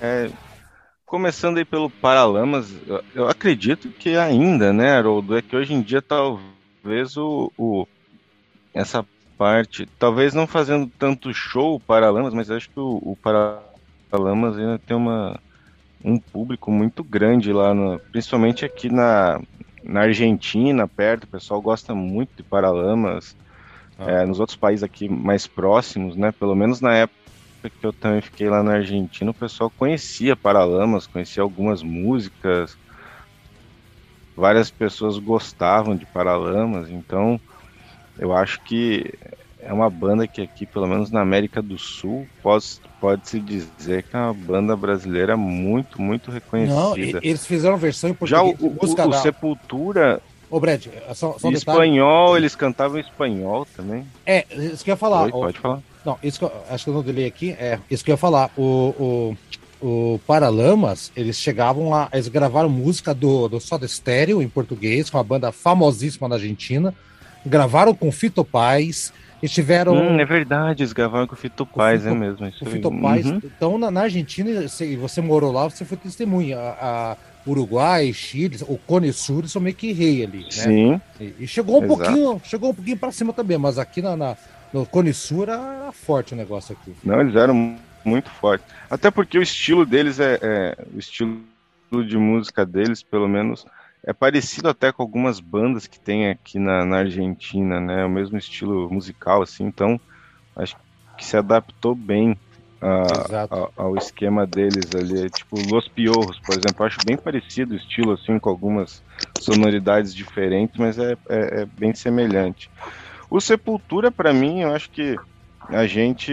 É, 0.05 0.29
começando 1.05 1.59
aí 1.59 1.63
pelo 1.63 1.89
Paralamas, 1.89 2.75
eu, 2.85 3.01
eu, 3.15 3.29
acredito 3.29 3.87
que 3.87 4.17
ainda, 4.17 4.73
né, 4.73 4.97
Haroldo, 4.97 5.37
é 5.37 5.41
que 5.41 5.55
hoje 5.55 5.73
em 5.73 5.81
dia 5.81 6.01
talvez 6.01 7.15
o, 7.15 7.49
o 7.57 7.87
essa 8.73 9.05
parte, 9.37 9.85
talvez 9.97 10.33
não 10.33 10.45
fazendo 10.45 10.91
tanto 10.99 11.33
show 11.33 11.79
Paralamas, 11.79 12.33
mas 12.33 12.51
acho 12.51 12.69
que 12.69 12.81
o, 12.81 12.97
o 13.01 13.17
Paralamas 13.21 14.57
ainda 14.57 14.77
tem 14.77 14.97
uma, 14.97 15.39
um 16.03 16.19
público 16.19 16.69
muito 16.69 17.01
grande 17.01 17.53
lá, 17.53 17.73
no, 17.73 17.97
principalmente 18.11 18.65
aqui 18.65 18.91
na, 18.91 19.39
na 19.85 20.01
Argentina, 20.01 20.85
perto, 20.85 21.23
o 21.23 21.27
pessoal 21.27 21.61
gosta 21.61 21.95
muito 21.95 22.35
de 22.35 22.43
Paralamas. 22.43 23.37
Ah. 23.97 24.11
É, 24.11 24.25
nos 24.25 24.41
outros 24.41 24.57
países 24.57 24.83
aqui 24.83 25.07
mais 25.07 25.47
próximos, 25.47 26.17
né? 26.17 26.33
Pelo 26.33 26.55
menos 26.55 26.81
na 26.81 26.93
época 26.93 27.22
que 27.69 27.85
eu 27.85 27.93
também 27.93 28.21
fiquei 28.21 28.49
lá 28.49 28.61
na 28.63 28.73
Argentina, 28.73 29.31
o 29.31 29.33
pessoal 29.33 29.69
conhecia 29.69 30.35
Paralamas, 30.35 31.07
conhecia 31.07 31.43
algumas 31.43 31.81
músicas. 31.81 32.77
Várias 34.35 34.71
pessoas 34.71 35.17
gostavam 35.19 35.95
de 35.95 36.05
Paralamas, 36.05 36.89
então 36.89 37.39
eu 38.17 38.33
acho 38.33 38.61
que 38.61 39.13
é 39.59 39.71
uma 39.71 39.89
banda 39.89 40.27
que 40.27 40.41
aqui, 40.41 40.65
pelo 40.65 40.87
menos 40.87 41.09
na 41.09 41.21
América 41.21 41.61
do 41.61 41.77
Sul, 41.77 42.27
pode, 42.41 42.65
pode 42.99 43.27
se 43.29 43.39
dizer 43.39 44.03
que 44.03 44.15
é 44.15 44.19
uma 44.19 44.33
banda 44.33 44.75
brasileira 44.75 45.37
muito, 45.37 46.01
muito 46.01 46.31
reconhecida. 46.31 46.75
Não, 46.75 46.97
eles 46.97 47.45
fizeram 47.45 47.77
versão 47.77 48.09
em 48.09 48.13
português. 48.13 48.57
Já 48.59 48.65
o, 48.65 48.71
o, 48.71 49.09
o 49.09 49.13
Sepultura. 49.13 50.21
Ô, 50.49 50.59
Brad, 50.59 50.85
só, 51.15 51.37
só 51.39 51.47
um 51.47 51.51
espanhol, 51.51 52.37
eles 52.37 52.55
cantavam 52.55 52.97
em 52.97 53.01
espanhol 53.01 53.65
também. 53.75 54.05
É, 54.25 54.45
isso 54.51 54.83
que 54.83 54.91
eu 54.91 54.93
ia 54.93 54.97
falar. 54.97 55.23
Oi, 55.23 55.31
pode 55.31 55.59
falar. 55.59 55.81
Não, 56.05 56.17
isso 56.23 56.39
que 56.39 56.45
eu, 56.45 56.51
acho 56.69 56.83
que 56.83 56.89
eu 56.89 56.93
não 56.93 57.01
delei 57.01 57.25
aqui. 57.25 57.51
É, 57.51 57.79
isso 57.89 58.03
que 58.03 58.11
eu 58.11 58.13
ia 58.13 58.17
falar. 58.17 58.49
O, 58.57 59.35
o, 59.81 60.15
o 60.15 60.19
Paralamas, 60.25 61.11
eles 61.15 61.37
chegavam 61.37 61.89
lá, 61.89 62.09
eles 62.13 62.27
gravaram 62.27 62.69
música 62.69 63.13
do, 63.13 63.47
do 63.47 63.59
Soda 63.59 63.87
Stereo 63.87 64.41
em 64.41 64.49
português, 64.49 65.09
com 65.09 65.17
uma 65.17 65.23
banda 65.23 65.51
famosíssima 65.51 66.27
na 66.27 66.35
Argentina. 66.35 66.93
Gravaram 67.45 67.93
com 67.93 68.11
Fito 68.11 68.43
Paz 68.43 69.11
eles 69.43 69.51
tiveram. 69.51 69.93
Hum, 69.93 70.17
é 70.17 70.23
verdade, 70.23 70.83
eles 70.83 70.93
gravaram 70.93 71.27
com 71.27 71.33
o 71.33 71.37
Fito 71.37 71.65
Paz, 71.65 72.05
é 72.05 72.13
mesmo. 72.13 72.47
Isso 72.47 72.63
o 72.63 72.69
Fito 72.69 72.89
Paz. 72.89 73.25
Uhum. 73.25 73.41
Então, 73.43 73.77
na, 73.77 73.91
na, 73.91 74.03
Argentina, 74.03 74.61
você, 74.61 74.95
você 74.95 75.19
morou 75.19 75.51
lá, 75.51 75.69
você 75.69 75.83
foi 75.83 75.97
testemunha. 75.97 76.57
A, 76.57 77.11
a 77.11 77.17
Uruguai, 77.45 78.13
Chile, 78.13 78.57
o 78.69 78.77
Cone 78.77 79.11
Sul 79.11 79.45
são 79.49 79.61
meio 79.61 79.75
que 79.75 79.91
rei 79.91 80.23
ali, 80.23 80.43
né? 80.43 80.49
Sim. 80.49 81.01
E, 81.19 81.33
e 81.39 81.47
chegou 81.47 81.81
um 81.81 81.83
Exato. 81.83 81.97
pouquinho, 81.97 82.41
chegou 82.45 82.69
um 82.69 82.73
pouquinho 82.73 82.95
para 82.95 83.11
cima 83.11 83.33
também, 83.33 83.57
mas 83.57 83.77
aqui 83.77 84.01
na, 84.01 84.15
na, 84.15 84.37
no 84.73 84.85
Cone 84.85 85.13
Sul 85.13 85.43
era 85.43 85.91
forte 85.91 86.33
o 86.33 86.37
negócio 86.37 86.75
aqui. 86.75 86.95
Não, 87.03 87.21
eles 87.21 87.35
eram 87.35 87.77
muito 88.03 88.29
fortes. 88.29 88.65
Até 88.89 89.11
porque 89.11 89.37
o 89.37 89.41
estilo 89.41 89.85
deles 89.85 90.19
é, 90.19 90.39
é 90.41 90.77
o 90.93 90.99
estilo 90.99 91.41
de 91.91 92.17
música 92.17 92.65
deles, 92.65 93.03
pelo 93.03 93.27
menos, 93.27 93.65
é 94.03 94.11
parecido 94.11 94.67
até 94.67 94.91
com 94.91 95.03
algumas 95.03 95.39
bandas 95.39 95.87
que 95.87 95.99
tem 95.99 96.29
aqui 96.29 96.59
na, 96.59 96.83
na 96.83 96.97
Argentina, 96.97 97.79
né? 97.79 98.03
O 98.03 98.09
mesmo 98.09 98.37
estilo 98.37 98.91
musical, 98.91 99.41
assim, 99.43 99.65
então 99.65 99.99
acho 100.55 100.75
que 101.17 101.25
se 101.25 101.37
adaptou 101.37 101.95
bem 101.95 102.37
a, 102.81 103.03
a, 103.45 103.69
ao 103.77 103.95
esquema 103.95 104.45
deles 104.45 104.89
ali. 104.93 105.29
Tipo, 105.29 105.55
Los 105.71 105.87
Piorros, 105.87 106.39
por 106.39 106.57
exemplo, 106.57 106.85
acho 106.85 106.97
bem 107.05 107.15
parecido 107.15 107.73
o 107.73 107.77
estilo, 107.77 108.11
assim, 108.13 108.37
com 108.39 108.49
algumas 108.49 109.01
sonoridades 109.39 110.13
diferentes, 110.13 110.77
mas 110.77 110.99
é, 110.99 111.13
é, 111.29 111.61
é 111.61 111.65
bem 111.65 111.93
semelhante. 111.93 112.69
O 113.33 113.41
Sepultura, 113.41 114.11
para 114.11 114.31
mim, 114.31 114.61
eu 114.61 114.75
acho 114.75 114.91
que 114.91 115.15
a 115.69 115.87
gente 115.87 116.31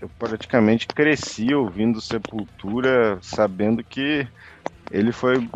eu 0.00 0.10
praticamente 0.18 0.84
cresci 0.88 1.54
ouvindo 1.54 2.00
Sepultura, 2.00 3.20
sabendo 3.22 3.84
que 3.84 4.26
ele 4.90 5.12
foi 5.12 5.48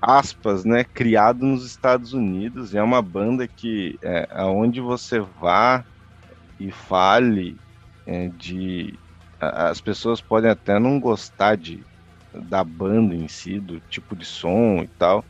aspas, 0.00 0.64
né, 0.64 0.84
criado 0.84 1.44
nos 1.44 1.66
Estados 1.66 2.14
Unidos. 2.14 2.74
É 2.74 2.82
uma 2.82 3.02
banda 3.02 3.46
que, 3.46 3.98
é, 4.02 4.26
aonde 4.30 4.80
você 4.80 5.20
vá 5.20 5.84
e 6.58 6.72
fale 6.72 7.60
é, 8.06 8.28
de, 8.28 8.98
as 9.38 9.82
pessoas 9.82 10.22
podem 10.22 10.50
até 10.50 10.78
não 10.78 10.98
gostar 10.98 11.58
de 11.58 11.86
da 12.48 12.64
banda 12.64 13.14
em 13.14 13.28
si, 13.28 13.60
do 13.60 13.82
tipo 13.82 14.16
de 14.16 14.24
som 14.24 14.78
e 14.82 14.88
tal, 14.98 15.22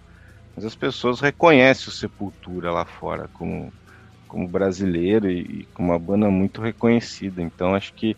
mas 0.55 0.65
as 0.65 0.77
pessoas 0.77 1.19
reconhecem 1.21 1.89
o 1.89 1.93
Sepultura 1.93 2.71
lá 2.71 2.87
fora 2.87 3.29
como, 3.33 3.75
como 4.35 4.49
brasileiro 4.49 5.31
e, 5.31 5.39
e 5.39 5.69
como 5.73 5.93
uma 5.93 5.99
banda 5.99 6.29
muito 6.29 6.61
reconhecida. 6.61 7.41
Então 7.41 7.73
acho 7.73 7.95
que 7.95 8.17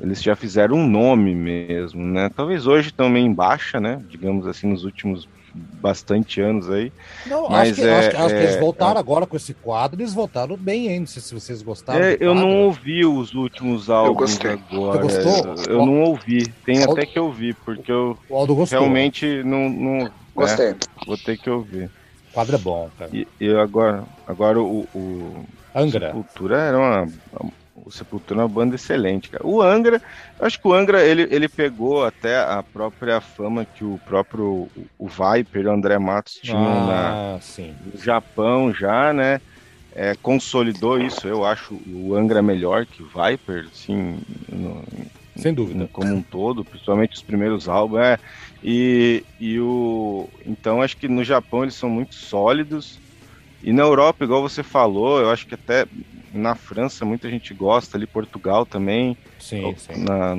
eles 0.00 0.22
já 0.22 0.36
fizeram 0.36 0.76
um 0.76 0.86
nome 0.86 1.34
mesmo, 1.34 2.04
né? 2.04 2.30
Talvez 2.34 2.68
hoje 2.68 2.92
também 2.92 3.26
em 3.26 3.32
baixa, 3.32 3.80
né? 3.80 4.00
Digamos 4.08 4.46
assim, 4.46 4.68
nos 4.68 4.84
últimos 4.84 5.28
bastante 5.52 6.40
anos 6.40 6.70
aí. 6.70 6.92
Não, 7.26 7.48
mas 7.48 7.70
acho, 7.70 7.80
que, 7.80 7.88
é, 7.88 7.98
acho, 7.98 8.10
que, 8.10 8.16
acho 8.16 8.34
é, 8.34 8.38
que 8.38 8.44
eles 8.44 8.60
voltaram 8.60 8.96
é, 8.96 9.00
agora 9.00 9.26
com 9.26 9.36
esse 9.36 9.54
quadro, 9.54 10.00
eles 10.00 10.14
voltaram 10.14 10.56
bem, 10.56 10.88
hein? 10.88 11.00
Não 11.00 11.06
sei 11.06 11.20
se 11.20 11.34
vocês 11.34 11.62
gostaram. 11.62 12.04
É, 12.04 12.16
eu 12.20 12.32
não 12.32 12.62
ouvi 12.62 13.04
os 13.04 13.34
últimos 13.34 13.90
álbuns 13.90 14.38
agora. 14.38 15.02
Você 15.02 15.22
gostou? 15.22 15.54
Eu 15.68 15.84
não 15.84 16.02
ouvi. 16.02 16.46
Tem 16.64 16.78
Aldo... 16.78 16.92
até 16.92 17.06
que 17.06 17.18
ouvir, 17.18 17.56
porque 17.64 17.90
eu 17.90 18.16
realmente 18.70 19.42
não. 19.42 19.68
não 19.68 20.04
né, 20.04 20.12
Gostei. 20.32 20.76
vou 21.04 21.16
ter 21.16 21.36
que 21.36 21.50
ouvir. 21.50 21.90
Quadro 22.36 22.54
é 22.54 22.58
bom, 22.58 22.90
cara. 22.98 23.10
E, 23.14 23.26
e 23.40 23.48
agora, 23.56 24.04
agora 24.26 24.60
o, 24.60 24.86
o 24.94 25.46
Angra. 25.74 26.08
Sepultura 26.08 26.58
era 26.58 26.76
uma, 26.76 27.08
o 27.74 27.90
Sepultura 27.90 28.40
é 28.40 28.42
uma 28.42 28.48
banda 28.48 28.74
excelente, 28.74 29.30
cara. 29.30 29.46
O 29.46 29.62
Angra, 29.62 30.02
acho 30.38 30.60
que 30.60 30.68
o 30.68 30.74
Angra 30.74 31.02
ele, 31.02 31.26
ele 31.30 31.48
pegou 31.48 32.04
até 32.04 32.36
a 32.38 32.62
própria 32.62 33.22
fama 33.22 33.64
que 33.64 33.82
o 33.82 33.98
próprio 34.04 34.68
o 34.98 35.08
Viper, 35.08 35.66
o 35.66 35.70
André 35.70 35.98
Matos 35.98 36.34
tinha 36.42 36.58
ah, 36.58 36.86
na, 36.86 37.40
no 37.86 37.98
Japão 37.98 38.70
já, 38.70 39.14
né? 39.14 39.40
É, 39.94 40.14
consolidou 40.16 41.00
isso. 41.00 41.26
Eu 41.26 41.42
acho 41.42 41.72
o 41.86 42.14
Angra 42.14 42.42
melhor 42.42 42.84
que 42.84 43.02
o 43.02 43.06
Viper, 43.06 43.64
assim, 43.72 44.20
no, 44.46 44.84
sem 45.36 45.52
dúvida, 45.52 45.88
como 45.92 46.14
um 46.14 46.22
todo, 46.22 46.64
principalmente 46.64 47.14
os 47.14 47.22
primeiros 47.22 47.68
álbuns. 47.68 48.00
É, 48.00 48.18
e, 48.62 49.22
e 49.38 49.60
o 49.60 50.28
então 50.44 50.82
acho 50.82 50.96
que 50.96 51.08
no 51.08 51.22
Japão 51.22 51.62
eles 51.62 51.74
são 51.74 51.88
muito 51.88 52.14
sólidos. 52.14 52.98
E 53.62 53.72
na 53.72 53.82
Europa, 53.82 54.24
igual 54.24 54.42
você 54.42 54.62
falou, 54.62 55.20
eu 55.20 55.30
acho 55.30 55.46
que 55.46 55.54
até 55.54 55.86
na 56.32 56.54
França 56.54 57.04
muita 57.04 57.28
gente 57.28 57.52
gosta, 57.54 57.96
ali 57.96 58.06
Portugal 58.06 58.66
também, 58.66 59.16
sim, 59.38 59.74
sim. 59.76 60.04
Na, 60.04 60.36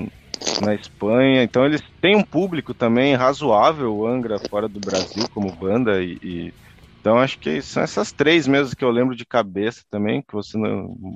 na 0.62 0.76
Espanha. 0.76 1.44
Então 1.44 1.66
eles 1.66 1.82
têm 2.02 2.16
um 2.16 2.24
público 2.24 2.74
também 2.74 3.16
razoável, 3.16 4.06
Angra 4.06 4.40
fora 4.40 4.68
do 4.68 4.80
Brasil 4.80 5.28
como 5.34 5.52
banda 5.52 6.02
e, 6.02 6.18
e 6.22 6.54
então 7.00 7.18
acho 7.18 7.40
que 7.40 7.62
são 7.62 7.84
essas 7.84 8.12
três 8.12 8.48
mesmo 8.48 8.76
que 8.76 8.84
eu 8.84 8.90
lembro 8.90 9.16
de 9.16 9.26
cabeça 9.26 9.84
também, 9.90 10.22
que 10.22 10.34
você 10.34 10.58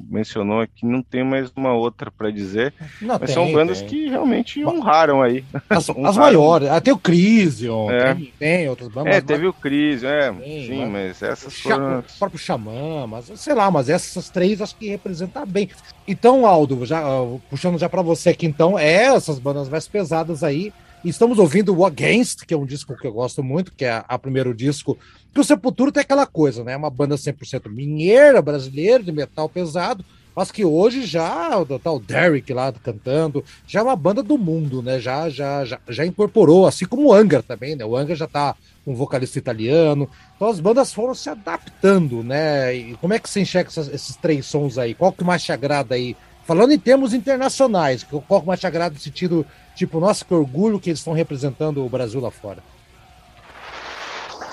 mencionou 0.09 0.61
aqui, 0.61 0.85
não 0.85 1.01
tem 1.01 1.23
mais 1.23 1.51
uma 1.55 1.73
outra 1.73 2.11
para 2.11 2.31
dizer. 2.31 2.73
Não, 3.01 3.17
mas 3.19 3.31
tem, 3.31 3.33
são 3.33 3.51
bandas 3.51 3.79
tem. 3.79 3.89
que 3.89 4.09
realmente 4.09 4.65
honraram 4.65 5.21
aí. 5.21 5.43
As, 5.69 5.87
honraram. 5.89 6.09
as 6.09 6.17
maiores, 6.17 6.69
até 6.69 6.93
o 6.93 6.97
Crisium, 6.97 7.91
é. 7.91 8.15
tem, 8.15 8.33
tem, 8.39 8.69
outras 8.69 8.89
bandas. 8.89 9.15
É, 9.15 9.21
teve 9.21 9.45
mas... 9.45 9.55
o 9.55 9.59
Crisium, 9.59 10.09
é, 10.09 10.33
sim, 10.33 10.85
mas, 10.85 10.91
mas 10.91 11.21
essas 11.23 11.57
o 11.57 11.61
foram... 11.61 11.99
O 11.99 12.03
próprio 12.19 12.39
Xamã, 12.39 13.07
mas 13.07 13.31
sei 13.35 13.53
lá, 13.53 13.69
mas 13.69 13.89
essas 13.89 14.29
três 14.29 14.61
acho 14.61 14.75
que 14.75 14.89
representam 14.89 15.45
bem. 15.45 15.69
Então, 16.07 16.45
Aldo, 16.45 16.85
já, 16.85 17.07
uh, 17.07 17.41
puxando 17.49 17.77
já 17.77 17.87
para 17.87 18.01
você 18.01 18.29
aqui 18.29 18.45
então, 18.45 18.77
é 18.77 19.05
essas 19.05 19.39
bandas 19.39 19.69
mais 19.69 19.87
pesadas 19.87 20.43
aí, 20.43 20.73
estamos 21.03 21.39
ouvindo 21.39 21.75
o 21.75 21.85
Against, 21.85 22.45
que 22.45 22.53
é 22.53 22.57
um 22.57 22.65
disco 22.65 22.95
que 22.95 23.07
eu 23.07 23.13
gosto 23.13 23.43
muito, 23.43 23.73
que 23.73 23.85
é 23.85 24.03
a, 24.07 24.19
primeiro 24.19 24.53
disco. 24.53 24.97
Que 25.33 25.39
o 25.39 25.43
Sepultura 25.43 25.91
tem 25.91 26.01
aquela 26.01 26.25
coisa, 26.25 26.63
né? 26.63 26.75
Uma 26.75 26.89
banda 26.89 27.15
100% 27.15 27.69
minheira, 27.69 28.41
brasileira, 28.41 29.01
de 29.01 29.11
metal 29.11 29.47
pesado, 29.47 30.03
mas 30.35 30.51
que 30.51 30.63
hoje 30.65 31.05
já 31.05 31.57
o 31.57 31.79
tal 31.79 31.99
Derek 31.99 32.53
lá 32.53 32.71
cantando, 32.71 33.43
já 33.67 33.79
é 33.79 33.83
uma 33.83 33.95
banda 33.95 34.21
do 34.21 34.37
mundo, 34.37 34.81
né? 34.81 34.99
Já 34.99 35.29
já 35.29 35.63
já, 35.65 35.79
já 35.87 36.05
incorporou, 36.05 36.67
assim 36.67 36.85
como 36.85 37.07
o 37.07 37.13
Angra 37.13 37.41
também, 37.41 37.75
né? 37.75 37.85
O 37.85 37.95
Angra 37.95 38.15
já 38.15 38.27
tá 38.27 38.55
um 38.85 38.93
vocalista 38.93 39.37
italiano. 39.37 40.09
Então 40.35 40.49
as 40.49 40.59
bandas 40.59 40.93
foram 40.93 41.13
se 41.13 41.29
adaptando, 41.29 42.23
né? 42.23 42.75
E 42.75 42.97
como 42.97 43.13
é 43.13 43.19
que 43.19 43.29
você 43.29 43.41
enxerga 43.41 43.69
essas, 43.69 43.87
esses 43.87 44.15
três 44.15 44.45
sons 44.45 44.77
aí? 44.77 44.93
Qual 44.93 45.11
que 45.11 45.23
mais 45.23 45.43
te 45.43 45.51
agrada 45.51 45.95
aí? 45.95 46.15
Falando 46.43 46.71
em 46.71 46.79
termos 46.79 47.13
internacionais, 47.13 48.03
qual 48.03 48.41
que 48.41 48.47
mais 48.47 48.59
te 48.59 48.67
agrada 48.67 48.95
no 48.95 48.99
sentido, 48.99 49.45
tipo, 49.75 49.99
nossa, 49.99 50.25
que 50.25 50.33
orgulho 50.33 50.79
que 50.79 50.89
eles 50.89 50.99
estão 50.99 51.13
representando 51.13 51.85
o 51.85 51.89
Brasil 51.89 52.19
lá 52.19 52.31
fora? 52.31 52.63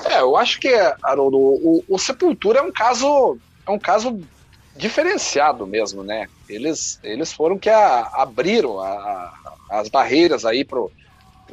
É, 0.05 0.21
eu 0.21 0.37
acho 0.37 0.61
que, 0.61 0.69
Haroldo, 1.03 1.39
o, 1.39 1.85
o 1.89 1.99
Sepultura 1.99 2.61
é 2.61 2.63
um 2.63 2.73
caso 2.73 3.39
é 3.67 3.71
um 3.71 3.79
caso 3.79 4.21
diferenciado 4.77 5.67
mesmo, 5.67 6.03
né? 6.03 6.29
Eles, 6.49 6.99
eles 7.03 7.33
foram 7.33 7.59
que 7.59 7.69
a, 7.69 8.01
abriram 8.15 8.81
a, 8.81 8.89
a, 8.89 9.81
as 9.81 9.89
barreiras 9.89 10.45
aí 10.45 10.65
pro. 10.65 10.91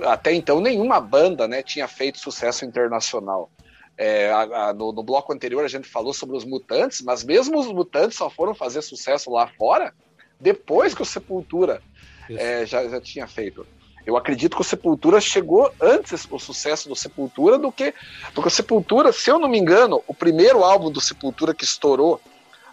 Até 0.04 0.34
então 0.34 0.60
nenhuma 0.60 1.00
banda 1.00 1.48
né, 1.48 1.64
tinha 1.64 1.88
feito 1.88 2.20
sucesso 2.20 2.66
internacional. 2.66 3.50
É, 3.98 4.30
no, 4.76 4.92
no, 4.92 5.02
bloco 5.02 5.32
anterior 5.32 5.64
a 5.64 5.70
gente 5.70 5.88
falou 5.88 6.14
sobre 6.14 6.36
os 6.36 6.44
mutantes, 6.44 7.02
mas 7.02 7.24
mesmo 7.24 7.58
os 7.58 7.68
mutantes 7.68 8.18
só 8.18 8.30
foram 8.30 8.54
fazer 8.54 8.82
sucesso 8.82 9.32
lá 9.32 9.48
fora 9.48 9.94
depois 10.38 10.94
que 10.94 11.02
o 11.02 11.06
Sepultura 11.06 11.82
é, 12.30 12.66
já, 12.66 12.88
já 12.90 13.00
tinha 13.00 13.26
feito. 13.26 13.66
Eu 14.06 14.16
acredito 14.16 14.56
que 14.56 14.62
o 14.62 14.66
Sepultura 14.66 15.20
chegou 15.20 15.72
antes 15.82 16.28
o 16.30 16.38
sucesso 16.38 16.88
do 16.88 16.96
Sepultura 16.96 17.58
do 17.58 17.72
que. 17.72 17.94
Porque 18.34 18.48
o 18.48 18.52
Sepultura, 18.52 19.12
se 19.12 19.32
eu 19.32 19.40
não 19.40 19.50
me 19.50 19.58
engano, 19.58 20.04
o 20.08 20.14
primeiro 20.14 20.64
álbum 20.64 20.92
do 20.92 21.02
Sepultura 21.02 21.54
que 21.54 21.64
estourou 21.64 22.22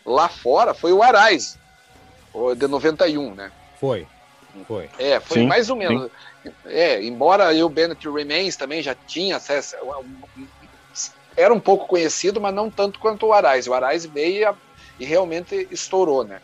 lá 0.04 0.28
fora 0.28 0.74
foi 0.74 0.92
o 0.92 1.02
Arise, 1.02 1.56
de 2.56 2.66
91, 2.66 3.34
né? 3.34 3.50
Foi. 3.80 4.06
Foi. 4.68 4.90
É, 4.98 5.18
foi 5.20 5.38
sim, 5.38 5.46
mais 5.46 5.70
ou 5.70 5.76
menos. 5.76 6.10
Sim. 6.42 6.52
É, 6.66 7.02
embora 7.02 7.52
o 7.64 7.68
Bennett 7.68 8.06
Remains 8.08 8.56
também 8.56 8.82
já 8.82 8.94
tinha 8.94 9.36
acesso. 9.36 9.76
Era 11.34 11.54
um 11.54 11.60
pouco 11.60 11.86
conhecido, 11.86 12.40
mas 12.40 12.54
não 12.54 12.70
tanto 12.70 12.98
quanto 12.98 13.26
o 13.26 13.32
Arise. 13.32 13.70
O 13.70 13.74
Arise 13.74 14.06
veio 14.06 14.54
e 14.98 15.04
realmente 15.04 15.66
estourou, 15.70 16.24
né? 16.24 16.42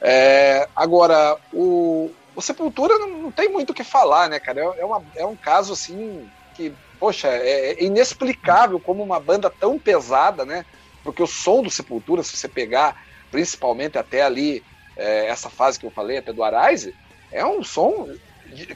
É, 0.00 0.66
agora, 0.74 1.36
o, 1.52 2.10
o 2.34 2.42
Sepultura 2.42 2.98
não, 2.98 3.08
não, 3.18 3.30
tem 3.32 3.48
muito 3.48 3.70
o 3.70 3.74
que 3.74 3.84
falar, 3.84 4.28
né, 4.28 4.40
cara? 4.40 4.60
É, 4.60 4.80
é, 4.80 4.84
uma, 4.84 5.04
é 5.16 5.26
um 5.26 5.36
caso 5.36 5.72
assim 5.72 6.28
que, 6.54 6.72
poxa, 6.98 7.28
é, 7.28 7.72
é 7.72 7.84
inexplicável 7.84 8.80
como 8.80 9.02
uma 9.02 9.20
banda 9.20 9.50
tão 9.50 9.78
pesada, 9.78 10.44
né? 10.44 10.64
porque 11.02 11.22
o 11.22 11.26
som 11.26 11.62
do 11.62 11.70
Sepultura, 11.70 12.22
se 12.22 12.36
você 12.36 12.48
pegar 12.48 13.04
principalmente 13.30 13.98
até 13.98 14.22
ali, 14.22 14.62
é, 14.96 15.26
essa 15.26 15.48
fase 15.48 15.78
que 15.78 15.86
eu 15.86 15.90
falei, 15.90 16.18
até 16.18 16.32
do 16.32 16.44
Arise, 16.44 16.94
é 17.30 17.44
um 17.44 17.62
som 17.62 18.08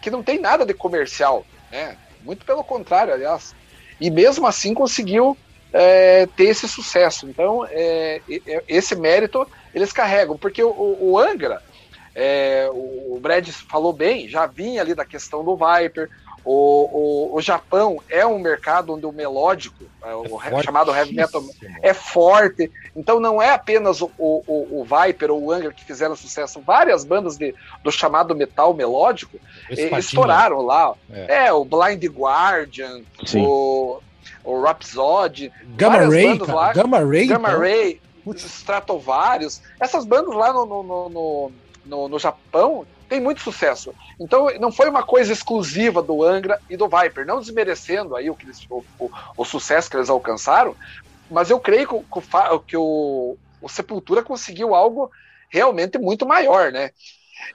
que 0.01 0.11
não 0.11 0.23
tem 0.23 0.39
nada 0.39 0.65
de 0.65 0.73
comercial, 0.73 1.45
né? 1.71 1.97
Muito 2.23 2.45
pelo 2.47 2.65
contrário, 2.65 3.13
aliás. 3.13 3.55
E 4.01 4.11
mesmo 4.11 4.47
assim 4.47 4.73
conseguiu 4.73 5.37
é, 5.73 6.27
ter 6.35 6.45
esse 6.45 6.67
sucesso. 6.67 7.29
Então, 7.29 7.67
é, 7.71 8.23
esse 8.67 8.97
mérito 8.97 9.47
eles 9.75 9.93
carregam, 9.93 10.39
porque 10.39 10.63
o, 10.63 10.97
o 10.99 11.19
Angra, 11.19 11.63
é, 12.19 12.67
o 12.73 13.19
Brad 13.21 13.47
falou 13.49 13.93
bem, 13.93 14.27
já 14.27 14.47
vinha 14.47 14.81
ali 14.81 14.95
da 14.95 15.05
questão 15.05 15.45
do 15.45 15.55
Viper, 15.55 16.09
o, 16.43 17.33
o, 17.33 17.37
o 17.37 17.43
Japão 17.43 18.01
é 18.09 18.25
um 18.25 18.39
mercado 18.39 18.95
onde 18.95 19.05
o 19.05 19.13
melódico, 19.13 19.85
é, 20.03 20.15
o 20.15 20.41
é 20.41 20.63
chamado 20.63 20.95
heavy 20.95 21.13
metal, 21.13 21.43
é 21.83 21.93
forte. 21.93 22.71
Então 22.95 23.21
não 23.21 23.43
é 23.43 23.51
apenas 23.51 24.01
o, 24.01 24.11
o, 24.17 24.81
o 24.81 24.85
Viper 24.85 25.33
ou 25.33 25.43
o 25.43 25.53
Anger 25.53 25.75
que 25.75 25.85
fizeram 25.85 26.17
sucesso. 26.17 26.61
Várias 26.61 27.05
bandas 27.05 27.37
de, 27.37 27.53
do 27.83 27.91
chamado 27.91 28.35
metal 28.35 28.73
melódico 28.73 29.39
estouraram 29.69 30.63
lá. 30.63 30.95
É. 31.11 31.47
é. 31.47 31.53
o 31.53 31.65
Blind 31.65 32.05
Guardian, 32.05 33.03
o, 33.35 33.99
o 34.45 34.61
Rhapsody, 34.63 35.53
Gamma 35.77 35.99
Ray, 36.07 36.39
Gamma 36.73 36.99
Ray, 37.05 37.27
Gamma 37.27 37.49
então. 37.49 37.61
Ray 37.61 38.01
Stratovarius. 38.35 39.61
Essas 39.81 40.05
bandas 40.05 40.35
lá 40.35 40.53
no, 40.53 40.65
no, 40.65 41.09
no, 41.09 41.53
no, 41.87 42.09
no 42.09 42.19
Japão 42.19 42.87
tem 43.09 43.21
muito 43.21 43.41
sucesso. 43.41 43.95
Então 44.21 44.49
não 44.59 44.73
foi 44.73 44.89
uma 44.89 45.03
coisa 45.03 45.33
exclusiva 45.33 46.03
do 46.03 46.23
Angra 46.23 46.61
e 46.69 46.77
do 46.77 46.89
Viper, 46.89 47.27
não 47.27 47.41
desmerecendo 47.41 48.17
aí 48.17 48.29
o, 48.29 48.35
que 48.35 48.47
eles, 48.47 48.67
o, 48.69 48.85
o, 48.99 49.11
o 49.37 49.45
sucesso 49.45 49.91
que 49.91 49.97
eles 49.97 50.11
alcançaram, 50.11 50.75
mas 51.31 51.51
eu 51.51 51.59
creio 51.59 51.89
que, 51.89 51.99
que, 51.99 52.59
que 52.67 52.77
o, 52.77 53.37
o, 53.61 53.69
Sepultura 53.69 54.23
conseguiu 54.23 54.75
algo 54.75 55.11
realmente 55.49 55.99
muito 55.99 56.27
maior, 56.27 56.73
né? 56.73 56.91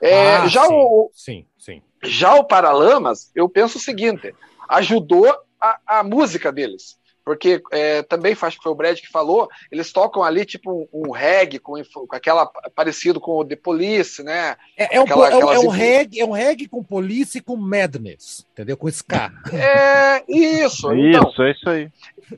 É, 0.02 0.38
ah, 0.38 0.48
já 0.48 0.66
sim, 0.66 0.74
o 0.74 1.12
sim, 1.14 1.46
sim. 1.58 1.82
já 2.04 2.36
o 2.36 2.44
Paralamas, 2.44 3.32
eu 3.36 3.50
penso 3.50 3.78
o 3.78 3.82
seguinte, 3.82 4.34
ajudou 4.70 5.28
a, 5.60 5.80
a 5.86 6.04
música 6.04 6.52
deles 6.52 7.01
porque 7.24 7.62
é, 7.72 8.02
também 8.04 8.36
acho 8.40 8.58
que 8.58 8.64
foi 8.64 8.72
o 8.72 8.76
Brad 8.76 9.00
que 9.00 9.10
falou, 9.10 9.48
eles 9.72 9.92
tocam 9.92 10.24
ali 10.24 10.46
tipo 10.46 10.88
um, 10.92 11.08
um 11.08 11.12
reggae 11.12 11.60
com, 11.60 11.74
com, 11.84 12.16
aquela 12.16 12.46
parecido 12.76 13.20
com 13.20 13.38
o 13.38 13.46
The 13.46 13.56
Police, 13.56 14.24
né? 14.24 14.56
É, 14.76 14.98
é, 14.98 15.00
aquela, 15.00 15.30
um, 15.30 15.52
é, 15.52 15.60
um, 15.60 15.74
é, 15.74 15.78
reggae, 15.78 16.20
é 16.20 16.26
um 16.26 16.32
reggae 16.32 16.68
com 16.68 16.84
Police 16.84 17.38
e 17.38 17.42
com 17.42 17.56
Madness, 17.56 18.46
entendeu? 18.52 18.76
Com 18.76 18.88
ska. 18.88 19.32
É 19.54 20.24
isso. 20.28 20.92
Então, 20.94 21.30
isso, 21.30 21.44
é 21.44 21.52
isso 21.52 21.70
aí. 21.70 21.90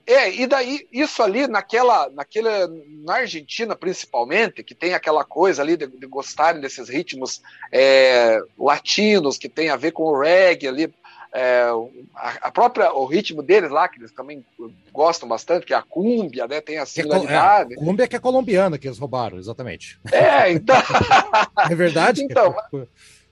É, 0.07 0.33
e 0.33 0.47
daí 0.47 0.87
isso 0.91 1.21
ali 1.21 1.47
naquela, 1.47 2.09
naquela, 2.09 2.67
na 3.03 3.15
Argentina 3.15 3.75
principalmente, 3.75 4.63
que 4.63 4.73
tem 4.73 4.93
aquela 4.93 5.23
coisa 5.23 5.61
ali 5.61 5.77
de, 5.77 5.87
de 5.87 6.07
gostarem 6.07 6.61
desses 6.61 6.89
ritmos 6.89 7.41
é, 7.71 8.39
latinos 8.57 9.37
que 9.37 9.47
tem 9.47 9.69
a 9.69 9.75
ver 9.75 9.91
com 9.91 10.03
o 10.03 10.19
reggae 10.19 10.67
ali, 10.67 10.93
é, 11.33 11.65
a, 12.15 12.51
própria 12.51 12.93
o 12.93 13.05
ritmo 13.05 13.41
deles 13.41 13.71
lá 13.71 13.87
que 13.87 13.99
eles 13.99 14.11
também 14.11 14.45
gostam 14.91 15.27
bastante 15.27 15.65
que 15.65 15.73
é 15.73 15.77
a 15.77 15.81
cúmbia 15.81 16.47
né 16.47 16.61
tem 16.61 16.77
a 16.77 16.85
similaridade 16.85 17.73
é, 17.73 17.75
é, 17.75 17.79
cúmbia 17.79 18.07
que 18.07 18.15
é 18.15 18.19
colombiana 18.19 18.77
que 18.77 18.87
eles 18.87 18.99
roubaram 18.99 19.37
exatamente. 19.37 19.99
É 20.11 20.51
então. 20.51 20.75
É 21.69 21.75
verdade? 21.75 22.23
Então 22.23 22.55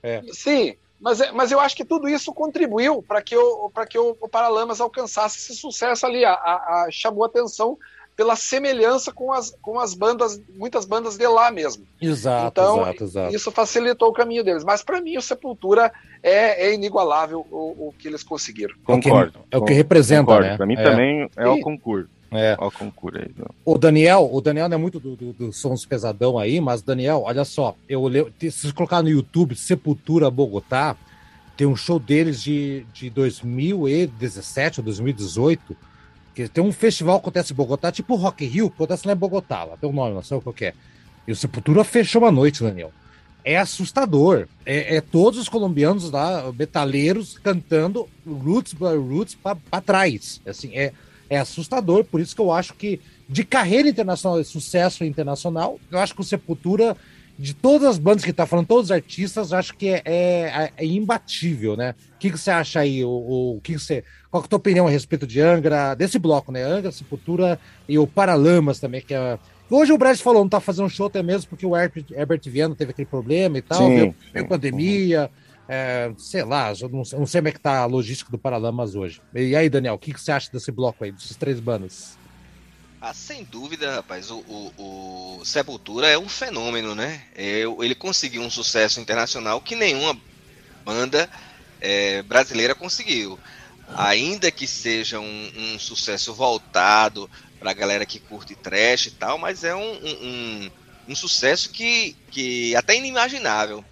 é. 0.02 0.22
sim 0.32 0.74
mas, 1.02 1.20
é, 1.20 1.32
mas 1.32 1.50
eu 1.50 1.58
acho 1.58 1.74
que 1.74 1.84
tudo 1.84 2.08
isso 2.08 2.32
contribuiu 2.32 3.02
para 3.02 3.20
que 3.20 3.36
o 3.36 3.68
para 3.70 3.84
que 3.84 3.98
o, 3.98 4.16
o 4.20 4.28
Paralamas 4.28 4.80
alcançasse 4.80 5.38
esse 5.38 5.58
sucesso 5.58 6.06
ali. 6.06 6.24
A, 6.24 6.32
a, 6.32 6.84
a 6.84 6.88
chamou 6.92 7.24
atenção 7.24 7.76
pela 8.16 8.36
semelhança 8.36 9.12
com 9.12 9.32
as, 9.32 9.56
com 9.62 9.78
as 9.78 9.94
bandas, 9.94 10.40
muitas 10.56 10.84
bandas 10.84 11.16
de 11.16 11.26
lá 11.26 11.50
mesmo. 11.50 11.84
Exato, 12.00 12.60
então, 12.60 12.82
exato, 12.82 13.04
exato. 13.04 13.36
isso 13.36 13.50
facilitou 13.50 14.08
o 14.08 14.12
caminho 14.12 14.44
deles. 14.44 14.64
Mas 14.64 14.82
para 14.82 15.00
mim, 15.00 15.16
o 15.16 15.22
Sepultura 15.22 15.92
é, 16.22 16.68
é 16.68 16.74
inigualável 16.74 17.46
o, 17.50 17.88
o, 17.88 17.94
que 17.98 18.06
eles 18.08 18.22
conseguiram. 18.22 18.74
Concordo. 18.84 19.40
É 19.50 19.56
o 19.56 19.64
que, 19.64 19.72
representa, 19.72 20.24
concordo. 20.24 20.46
né? 20.46 20.56
Para 20.56 20.66
mim 20.66 20.74
é. 20.74 20.82
também 20.82 21.30
é 21.36 21.48
o 21.48 21.60
concurso. 21.60 22.08
É. 22.30 22.56
O 22.58 22.70
concurso 22.70 23.18
aí. 23.18 23.30
O 23.64 23.78
Daniel, 23.78 24.28
o 24.32 24.40
Daniel 24.40 24.68
não 24.68 24.76
é 24.76 24.80
muito 24.80 25.00
do, 25.00 25.16
do, 25.16 25.32
do 25.32 25.52
sons 25.52 25.84
pesadão 25.84 26.38
aí, 26.38 26.60
mas 26.60 26.82
Daniel, 26.82 27.22
olha 27.24 27.44
só, 27.44 27.74
eu 27.88 28.00
olhei, 28.02 28.26
se 28.40 28.50
você 28.50 28.72
colocar 28.72 29.02
no 29.02 29.08
YouTube 29.08 29.54
Sepultura 29.54 30.30
Bogotá, 30.30 30.96
tem 31.56 31.66
um 31.66 31.76
show 31.76 31.98
deles 31.98 32.42
de, 32.42 32.86
de 32.92 33.10
2017 33.10 34.80
ou 34.80 34.84
2018 34.84 35.76
que 36.34 36.48
tem 36.48 36.62
um 36.62 36.72
festival 36.72 37.18
que 37.18 37.24
acontece 37.24 37.52
em 37.52 37.56
Bogotá, 37.56 37.92
tipo 37.92 38.14
Rock 38.14 38.44
Rio, 38.44 38.70
que 38.70 38.76
acontece 38.76 39.06
lá 39.06 39.12
em 39.12 39.16
Bogotá, 39.16 39.64
lá 39.64 39.76
tem 39.76 39.88
um 39.88 39.92
nome, 39.92 40.14
não 40.14 40.22
sei 40.22 40.40
qual 40.40 40.54
que 40.54 40.66
é. 40.66 40.74
E 41.26 41.32
o 41.32 41.36
Sepultura 41.36 41.84
fechou 41.84 42.22
uma 42.22 42.32
noite, 42.32 42.62
Daniel. 42.62 42.92
É 43.44 43.56
assustador. 43.58 44.48
É, 44.64 44.96
é 44.96 45.00
todos 45.00 45.38
os 45.38 45.48
colombianos 45.48 46.10
lá, 46.10 46.52
metaleiros, 46.52 47.38
cantando 47.38 48.08
Roots 48.26 48.72
by 48.72 48.96
Roots 48.96 49.36
para 49.36 49.80
trás. 49.80 50.40
Assim, 50.46 50.70
é, 50.74 50.92
é 51.28 51.38
assustador, 51.38 52.04
por 52.04 52.20
isso 52.20 52.34
que 52.34 52.40
eu 52.40 52.52
acho 52.52 52.74
que 52.74 53.00
de 53.28 53.44
carreira 53.44 53.88
internacional, 53.88 54.38
de 54.40 54.46
sucesso 54.46 55.04
internacional, 55.04 55.80
eu 55.90 55.98
acho 55.98 56.14
que 56.14 56.20
o 56.20 56.24
Sepultura, 56.24 56.96
de 57.42 57.54
todas 57.54 57.88
as 57.88 57.98
bandas 57.98 58.24
que 58.24 58.32
tá 58.32 58.46
falando, 58.46 58.68
todos 58.68 58.84
os 58.84 58.90
artistas, 58.92 59.52
acho 59.52 59.74
que 59.74 59.88
é, 59.88 60.02
é, 60.04 60.72
é 60.76 60.86
imbatível, 60.86 61.76
né? 61.76 61.96
O 62.14 62.18
que, 62.20 62.30
que 62.30 62.38
você 62.38 62.52
acha 62.52 62.78
aí? 62.78 63.04
O, 63.04 63.56
o 63.56 63.60
que, 63.60 63.72
que 63.72 63.80
você 63.80 64.04
qual 64.30 64.44
é 64.44 64.46
a 64.46 64.48
tua 64.48 64.58
opinião 64.58 64.86
a 64.86 64.90
respeito 64.90 65.26
de 65.26 65.40
Angra, 65.40 65.94
desse 65.94 66.20
bloco, 66.20 66.52
né? 66.52 66.62
Angra, 66.62 66.92
Sepultura 66.92 67.58
e 67.88 67.98
o 67.98 68.06
Paralamas 68.06 68.78
também, 68.78 69.00
que 69.00 69.12
é. 69.12 69.40
Hoje 69.68 69.92
o 69.92 69.98
Brad 69.98 70.16
falou, 70.18 70.42
não 70.42 70.48
tá 70.48 70.60
fazendo 70.60 70.88
show 70.88 71.08
até 71.08 71.20
mesmo 71.20 71.48
porque 71.50 71.66
o 71.66 71.76
Herbert, 71.76 72.42
Viana 72.46 72.76
teve 72.76 72.92
aquele 72.92 73.06
problema 73.06 73.58
e 73.58 73.62
tal, 73.62 73.88
veio, 73.88 74.14
pandemia, 74.48 75.28
é, 75.68 76.12
sei 76.16 76.44
lá, 76.44 76.72
não, 76.82 77.02
não, 77.18 77.26
sei 77.26 77.40
como 77.40 77.48
é 77.48 77.52
que 77.52 77.60
tá 77.60 77.80
a 77.80 77.86
logística 77.86 78.30
do 78.30 78.38
Paralamas 78.38 78.94
hoje. 78.94 79.20
E 79.34 79.56
aí, 79.56 79.68
Daniel, 79.68 79.94
o 79.94 79.98
que, 79.98 80.14
que 80.14 80.20
você 80.20 80.30
acha 80.30 80.48
desse 80.52 80.70
bloco 80.70 81.02
aí, 81.02 81.10
desses 81.10 81.36
três 81.36 81.58
bandas? 81.58 82.16
Ah, 83.04 83.12
sem 83.12 83.42
dúvida, 83.42 83.96
rapaz, 83.96 84.30
o, 84.30 84.38
o, 84.46 85.40
o 85.40 85.44
Sepultura 85.44 86.06
é 86.06 86.16
um 86.16 86.28
fenômeno, 86.28 86.94
né? 86.94 87.24
Ele 87.34 87.96
conseguiu 87.96 88.42
um 88.42 88.48
sucesso 88.48 89.00
internacional 89.00 89.60
que 89.60 89.74
nenhuma 89.74 90.16
banda 90.84 91.28
é, 91.80 92.22
brasileira 92.22 92.76
conseguiu. 92.76 93.40
Ainda 93.96 94.52
que 94.52 94.68
seja 94.68 95.18
um, 95.18 95.52
um 95.56 95.80
sucesso 95.80 96.32
voltado 96.32 97.28
para 97.58 97.72
a 97.72 97.74
galera 97.74 98.06
que 98.06 98.20
curte 98.20 98.54
trash 98.54 99.06
e 99.06 99.10
tal, 99.10 99.36
mas 99.36 99.64
é 99.64 99.74
um, 99.74 99.94
um, 100.06 100.70
um, 101.08 101.16
sucesso 101.16 101.70
que, 101.70 102.16
que 102.30 102.76
até 102.76 102.94
inimaginável. 102.94 103.84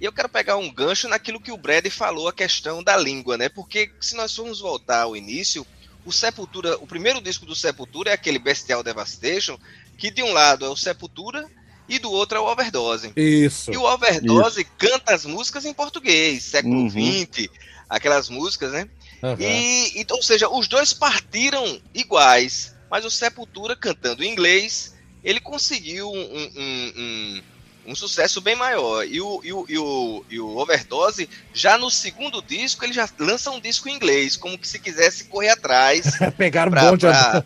E 0.00 0.06
eu 0.06 0.12
quero 0.12 0.28
pegar 0.30 0.56
um 0.56 0.72
gancho 0.72 1.06
naquilo 1.06 1.38
que 1.38 1.52
o 1.52 1.58
Brad 1.58 1.86
falou, 1.90 2.28
a 2.28 2.32
questão 2.32 2.82
da 2.82 2.96
língua, 2.96 3.36
né? 3.36 3.50
Porque 3.50 3.92
se 4.00 4.16
nós 4.16 4.34
formos 4.34 4.58
voltar 4.58 5.02
ao 5.02 5.14
início, 5.14 5.66
o 6.04 6.12
Sepultura, 6.12 6.76
o 6.78 6.86
primeiro 6.86 7.20
disco 7.20 7.46
do 7.46 7.54
Sepultura 7.54 8.10
é 8.10 8.12
aquele 8.12 8.38
Bestial 8.38 8.82
Devastation, 8.82 9.58
que 9.96 10.10
de 10.10 10.22
um 10.22 10.32
lado 10.32 10.64
é 10.64 10.68
o 10.68 10.76
Sepultura 10.76 11.48
e 11.88 11.98
do 11.98 12.10
outro 12.10 12.38
é 12.38 12.40
o 12.40 12.44
Overdose. 12.44 13.12
Isso. 13.16 13.72
E 13.72 13.76
o 13.76 13.82
Overdose 13.82 14.62
Isso. 14.62 14.70
canta 14.78 15.14
as 15.14 15.24
músicas 15.24 15.64
em 15.64 15.74
português, 15.74 16.42
século 16.42 16.88
XX, 16.88 16.98
uhum. 16.98 17.48
aquelas 17.88 18.28
músicas, 18.28 18.72
né? 18.72 18.88
Uhum. 19.22 19.36
E, 19.38 20.00
e, 20.00 20.06
ou 20.10 20.22
seja, 20.22 20.48
os 20.48 20.68
dois 20.68 20.92
partiram 20.92 21.80
iguais, 21.94 22.74
mas 22.90 23.04
o 23.04 23.10
Sepultura 23.10 23.74
cantando 23.74 24.22
em 24.22 24.30
inglês, 24.30 24.94
ele 25.22 25.40
conseguiu 25.40 26.10
um, 26.10 26.50
um, 26.56 26.92
um 26.96 27.42
um 27.86 27.94
sucesso 27.94 28.40
bem 28.40 28.54
maior. 28.54 29.06
E 29.06 29.20
o, 29.20 29.40
e 29.44 29.52
o, 29.52 29.66
e 29.68 29.78
o, 29.78 30.24
e 30.30 30.40
o 30.40 30.56
Overdose, 30.56 31.28
já 31.52 31.76
no 31.76 31.90
segundo 31.90 32.42
disco, 32.42 32.84
ele 32.84 32.92
já 32.92 33.08
lança 33.18 33.50
um 33.50 33.60
disco 33.60 33.88
em 33.88 33.94
inglês, 33.94 34.36
como 34.36 34.58
que 34.58 34.66
se 34.66 34.78
quisesse 34.78 35.24
correr 35.24 35.50
atrás. 35.50 36.06
Pegar 36.36 36.68
o 36.68 36.70
bonde 36.70 37.06
pra, 37.06 37.44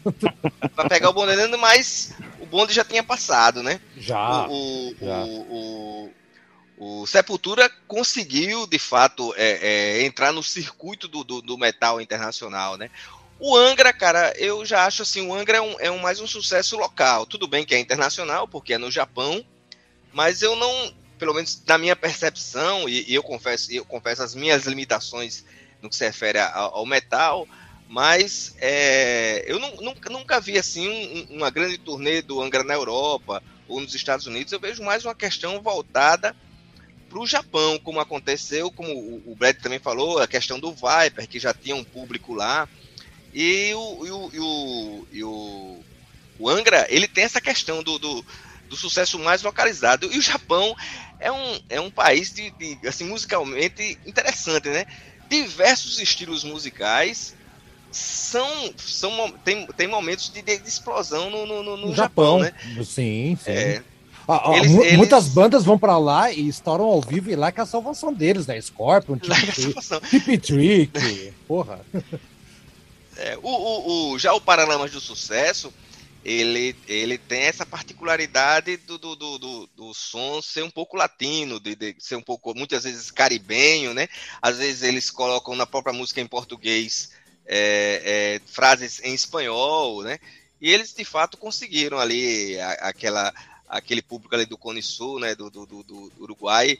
pra, 0.74 0.88
pegar 0.88 1.10
o 1.10 1.12
bonde 1.12 1.32
andando, 1.32 1.58
mas 1.58 2.14
o 2.40 2.46
bonde 2.46 2.72
já 2.72 2.84
tinha 2.84 3.02
passado, 3.02 3.62
né? 3.62 3.80
Já. 3.96 4.46
O, 4.48 4.94
já. 5.00 5.24
o, 5.24 6.10
o, 6.78 7.02
o 7.02 7.06
Sepultura 7.06 7.68
conseguiu, 7.86 8.66
de 8.66 8.78
fato, 8.78 9.34
é, 9.36 9.58
é, 10.00 10.06
entrar 10.06 10.32
no 10.32 10.42
circuito 10.42 11.08
do, 11.08 11.24
do, 11.24 11.42
do, 11.42 11.58
metal 11.58 12.00
internacional, 12.00 12.76
né? 12.76 12.90
O 13.40 13.56
Angra, 13.56 13.92
cara, 13.92 14.32
eu 14.36 14.64
já 14.64 14.84
acho 14.84 15.02
assim, 15.02 15.26
o 15.26 15.34
Angra 15.34 15.58
é, 15.58 15.60
um, 15.60 15.76
é 15.78 15.90
um, 15.90 15.98
mais 15.98 16.20
um 16.20 16.26
sucesso 16.26 16.76
local. 16.76 17.24
Tudo 17.24 17.46
bem 17.46 17.64
que 17.64 17.74
é 17.74 17.78
internacional, 17.78 18.48
porque 18.48 18.74
é 18.74 18.78
no 18.78 18.90
Japão, 18.90 19.44
mas 20.12 20.42
eu 20.42 20.56
não, 20.56 20.92
pelo 21.18 21.34
menos 21.34 21.62
na 21.66 21.78
minha 21.78 21.96
percepção, 21.96 22.88
e, 22.88 23.10
e 23.10 23.14
eu 23.14 23.22
confesso, 23.22 23.72
eu 23.72 23.84
confesso 23.84 24.22
as 24.22 24.34
minhas 24.34 24.64
limitações 24.64 25.44
no 25.82 25.88
que 25.88 25.96
se 25.96 26.04
refere 26.04 26.38
ao, 26.38 26.84
metal, 26.84 27.46
mas 27.88 28.54
é, 28.58 29.44
eu 29.46 29.58
não, 29.58 29.74
nunca, 29.76 30.10
nunca 30.10 30.40
vi 30.40 30.58
assim 30.58 30.88
um, 31.30 31.36
uma 31.36 31.50
grande 31.50 31.78
turnê 31.78 32.20
do 32.20 32.42
Angra 32.42 32.64
na 32.64 32.74
Europa 32.74 33.42
ou 33.66 33.80
nos 33.80 33.94
Estados 33.94 34.26
Unidos. 34.26 34.52
Eu 34.52 34.60
vejo 34.60 34.82
mais 34.82 35.04
uma 35.04 35.14
questão 35.14 35.60
voltada 35.62 36.34
para 37.08 37.18
o 37.18 37.26
Japão, 37.26 37.78
como 37.78 38.00
aconteceu, 38.00 38.70
como 38.70 38.92
o, 38.92 39.32
o 39.32 39.34
Brad 39.34 39.56
também 39.56 39.78
falou, 39.78 40.18
a 40.18 40.28
questão 40.28 40.58
do 40.60 40.72
Viper, 40.72 41.26
que 41.28 41.38
já 41.38 41.54
tinha 41.54 41.74
um 41.74 41.84
público 41.84 42.34
lá. 42.34 42.68
E 43.32 43.72
o, 43.74 44.06
e 44.06 44.10
o, 44.10 44.30
e 44.32 44.40
o, 44.40 45.06
e 45.12 45.24
o, 45.24 45.84
o 46.38 46.48
Angra, 46.48 46.86
ele 46.90 47.08
tem 47.08 47.24
essa 47.24 47.40
questão 47.40 47.82
do, 47.82 47.98
do 47.98 48.24
do 48.68 48.76
sucesso 48.76 49.18
mais 49.18 49.42
localizado. 49.42 50.12
E 50.12 50.18
o 50.18 50.22
Japão 50.22 50.76
é 51.18 51.30
um, 51.30 51.60
é 51.68 51.80
um 51.80 51.90
país 51.90 52.32
de, 52.32 52.50
de 52.52 52.86
assim, 52.86 53.04
musicalmente 53.04 53.98
interessante, 54.06 54.68
né? 54.68 54.86
Diversos 55.28 55.98
estilos 55.98 56.44
musicais 56.44 57.34
são, 57.90 58.72
são 58.76 59.30
tem, 59.44 59.66
tem 59.76 59.88
momentos 59.88 60.30
de, 60.30 60.42
de 60.42 60.52
explosão 60.66 61.30
no, 61.30 61.46
no, 61.46 61.76
no 61.76 61.94
Japão, 61.94 61.94
Japão, 61.94 62.38
né? 62.40 62.52
Sim, 62.84 63.38
sim. 63.42 63.50
É, 63.50 63.82
ah, 64.28 64.52
eles, 64.56 64.74
eles... 64.74 64.96
Muitas 64.96 65.26
bandas 65.26 65.64
vão 65.64 65.78
para 65.78 65.96
lá 65.96 66.30
e 66.30 66.46
estouram 66.48 66.84
ao 66.84 67.00
vivo 67.00 67.30
e 67.30 67.36
lá 67.36 67.50
que 67.50 67.60
é 67.60 67.62
a 67.62 67.66
salvação 67.66 68.12
deles, 68.12 68.46
né? 68.46 68.60
Scorpion, 68.60 69.16
Hip 70.12 70.38
Trick, 70.38 71.32
porra. 71.48 71.80
É, 73.16 73.38
o, 73.42 73.48
o, 73.48 74.12
o, 74.12 74.18
já 74.18 74.34
o 74.34 74.40
Paralamas 74.40 74.90
do 74.90 75.00
Sucesso, 75.00 75.72
ele, 76.28 76.76
ele 76.86 77.16
tem 77.16 77.44
essa 77.44 77.64
particularidade 77.64 78.76
do, 78.76 78.98
do, 78.98 79.16
do, 79.16 79.66
do, 79.74 79.94
som 79.94 80.42
ser 80.42 80.62
um 80.62 80.70
pouco 80.70 80.94
latino, 80.94 81.58
de, 81.58 81.74
de, 81.74 81.96
ser 81.98 82.16
um 82.16 82.22
pouco, 82.22 82.54
muitas 82.54 82.84
vezes, 82.84 83.10
caribenho, 83.10 83.94
né? 83.94 84.08
Às 84.42 84.58
vezes 84.58 84.82
eles 84.82 85.10
colocam 85.10 85.56
na 85.56 85.66
própria 85.66 85.94
música 85.94 86.20
em 86.20 86.26
português 86.26 87.12
é, 87.46 88.40
é, 88.44 88.52
frases 88.52 89.00
em 89.02 89.14
espanhol, 89.14 90.02
né? 90.02 90.18
E 90.60 90.70
eles, 90.70 90.92
de 90.92 91.02
fato, 91.02 91.38
conseguiram 91.38 91.98
ali 91.98 92.60
a, 92.60 92.72
aquela, 92.88 93.32
aquele 93.66 94.02
público 94.02 94.34
ali 94.34 94.44
do 94.44 94.58
Cone 94.58 94.82
Sul, 94.82 95.18
né? 95.20 95.34
Do, 95.34 95.48
do, 95.48 95.64
do 95.64 96.12
Uruguai 96.18 96.78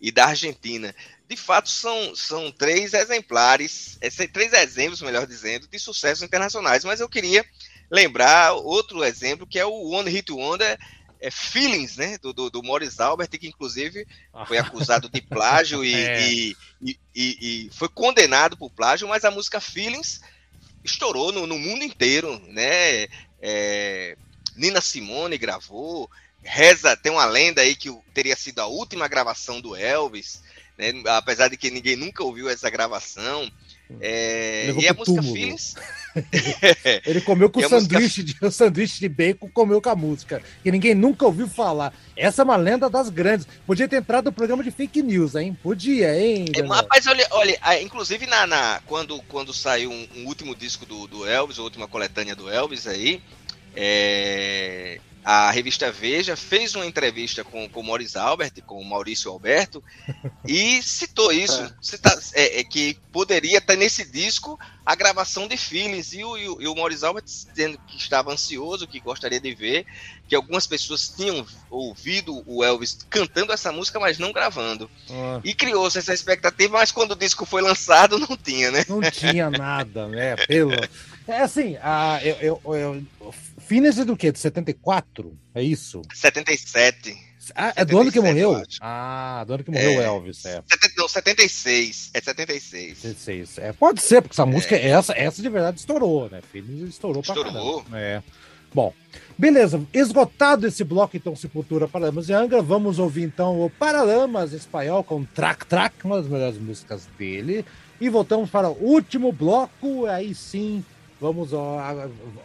e 0.00 0.10
da 0.10 0.28
Argentina. 0.28 0.94
De 1.28 1.36
fato, 1.36 1.68
são, 1.68 2.16
são 2.16 2.50
três 2.50 2.94
exemplares, 2.94 3.98
é, 4.00 4.08
três 4.08 4.54
exemplos, 4.54 5.02
melhor 5.02 5.26
dizendo, 5.26 5.68
de 5.68 5.78
sucessos 5.78 6.22
internacionais. 6.22 6.82
Mas 6.82 7.00
eu 7.00 7.10
queria 7.10 7.44
lembrar 7.90 8.52
outro 8.52 9.04
exemplo 9.04 9.46
que 9.46 9.58
é 9.58 9.64
o 9.64 9.90
One 9.90 10.10
Hit 10.10 10.32
Wonder 10.32 10.78
é 11.20 11.30
Feelings, 11.30 11.96
né, 11.96 12.18
do, 12.18 12.32
do, 12.32 12.50
do 12.50 12.62
Morris 12.62 13.00
Albert, 13.00 13.28
que 13.28 13.48
inclusive 13.48 14.06
foi 14.46 14.58
acusado 14.58 15.08
de 15.08 15.20
plágio 15.22 15.82
e, 15.84 15.94
é. 15.94 16.28
e, 16.30 16.56
e, 16.82 16.98
e, 17.14 17.70
foi 17.72 17.88
condenado 17.88 18.56
por 18.56 18.70
plágio, 18.70 19.08
mas 19.08 19.24
a 19.24 19.30
música 19.30 19.60
Feelings 19.60 20.20
estourou 20.84 21.32
no, 21.32 21.46
no 21.46 21.58
mundo 21.58 21.82
inteiro, 21.82 22.40
né? 22.48 23.08
É, 23.40 24.16
Nina 24.54 24.80
Simone 24.80 25.36
gravou, 25.36 26.08
reza, 26.42 26.96
tem 26.96 27.12
uma 27.12 27.24
lenda 27.24 27.60
aí 27.60 27.74
que 27.74 27.92
teria 28.14 28.36
sido 28.36 28.60
a 28.60 28.66
última 28.66 29.08
gravação 29.08 29.60
do 29.60 29.74
Elvis, 29.74 30.42
né, 30.78 30.92
apesar 31.06 31.48
de 31.48 31.56
que 31.56 31.70
ninguém 31.70 31.96
nunca 31.96 32.22
ouviu 32.22 32.48
essa 32.48 32.70
gravação. 32.70 33.50
É, 34.00 34.72
e 34.78 34.88
a 34.88 34.94
música 34.94 35.16
túmulo. 35.16 35.34
Feelings. 35.34 35.74
Ele 37.06 37.20
comeu 37.20 37.50
com 37.50 37.60
o 37.60 37.68
sanduíche, 37.68 38.22
música... 38.22 38.40
de, 38.40 38.46
o 38.46 38.50
sanduíche 38.52 39.00
de 39.00 39.08
bacon, 39.08 39.48
comeu 39.52 39.80
com 39.80 39.90
a 39.90 39.96
música. 39.96 40.42
Que 40.62 40.70
ninguém 40.70 40.94
nunca 40.94 41.26
ouviu 41.26 41.48
falar. 41.48 41.92
Essa 42.16 42.42
é 42.42 42.44
uma 42.44 42.56
lenda 42.56 42.88
das 42.88 43.08
grandes. 43.08 43.46
Podia 43.66 43.88
ter 43.88 43.96
entrado 43.96 44.26
no 44.26 44.32
programa 44.32 44.62
de 44.62 44.70
fake 44.70 45.02
news, 45.02 45.34
hein? 45.34 45.56
Podia, 45.62 46.18
hein? 46.18 46.46
É, 46.54 46.62
mas 46.62 47.06
olha, 47.06 47.26
olha, 47.30 47.82
inclusive 47.82 48.26
na, 48.26 48.46
na 48.46 48.80
quando, 48.86 49.20
quando 49.28 49.52
saiu 49.52 49.90
um, 49.90 50.08
um, 50.16 50.26
último 50.26 50.54
disco 50.54 50.86
do, 50.86 51.06
do 51.06 51.26
Elvis, 51.26 51.58
a 51.58 51.62
última 51.62 51.86
coletânea 51.86 52.34
do 52.34 52.48
Elvis 52.50 52.86
aí, 52.86 53.22
é, 53.74 55.00
a 55.28 55.50
revista 55.50 55.90
Veja 55.90 56.36
fez 56.36 56.76
uma 56.76 56.86
entrevista 56.86 57.42
com, 57.42 57.68
com 57.68 57.80
o 57.80 57.82
Maurício 57.82 58.20
Albert, 58.20 58.52
com 58.64 58.80
o 58.80 58.84
Maurício 58.84 59.28
Alberto, 59.28 59.82
e 60.46 60.80
citou 60.84 61.32
isso, 61.32 61.62
é. 61.62 61.72
cita, 61.82 62.16
é, 62.32 62.60
é, 62.60 62.64
que 62.64 62.96
poderia 63.10 63.60
ter 63.60 63.74
nesse 63.74 64.04
disco 64.04 64.56
a 64.84 64.94
gravação 64.94 65.48
de 65.48 65.56
Feelings, 65.56 66.12
e 66.12 66.22
o, 66.22 66.38
e 66.38 66.48
o, 66.48 66.62
e 66.62 66.68
o 66.68 66.76
Maurício 66.76 67.08
Albert 67.08 67.24
dizendo 67.24 67.76
que 67.88 67.96
estava 67.96 68.32
ansioso, 68.32 68.86
que 68.86 69.00
gostaria 69.00 69.40
de 69.40 69.52
ver, 69.52 69.84
que 70.28 70.36
algumas 70.36 70.64
pessoas 70.64 71.08
tinham 71.08 71.44
ouvido 71.68 72.44
o 72.46 72.62
Elvis 72.62 72.96
cantando 73.10 73.52
essa 73.52 73.72
música, 73.72 73.98
mas 73.98 74.20
não 74.20 74.32
gravando. 74.32 74.88
Ah. 75.10 75.40
E 75.42 75.52
criou-se 75.54 75.98
essa 75.98 76.14
expectativa, 76.14 76.78
mas 76.78 76.92
quando 76.92 77.10
o 77.10 77.16
disco 77.16 77.44
foi 77.44 77.62
lançado, 77.62 78.16
não 78.16 78.36
tinha, 78.36 78.70
né? 78.70 78.84
Não 78.88 79.00
tinha 79.10 79.50
nada, 79.50 80.06
né? 80.06 80.36
Pelo... 80.36 80.70
É 81.28 81.40
assim, 81.40 81.76
a, 81.82 82.20
eu, 82.22 82.60
eu, 82.64 82.74
eu, 82.74 83.34
Finis 83.58 83.98
é 83.98 84.04
do 84.04 84.16
quê? 84.16 84.30
De 84.30 84.38
74? 84.38 85.36
É 85.54 85.62
isso? 85.62 86.02
77. 86.14 87.16
Ah, 87.54 87.72
é 87.76 87.84
do 87.84 87.98
ano 87.98 88.10
que 88.10 88.20
morreu? 88.20 88.62
Ah, 88.80 89.44
do 89.46 89.54
ano 89.54 89.64
que 89.64 89.70
morreu 89.70 89.98
o 89.98 90.00
é, 90.00 90.04
Elvis, 90.04 90.44
é. 90.44 90.62
Não, 90.96 91.08
76. 91.08 92.10
É 92.14 92.20
76. 92.20 92.98
76. 92.98 93.58
É, 93.58 93.72
pode 93.72 94.02
ser, 94.02 94.22
porque 94.22 94.34
essa 94.34 94.42
é. 94.42 94.46
música, 94.46 94.76
essa, 94.76 95.12
essa 95.12 95.42
de 95.42 95.48
verdade 95.48 95.78
estourou, 95.78 96.28
né? 96.30 96.40
Finis 96.50 96.88
estourou, 96.88 97.20
estourou. 97.20 97.44
pra 97.44 97.52
caramba. 97.52 97.98
É. 97.98 98.22
Bom, 98.74 98.92
beleza. 99.38 99.80
Esgotado 99.92 100.66
esse 100.66 100.84
bloco, 100.84 101.16
então, 101.16 101.34
Sepultura, 101.36 101.88
Paralamas 101.88 102.28
e 102.28 102.32
Angra, 102.32 102.60
vamos 102.60 102.98
ouvir, 102.98 103.22
então, 103.22 103.60
o 103.60 103.70
Paralamas 103.70 104.52
espanhol 104.52 105.02
com 105.02 105.24
Track 105.24 105.66
Track, 105.66 106.04
uma 106.04 106.20
das 106.20 106.30
melhores 106.30 106.58
músicas 106.58 107.06
dele. 107.18 107.64
E 108.00 108.08
voltamos 108.08 108.50
para 108.50 108.68
o 108.68 108.76
último 108.82 109.32
bloco, 109.32 110.06
aí 110.06 110.34
sim 110.34 110.84
Vamos, 111.20 111.50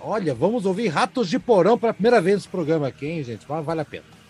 olha, 0.01 0.34
vamos 0.34 0.65
ouvir 0.65 0.88
Ratos 0.88 1.30
de 1.30 1.38
Porão 1.38 1.78
pela 1.78 1.93
primeira 1.93 2.22
vez 2.22 2.38
nesse 2.38 2.47
programa 2.47 2.88
aqui, 2.88 3.05
hein, 3.05 3.24
gente? 3.24 3.45
Vale 3.45 3.82
a 3.82 3.86
pena. 3.86 4.20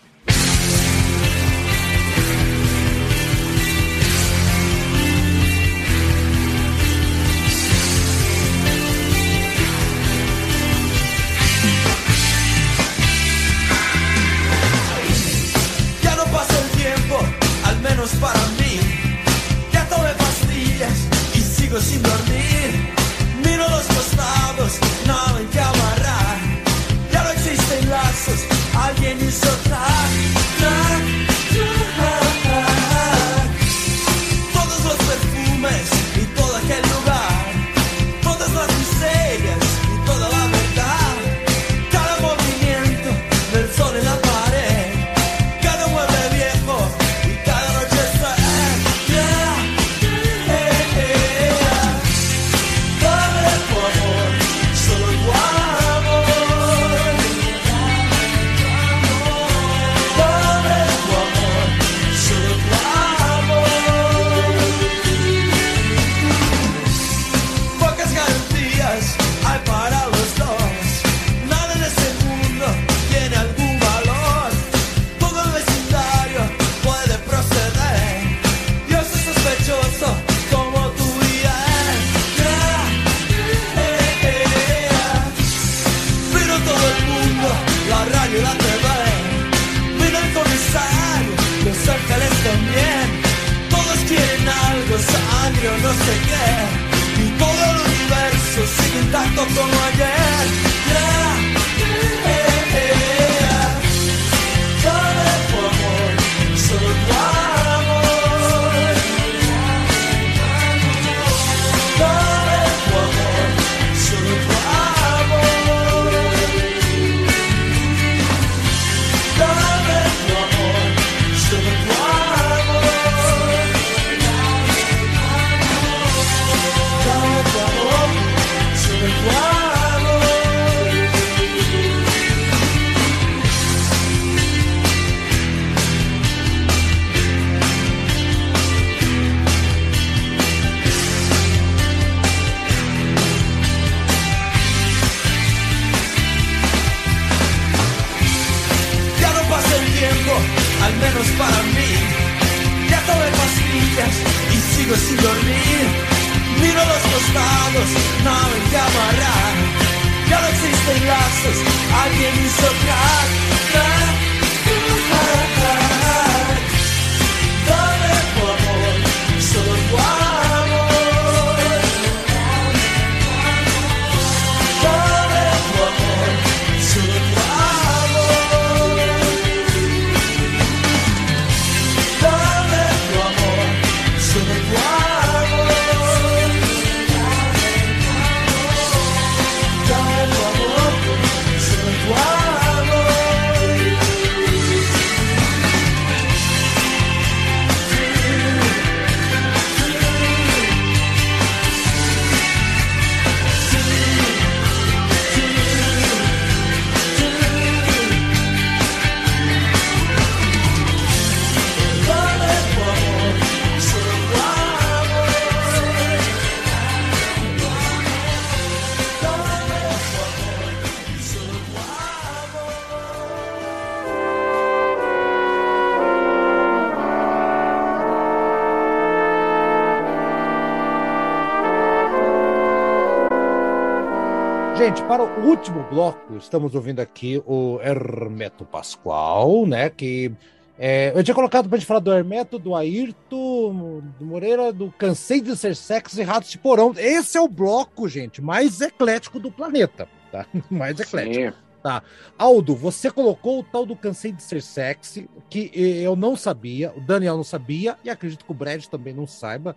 Estamos 236.36 236.74
ouvindo 236.74 237.00
aqui 237.00 237.42
o 237.46 237.80
Hermeto 237.82 238.64
Pascoal, 238.64 239.66
né? 239.66 239.90
Que 239.90 240.32
é, 240.78 241.12
eu 241.14 241.22
tinha 241.22 241.34
colocado 241.34 241.68
pra 241.68 241.78
gente 241.78 241.86
falar 241.86 242.00
do 242.00 242.12
Hermeto, 242.12 242.58
do 242.58 242.74
Ayrton, 242.74 244.02
do 244.18 244.24
Moreira, 244.24 244.72
do 244.72 244.90
Cansei 244.92 245.40
de 245.40 245.56
Ser 245.56 245.76
Sexo 245.76 246.20
e 246.20 246.24
Ratos 246.24 246.50
de 246.50 246.58
Porão. 246.58 246.92
Esse 246.96 247.38
é 247.38 247.40
o 247.40 247.48
bloco, 247.48 248.08
gente, 248.08 248.42
mais 248.42 248.80
eclético 248.80 249.38
do 249.38 249.50
planeta, 249.50 250.08
tá? 250.30 250.46
Mais 250.70 250.98
eclético. 250.98 251.34
Sim. 251.34 251.62
Tá. 251.82 252.02
Aldo, 252.38 252.76
você 252.76 253.10
colocou 253.10 253.58
o 253.58 253.64
tal 253.64 253.84
do 253.84 253.96
Cansei 253.96 254.30
de 254.30 254.42
Ser 254.42 254.62
Sexy, 254.62 255.28
que 255.50 255.70
eu 255.74 256.14
não 256.14 256.36
sabia, 256.36 256.92
o 256.96 257.00
Daniel 257.00 257.36
não 257.36 257.44
sabia, 257.44 257.98
e 258.04 258.10
acredito 258.10 258.44
que 258.44 258.52
o 258.52 258.54
Brad 258.54 258.84
também 258.86 259.12
não 259.12 259.26
saiba, 259.26 259.76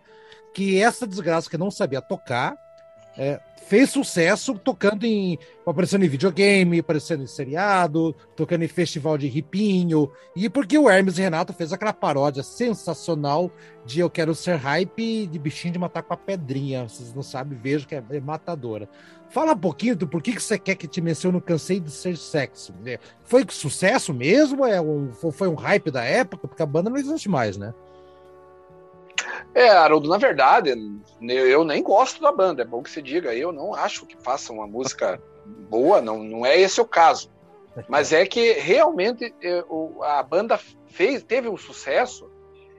que 0.53 0.79
essa 0.81 1.07
desgraça 1.07 1.49
que 1.49 1.57
não 1.57 1.71
sabia 1.71 2.01
tocar 2.01 2.55
é, 3.17 3.39
fez 3.67 3.89
sucesso 3.89 4.53
tocando 4.55 5.05
em. 5.05 5.37
aparecendo 5.65 6.05
em 6.05 6.09
videogame, 6.09 6.79
aparecendo 6.79 7.23
em 7.23 7.27
seriado, 7.27 8.15
tocando 8.35 8.63
em 8.63 8.67
festival 8.67 9.17
de 9.17 9.27
ripinho. 9.27 10.11
E 10.35 10.49
porque 10.49 10.77
o 10.77 10.89
Hermes 10.89 11.17
Renato 11.17 11.53
fez 11.53 11.73
aquela 11.73 11.93
paródia 11.93 12.43
sensacional 12.43 13.51
de 13.85 13.99
Eu 13.99 14.09
Quero 14.09 14.35
Ser 14.35 14.55
Hype 14.55 15.27
de 15.27 15.39
bichinho 15.39 15.73
de 15.73 15.79
matar 15.79 16.03
com 16.03 16.13
a 16.13 16.17
pedrinha. 16.17 16.87
Vocês 16.87 17.13
não 17.13 17.23
sabem, 17.23 17.57
vejo 17.57 17.87
que 17.87 17.95
é, 17.95 18.03
é 18.09 18.19
matadora. 18.19 18.87
Fala 19.29 19.53
um 19.53 19.57
pouquinho 19.57 19.95
do 19.95 20.07
porquê 20.07 20.33
que 20.33 20.41
você 20.41 20.57
quer 20.57 20.75
que 20.75 20.87
te 20.87 21.01
mencione 21.01 21.41
Cansei 21.41 21.79
de 21.79 21.91
Ser 21.91 22.15
Sexo. 22.15 22.73
É, 22.85 22.99
Foi 23.23 23.45
sucesso 23.49 24.13
mesmo? 24.13 24.65
É 24.65 24.79
um, 24.79 25.11
foi 25.11 25.47
um 25.47 25.55
hype 25.55 25.91
da 25.91 26.03
época? 26.03 26.47
Porque 26.47 26.61
a 26.63 26.65
banda 26.65 26.89
não 26.89 26.97
existe 26.97 27.27
mais, 27.27 27.57
né? 27.57 27.73
É, 29.55 29.69
Haroldo, 29.69 30.09
na 30.09 30.17
verdade, 30.17 30.75
eu 31.21 31.63
nem 31.63 31.81
gosto 31.81 32.21
da 32.21 32.31
banda, 32.31 32.61
é 32.61 32.65
bom 32.65 32.83
que 32.83 32.89
você 32.89 33.01
diga. 33.01 33.33
Eu 33.33 33.51
não 33.53 33.73
acho 33.73 34.05
que 34.05 34.17
faça 34.21 34.51
uma 34.51 34.67
música 34.67 35.19
boa, 35.69 36.01
não, 36.01 36.21
não 36.23 36.45
é 36.45 36.59
esse 36.59 36.79
o 36.81 36.85
caso. 36.85 37.31
Mas 37.89 38.11
é 38.13 38.25
que 38.25 38.53
realmente 38.53 39.33
é, 39.41 39.63
a 40.03 40.21
banda 40.23 40.59
fez, 40.87 41.23
teve 41.23 41.47
um 41.49 41.57
sucesso 41.57 42.29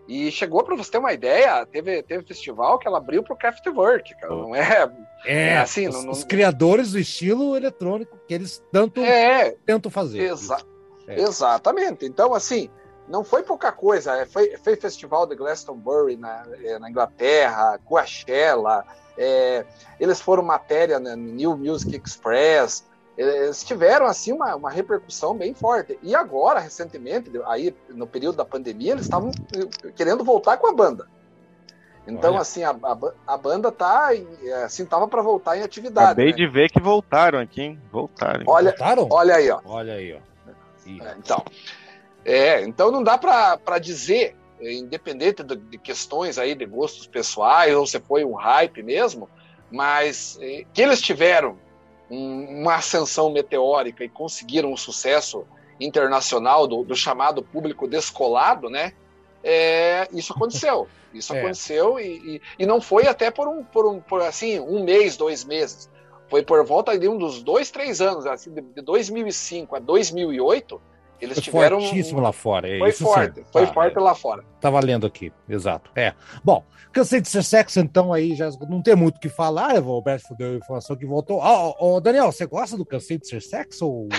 e 0.08 0.30
chegou, 0.30 0.62
para 0.64 0.76
você 0.76 0.90
ter 0.92 0.98
uma 0.98 1.12
ideia, 1.12 1.66
teve, 1.66 2.02
teve 2.02 2.24
festival 2.24 2.78
que 2.78 2.86
ela 2.86 2.98
abriu 2.98 3.22
para 3.22 3.34
o 3.34 3.36
Kraftwerk, 3.36 4.14
cara. 4.20 4.32
Não 4.34 4.54
é. 4.54 4.90
É, 5.24 5.48
É, 5.48 5.56
assim, 5.58 5.88
os, 5.88 5.94
não- 5.96 6.02
não- 6.04 6.12
os 6.12 6.24
criadores 6.24 6.92
do 6.92 6.98
estilo 6.98 7.56
eletrônico 7.56 8.16
que 8.28 8.32
eles 8.32 8.62
tanto 8.70 9.00
É, 9.02 9.56
tentam 9.66 9.90
fazer. 9.90 10.20
Exa- 10.22 10.62
É. 11.08 11.20
Exatamente. 11.20 12.04
Então, 12.06 12.32
assim, 12.34 12.70
não 13.08 13.22
foi 13.24 13.42
pouca 13.42 13.70
coisa. 13.72 14.16
É, 14.16 14.26
Foi, 14.26 14.56
foi 14.56 14.76
festival 14.76 15.26
de 15.26 15.34
Glastonbury 15.36 16.16
na, 16.16 16.44
eh, 16.62 16.78
na 16.78 16.90
Inglaterra, 16.90 17.78
Coachella. 17.84 18.84
é, 19.16 19.64
eles 19.98 20.20
foram 20.20 20.42
matéria 20.42 20.98
na 20.98 21.16
New 21.16 21.56
Music 21.56 21.96
Express. 21.96 22.84
Eles 23.16 23.64
tiveram 23.64 24.04
assim 24.06 24.32
uma, 24.32 24.54
uma 24.54 24.70
repercussão 24.70 25.34
bem 25.34 25.54
forte. 25.54 25.98
E 26.02 26.14
agora, 26.14 26.60
recentemente, 26.60 27.30
aí 27.46 27.74
no 27.88 28.06
período 28.06 28.36
da 28.36 28.44
pandemia, 28.44 28.92
eles 28.92 29.04
estavam 29.04 29.30
querendo 29.94 30.22
voltar 30.22 30.58
com 30.58 30.66
a 30.66 30.72
banda. 30.72 31.06
Então, 32.06 32.32
Olha. 32.32 32.42
assim, 32.42 32.62
a, 32.62 32.70
a, 32.70 32.98
a 33.26 33.36
banda 33.36 33.72
tá 33.72 34.10
assim, 34.64 34.84
tava 34.84 35.08
para 35.08 35.22
voltar 35.22 35.56
em 35.56 35.62
atividade. 35.62 36.06
Acabei 36.08 36.30
né? 36.30 36.36
de 36.36 36.46
ver 36.46 36.70
que 36.70 36.78
voltaram 36.80 37.40
aqui, 37.40 37.62
hein? 37.62 37.80
Voltaram. 37.90 38.44
Olha, 38.46 38.70
Voltaram? 38.70 39.08
olha 39.10 39.34
aí, 39.34 39.50
ó. 39.50 39.60
Olha 39.64 39.94
aí, 39.94 40.14
ó. 40.14 40.18
Ih, 40.86 41.00
É, 41.02 41.16
então, 41.18 41.42
é, 42.26 42.62
então 42.62 42.90
não 42.90 43.02
dá 43.02 43.16
para 43.16 43.78
dizer, 43.78 44.34
é, 44.60 44.72
independente 44.74 45.42
de 45.44 45.78
questões 45.78 46.38
aí 46.38 46.54
de 46.54 46.66
gostos 46.66 47.06
pessoais, 47.06 47.74
ou 47.74 47.86
se 47.86 48.00
foi 48.00 48.24
um 48.24 48.34
hype 48.34 48.82
mesmo, 48.82 49.28
mas 49.70 50.38
é, 50.40 50.64
que 50.72 50.82
eles 50.82 51.00
tiveram 51.00 51.58
um- 52.10 52.60
uma 52.62 52.74
ascensão 52.76 53.30
meteórica 53.30 54.04
e 54.04 54.08
conseguiram 54.08 54.72
um 54.72 54.76
sucesso 54.76 55.44
internacional 55.80 56.66
do, 56.66 56.82
do 56.84 56.94
chamado 56.96 57.42
público 57.42 57.86
descolado, 57.86 58.68
né? 58.68 58.92
É, 59.44 60.08
isso 60.12 60.32
aconteceu. 60.32 60.88
Isso 61.14 61.32
É. 61.34 61.38
aconteceu 61.38 61.98
e, 61.98 62.36
e, 62.36 62.42
e 62.58 62.66
não 62.66 62.78
foi 62.78 63.06
até 63.06 63.30
por 63.30 63.48
um, 63.48 63.64
por 63.64 63.86
um 63.86 64.00
por 64.00 64.20
assim 64.20 64.60
um 64.60 64.82
mês, 64.84 65.16
dois 65.16 65.44
meses. 65.44 65.88
Foi 66.28 66.42
por 66.42 66.62
volta 66.66 66.98
de 66.98 67.08
um 67.08 67.16
dos 67.16 67.42
dois, 67.42 67.70
três 67.70 68.00
anos, 68.02 68.26
assim, 68.26 68.52
de, 68.52 68.60
de 68.60 68.82
2005 68.82 69.76
a 69.76 69.78
2008, 69.78 70.78
Eles 71.20 71.34
Foi 71.36 71.42
tiveram. 71.44 71.80
fortíssimo 71.80 72.20
lá 72.20 72.32
fora. 72.32 72.68
é 72.68 72.78
Foi 72.78 72.88
isso 72.90 73.04
forte, 73.04 73.34
sim. 73.40 73.46
foi 73.52 73.66
Tá, 73.66 73.72
forte 73.72 73.98
lá 73.98 74.14
fora. 74.14 74.44
Tava 74.60 74.80
lendo 74.80 75.06
aqui, 75.06 75.32
exato. 75.48 75.90
É. 75.94 76.12
Bom, 76.44 76.64
cansei 76.92 77.20
de 77.20 77.28
ser 77.28 77.42
sexo, 77.44 77.78
então 77.80 78.12
aí 78.12 78.34
já 78.34 78.50
não 78.68 78.82
tem 78.82 78.94
muito 78.96 79.16
o 79.16 79.20
que 79.20 79.28
falar. 79.28 79.74
O 79.76 79.82
Roberto 79.82 80.34
deu 80.36 80.52
a 80.52 80.56
informação 80.56 80.96
que 80.96 81.06
voltou. 81.06 81.38
Ó, 81.38 81.74
ó, 81.78 82.00
Daniel, 82.00 82.30
você 82.32 82.44
gosta 82.46 82.76
do 82.76 82.84
cansei 82.84 83.18
de 83.18 83.28
ser 83.28 83.40
sexo? 83.42 83.86
Ou... 83.86 84.08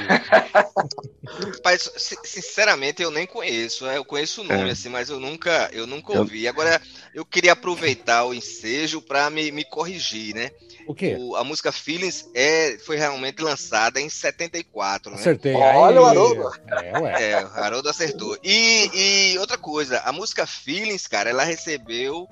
Rapaz, 1.28 1.92
si- 1.98 2.18
sinceramente, 2.24 3.02
eu 3.02 3.12
nem 3.12 3.26
conheço. 3.28 3.86
né? 3.86 3.98
Eu 3.98 4.06
conheço 4.06 4.42
o 4.42 4.44
nome, 4.44 4.70
É. 4.70 4.72
assim, 4.72 4.90
mas 4.90 5.10
eu 5.10 5.20
nunca, 5.20 5.70
eu 5.74 5.86
nunca 5.86 6.18
ouvi. 6.18 6.48
Agora, 6.48 6.82
eu 7.14 7.26
queria 7.26 7.54
aproveitar 7.54 8.26
o 8.26 8.34
ensejo 8.34 9.02
para 9.02 9.30
me, 9.30 9.52
me 9.52 9.64
corrigir, 9.66 10.34
né? 10.36 10.52
O 10.88 10.96
quê? 10.96 11.16
O- 11.20 11.36
a 11.36 11.44
música 11.44 11.72
Feelings 11.72 12.30
é, 12.34 12.78
foi 12.86 12.96
realmente 12.98 13.42
lançada 13.42 14.00
em 14.00 14.10
74, 14.10 15.12
né? 15.12 15.18
Acertei. 15.20 15.54
Olha 15.54 16.02
o 16.02 16.06
Haroldo. 16.06 16.50
É, 16.84 17.00
ué. 17.00 17.32
É, 17.32 17.44
o 17.46 17.48
Haroldo 17.50 17.90
acertou. 17.90 18.38
E, 18.44 18.90
e 19.34 19.38
outra 19.40 19.58
coisa, 19.58 20.00
a 20.00 20.12
música 20.12 20.46
Feelings, 20.48 21.06
cara, 21.08 21.30
ela 21.30 21.44
recebeu 21.44 22.28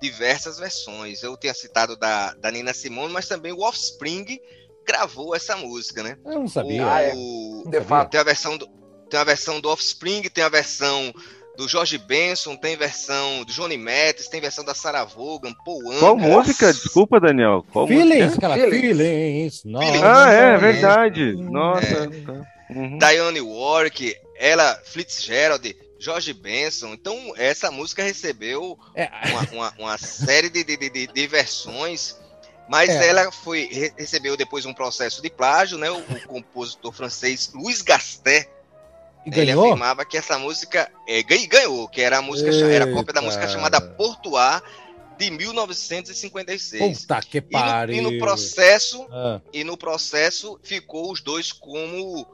diversas 0.00 0.58
versões. 0.58 1.22
Eu 1.22 1.36
tinha 1.36 1.52
citado 1.54 1.96
da, 1.96 2.32
da 2.34 2.50
Nina 2.50 2.72
Simone, 2.72 3.12
mas 3.12 3.26
também 3.26 3.52
o 3.52 3.60
Offspring 3.60 4.38
gravou 4.86 5.34
essa 5.34 5.56
música, 5.56 6.02
né? 6.02 6.16
Eu 6.24 6.34
não 6.40 6.48
sabia. 6.48 6.84
O- 6.84 6.88
Ah, 6.88 7.00
é. 7.02 7.12
o- 7.14 7.62
Não 7.64 7.70
De 7.70 7.76
sabia. 7.78 7.84
fato. 7.84 8.10
tem 8.10 8.20
a 8.20 8.24
versão 8.24 8.56
do, 8.56 8.66
tem 9.10 9.20
a 9.20 9.24
versão 9.24 9.60
do 9.60 9.68
Offspring, 9.68 10.22
tem 10.22 10.44
a 10.44 10.48
versão 10.48 11.12
do 11.58 11.68
Jorge 11.68 11.98
Benson, 11.98 12.54
tem 12.56 12.76
versão 12.76 13.42
do 13.44 13.52
Johnny 13.52 13.76
Mathis, 13.76 14.28
tem 14.28 14.40
versão 14.40 14.64
da 14.64 14.74
Sarah 14.74 15.04
Vaughan, 15.04 15.52
Paul 15.64 15.82
Qual 15.98 16.14
Anka. 16.16 16.26
música? 16.28 16.72
Desculpa, 16.72 17.18
Daniel. 17.18 17.66
Qual 17.72 17.86
Feelings, 17.88 18.26
música? 18.26 18.46
aquela 18.46 18.70
Feelings. 18.70 19.60
feelings. 19.62 20.02
Ah, 20.04 20.32
é, 20.32 20.54
É. 20.54 20.56
verdade. 20.56 21.32
Nossa. 21.36 22.08
tá. 22.24 22.46
Uhum. 22.70 22.96
Diane 22.98 23.40
Warwick, 23.40 24.14
ela, 24.38 24.80
Fitzgerald, 24.84 25.76
Jorge 25.98 26.32
Benson. 26.32 26.92
Então, 26.92 27.32
essa 27.36 27.70
música 27.72 28.04
recebeu 28.04 28.78
É, 28.94 29.10
uma, 29.30 29.48
uma- 29.50 29.74
uma 29.80 29.98
série 29.98 30.48
de, 30.48 30.62
de, 30.62 30.76
de- 30.76 31.06
de 31.08 31.26
versões, 31.26 32.14
mas 32.68 32.88
É. 32.90 33.08
ela 33.08 33.32
foi 33.32 33.68
re- 33.72 33.92
recebeu 33.96 34.36
depois 34.36 34.64
um 34.64 34.72
processo 34.74 35.20
de 35.20 35.28
plágio, 35.28 35.76
né? 35.76 35.90
O, 35.90 35.98
o 35.98 36.20
compositor 36.28 36.92
francês 36.92 37.50
Louis 37.52 37.82
Gastet, 37.82 38.48
e 39.36 39.40
ele 39.40 39.46
ganhou? 39.52 39.66
afirmava 39.66 40.04
que 40.04 40.16
essa 40.16 40.38
música 40.38 40.90
é, 41.06 41.22
gan- 41.22 41.46
ganhou, 41.46 41.88
que 41.88 42.00
era 42.00 42.18
a 42.18 42.22
música 42.22 42.50
cha- 42.52 42.66
era 42.66 42.84
a 42.84 42.92
cópia 42.92 43.12
da 43.14 43.20
Eita. 43.20 43.22
música 43.22 43.48
chamada 43.48 43.80
Portuar 43.80 44.62
de 45.18 45.30
1956. 45.30 47.00
Puta 47.02 47.20
que 47.22 47.38
E 47.38 47.40
no, 47.40 47.48
pariu. 47.50 47.96
e 47.96 48.00
no 48.00 48.18
processo 48.18 49.06
Ah, 49.10 49.40
e 49.52 49.64
no 49.64 49.76
processo 49.76 50.58
ficou 50.62 51.10
os 51.10 51.20
dois 51.20 51.50
como 51.52 52.26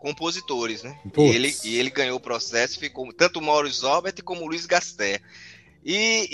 compositores, 0.00 0.82
né? 0.84 0.96
E 1.16 1.20
ele, 1.22 1.56
e 1.64 1.76
ele 1.76 1.90
ganhou 1.90 2.16
o 2.16 2.20
processo, 2.20 2.78
ficou 2.78 3.12
tanto 3.12 3.40
o 3.40 3.42
Maurice 3.42 3.84
Albert 3.84 4.22
como 4.22 4.46
Luiz 4.46 4.64
Gasté. 4.66 5.20
E, 5.84 6.28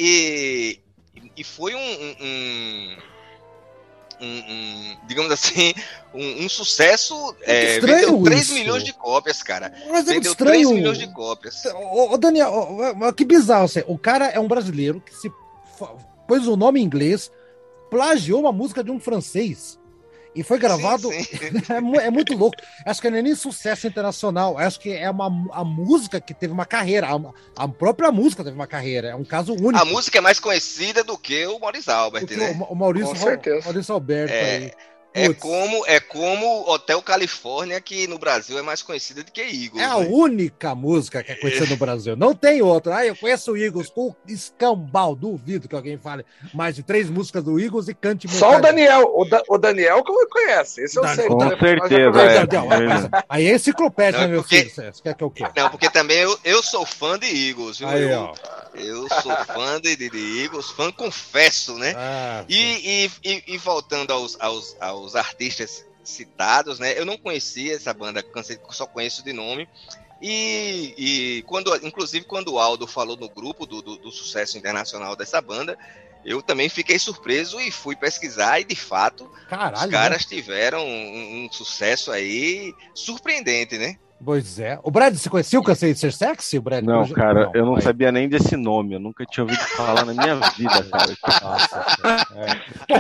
e, 1.17 1.21
e 1.39 1.45
foi 1.45 1.75
um, 1.75 1.79
um- 1.79 2.17
um- 2.21 2.97
um- 4.21 4.97
digamos 5.07 5.31
assim, 5.33 5.75
um, 6.15 6.45
um 6.45 6.49
sucesso. 6.49 7.15
É, 7.43 7.77
estranho 7.77 8.07
vendeu 8.13 8.23
3 8.25 8.43
isso. 8.43 8.55
milhões 8.55 8.85
de 8.85 8.93
cópias, 8.93 9.43
cara. 9.43 9.73
Mas 9.89 10.09
é 10.09 10.15
Vendeu 10.15 10.33
estranho. 10.33 10.53
3 10.63 10.71
milhões 10.71 10.99
de 10.99 11.07
cópias. 11.13 11.65
Ô, 11.67 12.13
ô, 12.15 12.17
Daniel, 12.19 12.51
ô, 12.53 13.13
que 13.13 13.25
bizarro. 13.25 13.65
Assim, 13.65 13.83
o 13.87 13.99
cara 13.99 14.27
é 14.27 14.39
um 14.41 14.49
brasileiro 14.49 15.01
que 15.01 15.15
se 15.15 15.31
pôs 16.27 16.47
o 16.47 16.57
nome 16.57 16.81
em 16.81 16.85
inglês, 16.85 17.31
plagiou 17.91 18.41
uma 18.41 18.53
música 18.53 18.83
de 18.83 18.91
um 18.91 18.99
francês 19.01 19.79
e 20.35 20.43
foi 20.43 20.59
gravado. 20.59 21.11
Sim, 21.11 21.23
sim. 21.23 21.39
É, 22.01 22.07
é 22.07 22.11
muito 22.11 22.37
louco. 22.37 22.57
Acho 22.85 23.01
que 23.01 23.11
não 23.11 23.19
é 23.19 23.23
nem 23.23 23.35
sucesso 23.35 23.87
internacional. 23.87 24.59
Acho 24.59 24.81
que 24.81 24.91
é 24.93 25.09
uma, 25.11 25.27
a 25.53 25.65
música 25.65 26.21
que 26.21 26.35
teve 26.35 26.53
uma 26.53 26.67
carreira. 26.67 27.09
A, 27.09 27.65
a 27.65 27.69
própria 27.69 28.11
música 28.11 28.43
teve 28.43 28.55
uma 28.55 28.67
carreira. 28.67 29.09
É 29.09 29.15
um 29.15 29.25
caso 29.25 29.53
único. 29.53 29.77
A 29.77 29.85
música 29.85 30.19
é 30.19 30.21
mais 30.21 30.41
conhecida 30.41 31.05
do 31.05 31.17
que 31.17 31.47
o 31.47 31.59
Maurice 31.59 31.91
Albert, 31.91 32.27
né? 32.31 32.57
o, 32.69 32.73
o 32.73 32.77
Maurício, 32.77 33.09
Com 33.11 33.17
certeza. 33.17 33.65
Maurício 33.65 33.95
Alberto 33.95 34.33
É, 34.35 34.57
aí. 34.57 34.73
É 35.17 35.29
Putz. 35.29 35.39
como, 35.41 35.87
é 35.87 36.01
como 36.01 36.69
Hotel 36.69 37.01
Califórnia, 37.01 37.81
que 37.81 38.09
no 38.09 38.19
Brasil 38.19 38.59
é 38.59 38.63
mais 38.63 38.83
conhecida 38.83 39.23
do 39.23 39.31
que 39.31 39.41
Eagles. 39.41 39.81
É 39.81 39.85
a 39.85 40.01
né? 40.01 40.09
única 40.11 40.75
música 40.75 41.23
que 41.23 41.31
é 41.31 41.37
conhecida 41.37 41.67
no 41.67 41.77
Brasil. 41.77 42.17
Não 42.17 42.35
tem 42.35 42.61
outra. 42.63 42.97
Ah, 42.97 43.07
eu 43.07 43.15
conheço 43.15 43.53
o 43.53 43.57
Eagles 43.57 43.89
com 43.91 44.13
escambau. 44.27 45.15
Duvido 45.15 45.69
que 45.69 45.75
alguém 45.77 45.97
fale 45.97 46.25
mais 46.53 46.75
de 46.75 46.83
três 46.83 47.09
músas 47.09 47.45
do 47.45 47.61
Eagles 47.61 47.87
e 47.87 47.95
cante 47.95 48.27
Só 48.29 48.57
o. 48.57 48.61
Daniel. 48.61 49.09
O, 49.15 49.25
Da- 49.25 49.43
o 49.49 49.57
Daniel 49.57 50.03
que 50.03 50.11
eu 50.11 50.29
conhece. 50.29 50.83
Esse 50.83 50.99
eu 50.99 51.03
Dan- 51.05 51.15
sei. 51.15 51.29
com 51.29 51.39
certeza, 51.49 52.21
é. 52.21 52.47
mas 52.49 53.25
Aí 53.29 53.47
é 53.47 53.55
enciclopédia, 53.55 54.19
Não, 54.21 54.27
né, 54.27 54.33
meu 54.33 54.43
porque- 54.43 54.65
filho? 54.65 54.71
Você 54.93 55.03
quer 55.03 55.15
que 55.15 55.23
eu 55.23 55.31
quê? 55.31 55.45
Não, 55.57 55.71
porque 55.71 55.89
também 55.91 56.19
eu, 56.19 56.37
eu 56.45 56.61
sou 56.61 56.85
fã 56.85 57.17
de 57.17 57.27
Eagles, 57.27 57.79
viu? 57.79 57.87
Aí, 57.89 58.03
eu, 58.11 58.19
ó. 58.21 58.35
Eu 58.75 59.09
sou 59.23 59.37
fã 59.47 59.81
de, 59.81 59.97
de, 59.97 60.43
Eagles, 60.43 60.71
fã 60.71 60.91
confesso, 60.91 61.77
né? 61.79 61.95
Ah, 61.97 62.45
E, 62.49 63.07
e, 63.25 63.31
e, 63.31 63.55
e 63.55 63.59
voltando 63.59 64.13
aos, 64.13 64.37
aos, 64.41 64.77
aos 64.81 65.15
artistas 65.15 65.85
citados, 66.03 66.79
né? 66.79 66.99
Eu 66.99 67.05
não 67.05 67.17
conhecia 67.17 67.75
essa 67.75 67.93
banda, 67.93 68.25
só 68.71 68.87
conheço 68.87 69.25
de 69.25 69.33
nome. 69.33 69.69
E, 70.21 70.95
e 70.97 71.43
quando, 71.43 71.75
inclusive, 71.87 72.25
quando 72.25 72.53
o 72.53 72.59
Aldo 72.59 72.87
falou 72.87 73.17
no 73.17 73.29
grupo 73.29 73.67
do, 73.67 73.83
do, 73.83 73.97
do 73.97 74.11
sucesso 74.11 74.57
internacional 74.57 75.17
dessa 75.17 75.41
banda, 75.41 75.79
eu 76.25 76.43
também 76.43 76.69
fiquei 76.69 76.99
surpreso 76.99 77.61
e 77.61 77.71
fui 77.71 77.95
pesquisar, 77.95 78.61
e 78.61 78.65
de 78.65 78.77
fato, 78.77 79.31
caralho. 79.49 79.77
os 79.77 79.83
né? 79.83 79.91
caras 79.91 80.25
tiveram 80.25 80.85
um, 80.87 81.45
um 81.45 81.53
sucesso 81.53 82.11
aí 82.11 82.73
surpreendente, 82.95 83.77
né? 83.77 83.99
Pois 84.23 84.59
é. 84.59 84.79
O 84.83 84.91
Brad, 84.91 85.15
você 85.15 85.29
conhecia 85.29 85.59
o 85.61 85.63
Cansei 85.63 85.93
de 85.93 85.99
Ser 85.99 86.13
Sexy? 86.13 86.57
O 86.59 86.63
Brad? 86.63 86.83
Não, 86.85 87.03
Hoje- 87.03 87.13
cara, 87.13 87.51
eu 87.53 87.67
não 87.67 87.77
aí. 87.77 87.83
sabia 87.83 88.11
nem 88.11 88.27
desse 88.29 88.57
nome. 88.57 88.95
Eu 88.95 89.01
nunca 89.01 89.25
tinha 89.27 89.45
ouvido 89.45 89.61
falar 89.61 90.05
na 90.07 90.15
minha 90.15 90.37
vida, 90.51 90.83
cara. 90.91 91.15
Nossa, 91.43 91.87
é. 92.35 92.93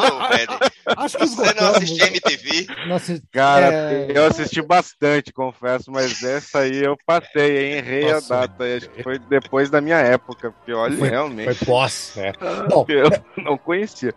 Ô, 0.00 0.26
Fred, 0.26 0.72
Acho 0.96 1.18
que 1.18 1.26
você 1.26 1.54
não 1.54 1.68
assistiu 1.70 2.06
MTV? 2.06 2.66
Nossa, 2.88 3.22
Cara, 3.30 3.66
É. 3.72 4.06
eu 4.12 4.26
assisti 4.26 4.60
bastante, 4.60 5.32
confesso, 5.32 5.90
mas 5.90 6.20
essa 6.22 6.60
aí 6.60 6.82
eu 6.82 6.96
passei, 7.06 7.64
hein? 7.64 7.72
Errei 7.78 8.10
a 8.10 8.14
Passou. 8.14 8.36
data. 8.38 8.64
Acho 8.76 8.88
que 8.90 9.02
foi 9.04 9.18
depois 9.20 9.70
da 9.70 9.80
minha 9.80 9.98
época, 9.98 10.50
porque 10.50 10.72
olha, 10.72 10.96
Foi- 10.96 11.08
realmente, 11.08 11.54
foi 11.54 11.66
pós, 11.66 12.14
né? 12.16 12.32
Bom, 12.68 12.84
eu 12.88 13.08
não 13.44 13.56
conhecia. 13.56 14.12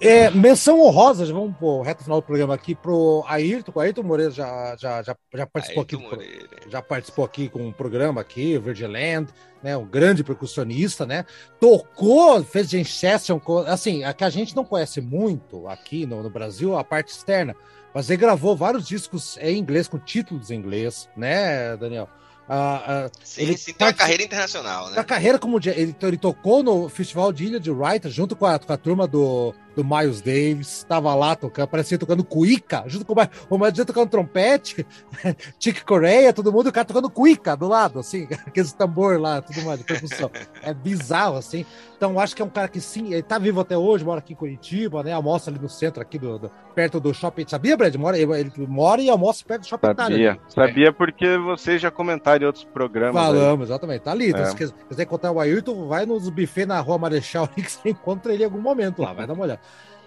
É, 0.00 0.30
menção 0.30 0.80
honrosa, 0.80 1.26
já 1.26 1.34
vamos 1.34 1.54
pro 1.58 1.82
reto 1.82 2.02
final 2.02 2.20
do 2.20 2.24
programa 2.24 2.54
aqui 2.54 2.74
pro 2.74 3.22
Ayrton. 3.28 3.72
O 3.74 3.80
Ayrton 3.80 4.02
Moreira 4.02 4.32
já, 4.32 4.74
já, 4.78 5.02
já, 5.02 5.14
já 5.34 5.46
participou 5.46 5.82
Ayrton 5.82 5.96
aqui. 5.96 6.08
Moreira. 6.10 6.48
já 6.70 6.80
participou 6.82 7.24
aqui 7.24 7.48
com 7.50 7.66
um 7.66 7.72
programa 7.72 8.20
aqui, 8.22 8.56
Virgiland, 8.58 9.28
né, 9.62 9.76
um 9.76 9.84
grande 9.84 10.24
percussionista, 10.24 11.04
né, 11.04 11.26
tocou, 11.60 12.42
fez 12.42 12.70
jam 12.70 12.82
session, 12.82 13.38
assim, 13.66 14.02
a 14.02 14.14
que 14.14 14.24
a 14.24 14.30
gente 14.30 14.56
não 14.56 14.64
conhece 14.64 15.02
muito 15.02 15.68
aqui 15.68 16.06
no, 16.06 16.22
no 16.22 16.30
Brasil, 16.30 16.78
a 16.78 16.82
parte 16.82 17.08
externa, 17.08 17.54
mas 17.92 18.08
ele 18.08 18.16
gravou 18.22 18.56
vários 18.56 18.86
discos 18.88 19.36
em 19.38 19.58
inglês, 19.58 19.86
com 19.86 19.98
títulos 19.98 20.50
em 20.50 20.54
inglês, 20.54 21.10
né, 21.14 21.76
Daniel? 21.76 22.08
Ah, 22.52 23.04
ah, 23.06 23.10
Sim, 23.22 23.42
Ele 23.42 23.56
sim, 23.56 23.66
tem 23.66 23.74
uma 23.74 23.78
participa- 23.78 23.98
carreira 24.02 24.22
internacional, 24.24 24.88
né? 24.90 24.96
na 24.96 25.04
carreira 25.04 25.38
como 25.38 25.58
ele, 25.64 25.94
ele 26.02 26.16
tocou 26.16 26.64
no 26.64 26.88
Festival 26.88 27.32
de 27.32 27.44
Ilha 27.44 27.60
de 27.60 27.70
Writer 27.70 28.10
junto 28.10 28.34
com 28.34 28.44
a, 28.44 28.58
com 28.58 28.72
a 28.72 28.76
turma 28.76 29.06
do, 29.06 29.54
do 29.74 29.84
Miles 29.84 30.20
Davis, 30.20 30.78
estava 30.78 31.14
lá 31.14 31.34
tocando, 31.36 31.68
parecia 31.68 31.98
tocando 31.98 32.24
cuíca, 32.24 32.84
junto 32.86 33.04
com 33.04 33.12
o, 33.12 33.58
Miles 33.58 33.72
Davis 33.74 33.86
tocando 33.86 34.08
trompete, 34.08 34.86
Chick 35.58 35.84
Coreia, 35.84 36.32
todo 36.32 36.52
mundo, 36.52 36.68
o 36.68 36.72
cara 36.72 36.84
tocando 36.84 37.08
cuíca 37.10 37.56
do 37.56 37.68
lado, 37.68 37.98
assim, 37.98 38.26
aqueles 38.46 38.72
tambor 38.72 39.20
lá, 39.20 39.40
tudo 39.42 39.62
mais, 39.64 39.78
de 39.78 39.84
percussão. 39.84 40.30
É 40.62 40.72
bizarro, 40.74 41.36
assim. 41.36 41.64
Então, 41.96 42.18
acho 42.18 42.34
que 42.34 42.40
é 42.40 42.44
um 42.44 42.48
cara 42.50 42.66
que 42.66 42.80
sim, 42.80 43.12
ele 43.12 43.22
tá 43.22 43.38
vivo 43.38 43.60
até 43.60 43.76
hoje, 43.76 44.04
mora 44.04 44.20
aqui 44.20 44.32
em 44.32 44.36
Curitiba, 44.36 45.02
né? 45.02 45.12
Almoça 45.12 45.50
ali 45.50 45.58
no 45.58 45.68
centro, 45.68 46.00
aqui 46.00 46.18
do, 46.18 46.38
do- 46.38 46.50
perto 46.74 46.98
do 46.98 47.12
shopping. 47.12 47.44
Sabia, 47.46 47.76
Brad? 47.76 47.94
Mora, 47.96 48.18
ele, 48.18 48.32
ele 48.32 48.52
mora 48.66 49.02
e 49.02 49.10
almoça 49.10 49.44
perto 49.46 49.62
do 49.62 49.66
shopping 49.68 49.88
Itália. 49.90 50.38
Sabia. 50.48 50.66
Sabia 50.66 50.92
porque 50.94 51.36
vocês 51.36 51.80
já 51.80 51.90
comentaram 51.90 52.42
em 52.42 52.46
outros 52.46 52.64
programas. 52.64 53.14
aí. 53.16 53.26
Falamos, 53.26 53.68
exatamente. 53.68 54.00
Tá 54.02 54.12
ali. 54.12 54.30
Então, 54.30 54.40
É. 54.40 54.46
se 54.46 54.54
quiser, 54.88 55.02
encontrar 55.02 55.30
o 55.30 55.38
Ayrton, 55.40 55.88
vai 55.88 56.06
nos 56.06 56.30
buffets 56.30 56.66
na 56.66 56.80
Rua 56.80 56.96
Marechal 56.96 57.44
ali 57.52 57.62
que 57.62 57.70
você 57.70 57.90
encontra 57.90 58.32
ele 58.32 58.44
em 58.44 58.46
algum 58.46 58.60
momento 58.62 59.02
lá. 59.02 59.12
Vai 59.12 59.26
dar 59.26 59.34
uma 59.34 59.42
olhada. 59.44 59.60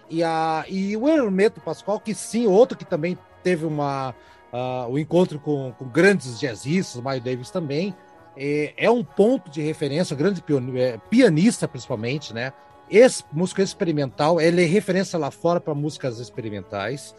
E, 0.08 0.22
a, 0.22 0.64
e 0.68 0.96
o 0.96 1.08
Hermeto 1.08 1.60
Pascoal, 1.60 1.98
que 2.00 2.14
sim, 2.14 2.46
outro 2.46 2.76
que 2.76 2.84
também 2.84 3.18
teve 3.42 3.64
uma, 3.64 4.14
ah, 4.52 4.86
um 4.88 4.98
encontro 4.98 5.38
com, 5.38 5.72
com 5.78 5.86
grandes 5.86 6.38
jazzistas, 6.38 7.02
Miles 7.02 7.22
Davis 7.22 7.50
também, 7.50 7.94
é, 8.36 8.74
é 8.76 8.90
um 8.90 9.04
ponto 9.04 9.50
de 9.50 9.60
referência, 9.62 10.16
grande 10.16 10.42
é, 10.76 10.98
pianista 11.10 11.68
principalmente, 11.68 12.32
né? 12.34 12.52
Esse 12.90 13.24
músico 13.32 13.62
experimental, 13.62 14.40
ele 14.40 14.62
é 14.62 14.66
referência 14.66 15.18
lá 15.18 15.30
fora 15.30 15.60
para 15.60 15.74
músicas 15.74 16.18
experimentais. 16.18 17.14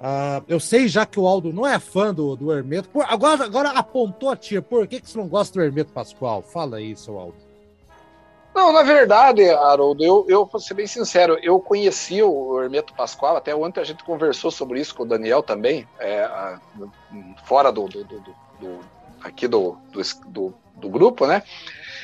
Ah, 0.00 0.42
eu 0.48 0.58
sei 0.58 0.88
já 0.88 1.04
que 1.04 1.20
o 1.20 1.26
Aldo 1.26 1.52
não 1.52 1.66
é 1.66 1.78
fã 1.78 2.14
do, 2.14 2.34
do 2.34 2.50
Hermeto. 2.50 2.88
Por- 2.88 3.04
agora, 3.06 3.44
agora 3.44 3.68
apontou 3.70 4.30
a 4.30 4.36
tia. 4.36 4.62
Por 4.62 4.86
que, 4.86 5.00
que 5.00 5.10
você 5.10 5.18
não 5.18 5.28
gosta 5.28 5.58
do 5.58 5.62
Hermeto 5.62 5.92
Pascoal? 5.92 6.40
Fala 6.40 6.78
aí, 6.78 6.96
seu 6.96 7.18
Aldo. 7.18 7.49
Não, 8.54 8.72
na 8.72 8.82
verdade, 8.82 9.48
Haroldo, 9.48 10.02
eu, 10.04 10.26
eu 10.28 10.44
vou 10.44 10.60
ser 10.60 10.74
bem 10.74 10.86
sincero, 10.86 11.38
eu 11.42 11.60
conheci 11.60 12.22
o 12.22 12.60
Hermeto 12.60 12.92
Pascoal, 12.94 13.36
até 13.36 13.54
ontem 13.54 13.80
a 13.80 13.84
gente 13.84 14.02
conversou 14.04 14.50
sobre 14.50 14.80
isso 14.80 14.94
com 14.94 15.04
o 15.04 15.06
Daniel 15.06 15.42
também, 15.42 15.86
é, 16.00 16.28
fora 17.44 17.70
do, 17.70 17.86
do, 17.88 18.04
do, 18.04 18.20
do- 18.58 18.80
aqui 19.22 19.46
do, 19.46 19.78
do, 19.92 20.00
do, 20.26 20.54
do 20.74 20.88
grupo, 20.88 21.26
né? 21.26 21.42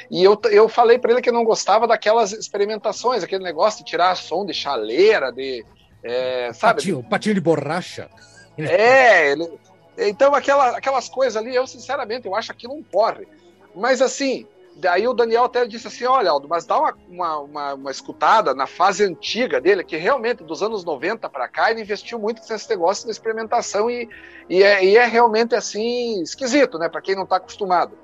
E 0.08 0.22
eu, 0.22 0.40
eu 0.50 0.68
falei 0.68 0.98
para 0.98 1.12
ele 1.12 1.20
que 1.22 1.32
não 1.32 1.44
gostava 1.44 1.86
daquelas 1.86 2.32
experimentações, 2.32 3.24
aquele 3.24 3.42
negócio 3.42 3.84
de 3.84 3.90
tirar 3.90 4.14
som 4.16 4.46
de 4.46 4.54
chaleira, 4.54 5.32
de. 5.32 5.64
É, 6.02 6.52
sabe? 6.52 6.74
Patinho, 6.80 7.02
patinho 7.02 7.34
de 7.34 7.40
borracha. 7.40 8.08
É, 8.56 9.32
ele, 9.32 9.50
então 9.98 10.32
aquela, 10.34 10.76
aquelas 10.76 11.08
coisas 11.08 11.36
ali, 11.36 11.54
eu 11.54 11.66
sinceramente, 11.66 12.26
eu 12.26 12.36
acho 12.36 12.52
aquilo 12.52 12.74
um 12.74 12.82
porre. 12.84 13.26
Mas 13.74 14.00
assim, 14.00 14.46
daí 14.76 15.08
o 15.08 15.14
Daniel 15.14 15.44
até 15.44 15.66
disse 15.66 15.86
assim, 15.86 16.04
olha, 16.04 16.30
Aldo, 16.30 16.48
mas 16.48 16.66
dá 16.66 16.78
uma, 16.78 16.94
uma, 17.08 17.38
uma, 17.38 17.74
uma 17.74 17.90
escutada 17.90 18.54
na 18.54 18.66
fase 18.66 19.04
antiga 19.04 19.60
dele, 19.60 19.82
que 19.82 19.96
realmente 19.96 20.44
dos 20.44 20.62
anos 20.62 20.84
90 20.84 21.28
para 21.30 21.48
cá 21.48 21.70
ele 21.70 21.80
investiu 21.80 22.18
muito 22.18 22.42
nesse 22.48 22.68
negócio 22.68 23.06
de 23.06 23.10
experimentação 23.10 23.90
e, 23.90 24.08
e, 24.48 24.62
é, 24.62 24.84
e 24.84 24.96
é 24.96 25.04
realmente 25.06 25.54
assim, 25.54 26.22
esquisito, 26.22 26.78
né, 26.78 26.88
para 26.88 27.00
quem 27.00 27.14
não 27.14 27.24
está 27.24 27.36
acostumado. 27.36 27.96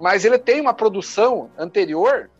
Mas 0.00 0.24
ele 0.24 0.38
tem 0.38 0.60
uma 0.60 0.74
produção 0.74 1.50
anterior 1.58 2.30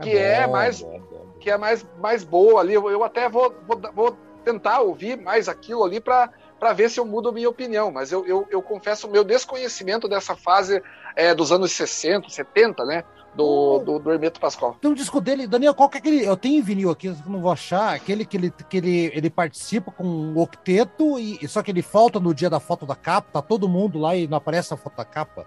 que 0.00 0.16
é, 0.16 0.46
bom, 0.46 0.52
mais 0.52 0.80
bom, 0.80 1.00
bom. 1.00 1.26
que 1.40 1.50
é 1.50 1.58
mais, 1.58 1.84
mais 1.98 2.22
boa 2.24 2.60
ali. 2.60 2.74
Eu, 2.74 2.88
eu 2.88 3.02
até 3.02 3.28
vou, 3.28 3.54
vou, 3.66 3.80
vou 3.92 4.16
tentar 4.44 4.80
ouvir 4.80 5.18
mais 5.18 5.48
aquilo 5.48 5.84
ali 5.84 6.00
para 6.00 6.30
para 6.58 6.72
ver 6.72 6.90
se 6.90 6.98
eu 6.98 7.04
mudo 7.04 7.28
a 7.28 7.32
minha 7.32 7.48
opinião, 7.48 7.90
mas 7.90 8.10
eu, 8.10 8.26
eu, 8.26 8.46
eu 8.50 8.60
confesso 8.60 9.06
o 9.06 9.10
meu 9.10 9.22
desconhecimento 9.22 10.08
dessa 10.08 10.34
fase 10.34 10.82
é, 11.16 11.34
dos 11.34 11.50
anos 11.52 11.72
60, 11.72 12.28
70, 12.28 12.84
né? 12.84 13.04
Do, 13.34 13.78
do, 13.80 13.98
do 14.00 14.10
Hermeto 14.12 14.40
Pascoal. 14.40 14.76
Tem 14.80 14.90
um 14.90 14.94
disco 14.94 15.20
dele, 15.20 15.46
Daniel, 15.46 15.74
qual 15.74 15.88
que 15.88 15.98
é 15.98 16.00
aquele. 16.00 16.24
Eu 16.24 16.36
tenho 16.36 16.58
em 16.58 16.62
vinil 16.62 16.90
aqui, 16.90 17.14
não 17.26 17.40
vou 17.40 17.52
achar. 17.52 17.94
Aquele 17.94 18.24
que 18.24 18.36
ele, 18.36 18.52
que 18.68 18.76
ele, 18.78 19.12
ele 19.14 19.30
participa 19.30 19.92
com 19.92 20.02
um 20.04 20.38
octeto, 20.40 21.18
e, 21.20 21.46
só 21.46 21.62
que 21.62 21.70
ele 21.70 21.82
falta 21.82 22.18
no 22.18 22.34
dia 22.34 22.50
da 22.50 22.58
foto 22.58 22.84
da 22.84 22.96
capa, 22.96 23.28
tá 23.30 23.42
todo 23.42 23.68
mundo 23.68 23.98
lá 23.98 24.16
e 24.16 24.26
não 24.26 24.38
aparece 24.38 24.74
a 24.74 24.76
foto 24.76 24.96
da 24.96 25.04
capa. 25.04 25.46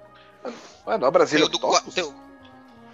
Ué, 0.87 0.97
não 0.97 1.07
é 1.07 1.11
Brasília 1.11 1.49
Tem 1.49 1.55
Octopus? 1.57 1.93
tem 1.93 2.03
o 2.03 2.13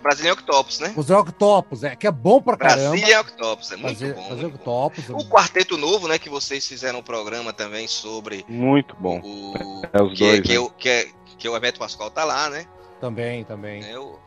Brasilian 0.02 0.34
Octopus, 0.34 0.80
né? 0.80 0.94
Os 0.96 1.10
Octopus, 1.10 1.84
é, 1.84 1.96
que 1.96 2.08
é 2.08 2.12
bom 2.12 2.42
pra 2.42 2.56
caramba. 2.58 2.90
Brasilian 2.92 3.20
Octopus, 3.22 3.72
é 3.72 3.76
muito 3.76 4.00
bom. 4.16 4.30
fazer 4.30 4.42
muito 4.42 4.58
bom. 4.64 4.86
Octopus. 4.86 5.10
O 5.10 5.30
quarteto 5.30 5.78
novo, 5.78 6.08
né, 6.08 6.18
que 6.18 6.30
vocês 6.30 6.66
fizeram 6.68 7.00
um 7.00 7.04
programa 7.04 7.52
também 7.52 7.88
sobre 7.88 8.46
Muito 8.48 8.96
bom. 8.96 9.20
o. 9.24 9.54
É 9.94 10.02
os 10.02 10.14
que, 10.18 10.24
dois. 10.26 10.42
que, 10.42 10.50
né? 10.50 10.56
eu- 10.58 10.70
que, 10.70 10.90
é- 10.90 11.08
que 11.38 11.48
o 11.48 11.56
Hermeto 11.56 11.80
Pascoal 11.80 12.10
tá 12.12 12.24
lá, 12.24 12.50
né? 12.50 12.66
Também, 13.00 13.44
também. 13.44 13.84
É, 13.90 13.98
o, 14.00 14.18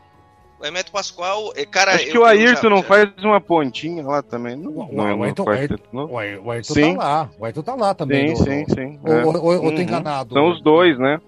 o 0.59 0.65
Hermeto 0.65 0.91
Pascoal, 0.91 1.51
é, 1.55 1.65
cara. 1.65 1.95
Acho 1.95 2.05
eu- 2.05 2.11
que 2.11 2.17
o 2.17 2.25
Ayrton 2.25 2.61
já- 2.63 2.69
não 2.69 2.77
já- 2.77 2.83
faz 2.83 3.09
uma 3.23 3.41
pontinha 3.41 4.05
lá 4.05 4.21
também. 4.21 4.55
Não, 4.55 4.71
O- 4.71 4.89
não, 4.93 5.19
o 5.19 5.23
Ayrton- 5.23 5.45
quarteto 5.45 5.83
novo. 5.91 6.13
O 6.13 6.17
Ay- 6.17 6.37
o 6.37 6.51
Ayrton 6.51 6.73
Sim. 6.73 6.95
tá 6.95 7.03
lá. 7.03 7.29
O 7.37 7.45
Ayrton 7.45 7.61
tá 7.63 7.75
lá 7.75 7.93
também. 7.93 8.35
Sim, 8.35 8.41
no- 8.43 8.45
sim, 8.45 8.65
sim. 8.73 8.99
Ou, 9.03 9.13
é. 9.13 9.25
ou, 9.25 9.43
ou 9.43 9.53
eu 9.53 9.61
tô 9.61 9.67
Uhum. 9.67 9.81
enganado. 9.81 10.33
São 10.33 10.49
os 10.51 10.61
dois, 10.61 10.97
né? 10.97 11.19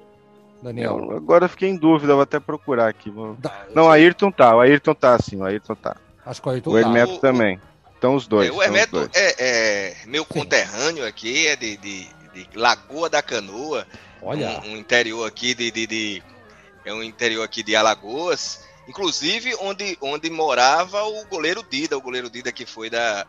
Daniel. 0.62 0.98
Eu- 1.12 1.18
agora 1.18 1.46
eu 1.46 1.50
fiquei 1.50 1.70
em 1.70 1.76
dúvida, 1.76 2.14
vou 2.14 2.24
até 2.24 2.40
procurar 2.40 2.88
aqui. 2.88 3.10
vou- 3.10 3.36
Da- 3.36 3.66
Não, 3.76 3.86
o 3.86 3.90
Ayrton 3.90 4.32
tá, 4.32 4.56
o 4.56 4.62
Ayrton 4.62 4.94
tá 4.96 5.20
sim, 5.20 5.38
o 5.42 5.44
Ayrton 5.44 5.76
tá. 5.76 5.98
Acho 6.26 6.42
que 6.42 6.48
o 6.48 6.52
Ayrton 6.52 6.70
O 6.70 6.74
tá. 6.74 6.80
Hermeto 6.80 7.14
O- 7.16 7.20
também. 7.20 7.60
Então 7.98 8.16
os 8.16 8.28
dois. 8.28 8.48
É, 8.48 8.52
o 8.52 8.56
os 8.58 8.64
Hermeto 8.64 8.92
dois. 8.92 9.10
é, 9.14 9.36
é 9.40 9.94
meu 10.06 10.24
conterrâneo 10.24 11.06
aqui, 11.06 11.48
é 11.48 11.56
de, 11.58 11.76
de, 11.78 12.08
de 12.34 12.48
Lagoa 12.56 13.10
da 13.10 13.22
Canoa, 13.22 13.86
Olha, 14.26 14.62
um, 14.62 14.74
um 14.74 14.78
interior 14.78 15.26
aqui 15.28 15.54
de, 15.54 15.72
de, 15.72 15.88
de- 15.88 16.24
é 16.86 16.94
um 16.94 17.04
interior 17.04 17.44
aqui 17.44 17.64
de 17.64 17.76
Alagoas, 17.76 18.60
inclusive 18.88 19.56
onde, 19.60 19.98
onde 20.02 20.30
morava 20.30 21.04
o 21.04 21.26
goleiro 21.28 21.64
Dida, 21.70 21.98
o 21.98 22.02
goleiro 22.02 22.30
Dida 22.30 22.52
que 22.52 22.66
foi 22.66 22.90
da, 22.90 23.26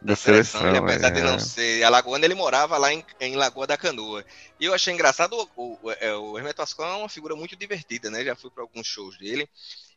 da 0.00 0.14
seleção, 0.16 0.60
seleção. 0.60 0.68
ele, 0.68 0.78
apesar 0.78 1.10
de 1.10 1.20
é. 1.20 1.22
não 1.22 1.38
ser 1.38 1.82
alagoano, 1.82 2.24
ele 2.24 2.34
morava 2.34 2.78
lá 2.78 2.92
em, 2.92 3.04
em 3.20 3.36
Lagoa 3.36 3.66
da 3.66 3.76
Canoa. 3.76 4.24
E 4.58 4.64
eu 4.64 4.74
achei 4.74 4.94
engraçado, 4.94 5.34
o, 5.56 5.78
o, 5.82 5.90
é, 5.92 6.14
o 6.14 6.38
Hermeto 6.38 6.56
Pascoal 6.56 6.92
é 6.92 6.96
uma 6.98 7.08
figura 7.08 7.34
muito 7.34 7.56
divertida, 7.56 8.10
né? 8.10 8.24
Já 8.24 8.36
fui 8.36 8.50
para 8.50 8.62
alguns 8.62 8.86
shows 8.86 9.18
dele. 9.18 9.48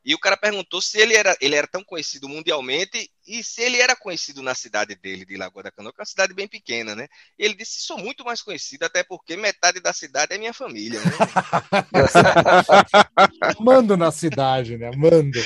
E 0.03 0.15
o 0.15 0.19
cara 0.19 0.35
perguntou 0.35 0.81
se 0.81 0.99
ele 0.99 1.13
era, 1.13 1.37
ele 1.39 1.55
era 1.55 1.67
tão 1.67 1.83
conhecido 1.83 2.27
mundialmente 2.27 3.11
e 3.27 3.43
se 3.43 3.61
ele 3.61 3.77
era 3.77 3.95
conhecido 3.95 4.41
na 4.41 4.55
cidade 4.55 4.95
dele, 4.95 5.25
de 5.25 5.37
Lagoa 5.37 5.63
da 5.63 5.71
Canoa, 5.71 5.93
que 5.93 5.99
é 5.99 6.01
uma 6.01 6.07
cidade 6.07 6.33
bem 6.33 6.47
pequena, 6.47 6.95
né? 6.95 7.07
Ele 7.37 7.53
disse, 7.53 7.81
sou 7.81 7.99
muito 7.99 8.25
mais 8.25 8.41
conhecido, 8.41 8.83
até 8.83 9.03
porque 9.03 9.37
metade 9.37 9.79
da 9.79 9.93
cidade 9.93 10.33
é 10.33 10.39
minha 10.39 10.53
família, 10.53 10.99
né? 10.99 11.11
mando 13.61 13.95
na 13.95 14.11
cidade, 14.11 14.75
né? 14.75 14.89
Mando. 14.97 15.39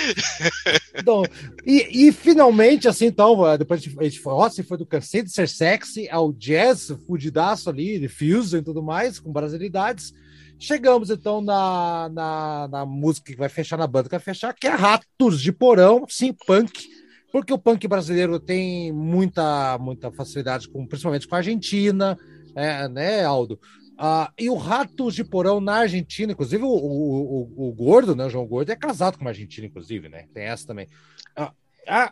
Então, 0.96 1.24
e, 1.66 2.08
e 2.08 2.12
finalmente, 2.14 2.88
assim, 2.88 3.08
então, 3.08 3.58
depois 3.58 3.82
a 3.82 3.84
gente, 3.84 4.20
a 4.20 4.22
foi, 4.22 4.34
ó, 4.34 4.50
se 4.50 4.64
foi 4.64 4.78
do 4.78 4.86
Cansei 4.86 5.22
de 5.22 5.32
Ser 5.32 5.50
Sexy 5.50 6.10
ao 6.10 6.32
jazz, 6.32 6.94
fudidaço 7.06 7.70
ali, 7.70 8.00
de 8.00 8.08
Fusion 8.08 8.60
e 8.60 8.64
tudo 8.64 8.82
mais, 8.82 9.20
com 9.20 9.34
brasilidades. 9.34 10.14
Chegamos, 10.60 11.10
então, 11.10 11.42
na, 11.42 12.10
na, 12.10 12.68
na 12.70 12.86
música 12.86 13.32
que 13.32 13.38
vai 13.38 13.50
fechar, 13.50 13.78
na 13.78 13.88
banda 13.88 14.10
que 14.10 14.16
vai 14.16 14.20
fechar, 14.20 14.54
que 14.54 14.68
é 14.68 14.72
Ratos 14.72 15.42
de 15.42 15.52
Porão, 15.52 16.06
sim, 16.08 16.34
punk. 16.46 16.88
Porque 17.32 17.54
o 17.54 17.58
punk 17.58 17.88
brasileiro 17.88 18.40
tem 18.40 18.92
muita, 18.92 19.78
muita 19.78 20.12
facilidade, 20.12 20.70
com, 20.70 20.88
principalmente 20.88 21.28
com 21.28 21.36
a 21.36 21.40
Argentina, 21.40 22.18
é, 22.56 22.88
né, 22.88 23.26
Aldo? 23.26 23.60
Ah, 23.98 24.32
e 24.38 24.50
o 24.50 24.56
Ratos 24.56 25.16
de 25.16 25.24
Porão 25.24 25.60
na 25.60 25.76
Argentina, 25.76 26.32
inclusive 26.32 26.64
o, 26.64 26.68
o, 26.68 27.50
o, 27.58 27.70
o 27.70 27.74
Gordo, 27.74 28.16
né, 28.16 28.26
o 28.26 28.30
João 28.30 28.46
Gordo, 28.46 28.72
é 28.72 28.76
casado 28.76 29.18
com 29.18 29.24
uma 29.24 29.32
argentina, 29.32 29.68
inclusive, 29.68 30.10
né? 30.10 30.26
Tem 30.34 30.44
essa 30.44 30.68
também. 30.68 30.88
Ah, 31.36 31.52
a 31.88 32.12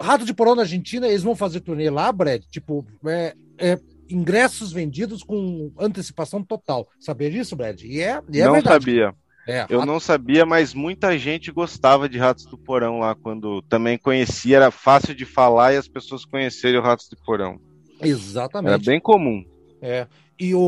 Rato 0.00 0.24
de 0.24 0.34
Porão 0.34 0.54
na 0.54 0.62
Argentina, 0.62 1.06
eles 1.06 1.22
vão 1.22 1.36
fazer 1.36 1.60
turnê 1.60 1.88
lá, 1.88 2.10
Brad, 2.10 2.42
tipo, 2.50 2.86
é, 3.06 3.34
é, 3.58 3.78
ingressos 4.08 4.72
vendidos 4.72 5.22
com 5.22 5.72
antecipação 5.78 6.42
total. 6.42 6.86
Sabia 7.00 7.30
disso, 7.30 7.56
Brad? 7.56 7.82
E 7.82 8.00
é, 8.00 8.20
e 8.32 8.40
é 8.40 8.44
não 8.46 8.52
verdade. 8.54 8.84
sabia. 8.84 9.14
É, 9.46 9.66
Eu 9.68 9.84
não 9.84 10.00
sabia, 10.00 10.46
mas 10.46 10.72
muita 10.72 11.18
gente 11.18 11.52
gostava 11.52 12.08
de 12.08 12.16
Ratos 12.16 12.46
do 12.46 12.56
Porão 12.56 12.98
lá 13.00 13.14
quando 13.14 13.60
também 13.62 13.98
conhecia, 13.98 14.56
era 14.56 14.70
fácil 14.70 15.14
de 15.14 15.26
falar 15.26 15.74
e 15.74 15.76
as 15.76 15.86
pessoas 15.86 16.24
conhecerem 16.24 16.78
o 16.80 16.82
Ratos 16.82 17.08
do 17.10 17.16
Porão. 17.26 17.60
Era 18.00 18.08
Exatamente. 18.08 18.86
bem 18.86 18.98
comum. 18.98 19.44
É. 19.82 20.06
E 20.40 20.54
o, 20.54 20.58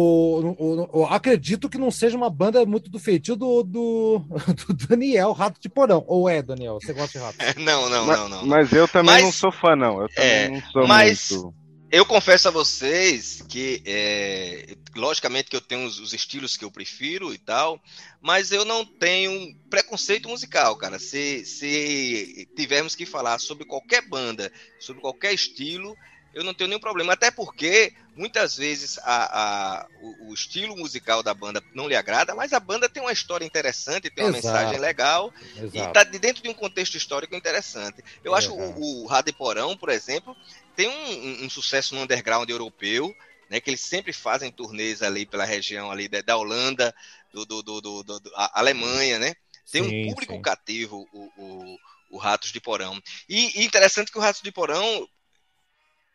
o- 0.58 1.00
o- 1.00 1.06
acredito 1.06 1.68
que 1.70 1.78
não 1.78 1.90
seja 1.90 2.16
uma 2.18 2.28
banda 2.30 2.64
muito 2.66 2.90
do 2.90 2.98
feitio 2.98 3.34
do, 3.34 3.62
do, 3.64 4.18
do 4.68 4.74
Daniel, 4.86 5.32
Rato 5.32 5.58
de 5.58 5.68
Porão. 5.70 6.04
Ou 6.06 6.28
é, 6.28 6.42
Daniel? 6.42 6.78
Você 6.80 6.92
gosta 6.92 7.18
de 7.18 7.24
rato? 7.24 7.36
não, 7.58 7.88
não, 7.88 8.04
mas, 8.06 8.18
não, 8.18 8.28
não. 8.28 8.46
mas 8.46 8.72
eu 8.74 8.86
também 8.86 9.14
Mas- 9.14 9.24
não 9.24 9.32
sou 9.32 9.50
fã, 9.50 9.74
não. 9.74 10.02
Eu 10.02 10.08
também 10.10 10.30
É, 10.30 10.48
não 10.50 10.60
sou 10.70 10.86
mas- 10.86 11.30
muito. 11.32 11.54
Eu 11.96 12.04
confesso 12.04 12.46
a 12.48 12.50
vocês 12.50 13.40
que, 13.48 13.82
é, 13.86 14.76
logicamente, 14.94 15.48
que 15.48 15.56
eu 15.56 15.62
tenho 15.62 15.86
os, 15.86 15.98
os 15.98 16.12
estilos 16.12 16.54
que 16.54 16.62
eu 16.64 16.70
prefiro 16.70 17.32
e 17.32 17.38
tal, 17.38 17.80
mas 18.20 18.52
eu 18.52 18.66
não 18.66 18.84
tenho 18.84 19.56
preconceito 19.70 20.28
musical, 20.28 20.76
cara. 20.76 20.98
Se, 20.98 21.42
se 21.46 22.46
tivermos 22.54 22.94
que 22.94 23.06
falar 23.06 23.38
sobre 23.38 23.64
qualquer 23.64 24.02
banda, 24.06 24.52
sobre 24.78 25.00
qualquer 25.00 25.32
estilo, 25.32 25.96
eu 26.34 26.44
não 26.44 26.52
tenho 26.52 26.68
nenhum 26.68 26.80
problema. 26.80 27.14
Até 27.14 27.30
porque, 27.30 27.94
muitas 28.14 28.56
vezes, 28.56 28.98
a, 28.98 29.78
a- 29.80 29.88
o, 29.94 30.30
o 30.30 30.34
estilo 30.34 30.76
musical 30.76 31.22
da 31.22 31.32
banda 31.32 31.62
não 31.74 31.88
lhe 31.88 31.96
agrada, 31.96 32.34
mas 32.34 32.52
a 32.52 32.60
banda 32.60 32.90
tem 32.90 33.02
uma 33.02 33.12
história 33.12 33.46
interessante, 33.46 34.10
tem 34.10 34.22
uma 34.22 34.30
Exato. 34.30 34.30
mensagem 34.30 34.78
legal 34.78 35.32
e 35.72 35.80
Exato. 35.80 35.84
está 35.84 36.04
dentro 36.04 36.42
de 36.42 36.48
um 36.50 36.54
contexto 36.54 36.96
histórico 36.96 37.34
interessante. 37.34 38.02
Eu 38.22 38.34
É, 38.34 38.36
acho 38.36 38.52
o, 38.54 39.02
o 39.04 39.06
Rádio 39.06 39.34
Porão, 39.34 39.78
por 39.78 39.88
exemplo, 39.88 40.36
tem 40.76 40.88
um, 40.88 41.42
um- 41.42 41.44
um 41.46 41.50
sucesso 41.50 41.94
no 41.94 42.02
underground 42.02 42.48
europeu, 42.48 43.14
né? 43.50 43.60
Que 43.60 43.70
eles 43.70 43.80
sempre 43.80 44.12
fazem 44.12 44.50
turnês 44.52 45.02
ali 45.02 45.26
pela 45.26 45.44
região 45.44 45.90
ali 45.90 46.08
da, 46.08 46.20
da 46.20 46.36
Holanda, 46.36 46.94
do, 47.32 47.44
do, 47.46 47.62
do, 47.62 47.80
do- 47.80 48.02
do- 48.04 48.20
do- 48.20 48.32
a 48.36 48.60
Alemanha, 48.60 49.18
né? 49.18 49.34
Tem 49.70 49.82
Sim, 49.82 49.88
um 50.08 50.10
público 50.10 50.34
sim. 50.34 50.42
cativo, 50.42 51.08
o, 51.12 51.30
o, 51.36 51.78
o 52.12 52.18
Ratos 52.18 52.52
de 52.52 52.60
Porão. 52.60 53.00
E, 53.28 53.60
e 53.60 53.64
interessante 53.64 54.12
que 54.12 54.18
o 54.18 54.20
Ratos 54.20 54.42
de 54.42 54.52
Porão, 54.52 55.08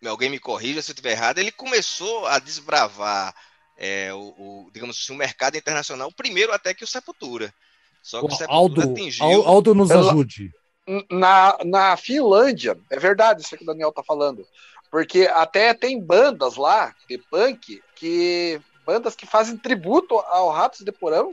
alguém 0.05 0.29
me 0.29 0.39
corrija 0.39 0.81
se 0.81 0.91
eu 0.91 0.93
estiver 0.93 1.11
errado, 1.11 1.38
ele 1.39 1.51
começou 1.51 2.25
a 2.27 2.39
desbravar 2.39 3.33
é, 3.77 4.13
o, 4.13 4.19
o, 4.19 4.71
digamos 4.73 4.99
assim, 4.99 5.13
o 5.13 5.17
mercado 5.17 5.57
internacional 5.57 6.11
primeiro 6.11 6.51
até 6.53 6.73
que 6.73 6.83
o 6.83 6.88
Sepultura. 6.88 7.53
Só 8.03 8.19
que 8.19 8.25
o 8.27 8.31
O 8.33 8.38
Sepultura 8.38 8.83
Aldo, 8.83 8.93
atingiu. 8.93 9.23
Al- 9.25 9.47
Aldo 9.47 9.75
nos 9.75 9.91
ajude. 9.91 10.51
Na, 11.09 11.57
na 11.63 11.97
Finlândia, 11.97 12.77
é 12.89 12.99
verdade 12.99 13.41
isso 13.41 13.55
que 13.55 13.63
o 13.63 13.65
Daniel 13.65 13.91
tá 13.91 14.03
falando. 14.03 14.45
Porque 14.89 15.30
até 15.31 15.73
tem 15.73 15.99
bandas 15.99 16.55
lá 16.55 16.93
de 17.07 17.18
punk 17.18 17.81
que. 17.95 18.59
Bandas 18.85 19.15
que 19.15 19.27
fazem 19.27 19.55
tributo 19.57 20.18
ao 20.18 20.49
Ratos 20.49 20.81
de 20.81 20.91
Porão. 20.91 21.31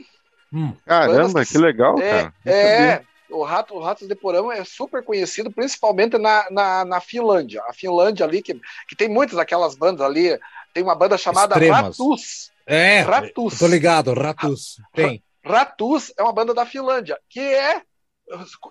Hum, 0.53 0.73
Caramba, 0.85 1.27
bandas- 1.27 1.49
que 1.49 1.57
legal, 1.57 1.99
É, 1.99 2.09
cara. 2.09 2.33
É 2.45 3.01
o, 3.29 3.43
Rato, 3.43 3.75
o 3.75 3.79
Ratos 3.79 4.07
de 4.07 4.15
Porão 4.15 4.51
é 4.51 4.63
super 4.63 5.03
conhecido, 5.03 5.51
principalmente 5.51 6.17
na, 6.17 6.45
na, 6.49 6.85
na 6.85 6.99
Finlândia. 6.99 7.61
A 7.67 7.73
Finlândia 7.73 8.25
ali, 8.25 8.41
que, 8.41 8.59
que 8.87 8.95
tem 8.95 9.07
muitas 9.07 9.35
daquelas 9.37 9.75
bandas 9.75 10.05
ali. 10.05 10.37
Tem 10.73 10.83
uma 10.83 10.95
banda 10.95 11.17
chamada 11.17 11.55
Extremas. 11.55 11.97
Ratus. 11.97 12.51
É, 12.65 13.01
Ratus. 13.01 13.57
tô 13.57 13.67
ligado, 13.67 14.13
Ratus. 14.13 14.77
Tem. 14.93 15.23
Ratus 15.43 16.13
é 16.17 16.21
uma 16.23 16.33
banda 16.33 16.53
da 16.53 16.65
Finlândia, 16.65 17.19
que 17.29 17.39
é. 17.39 17.81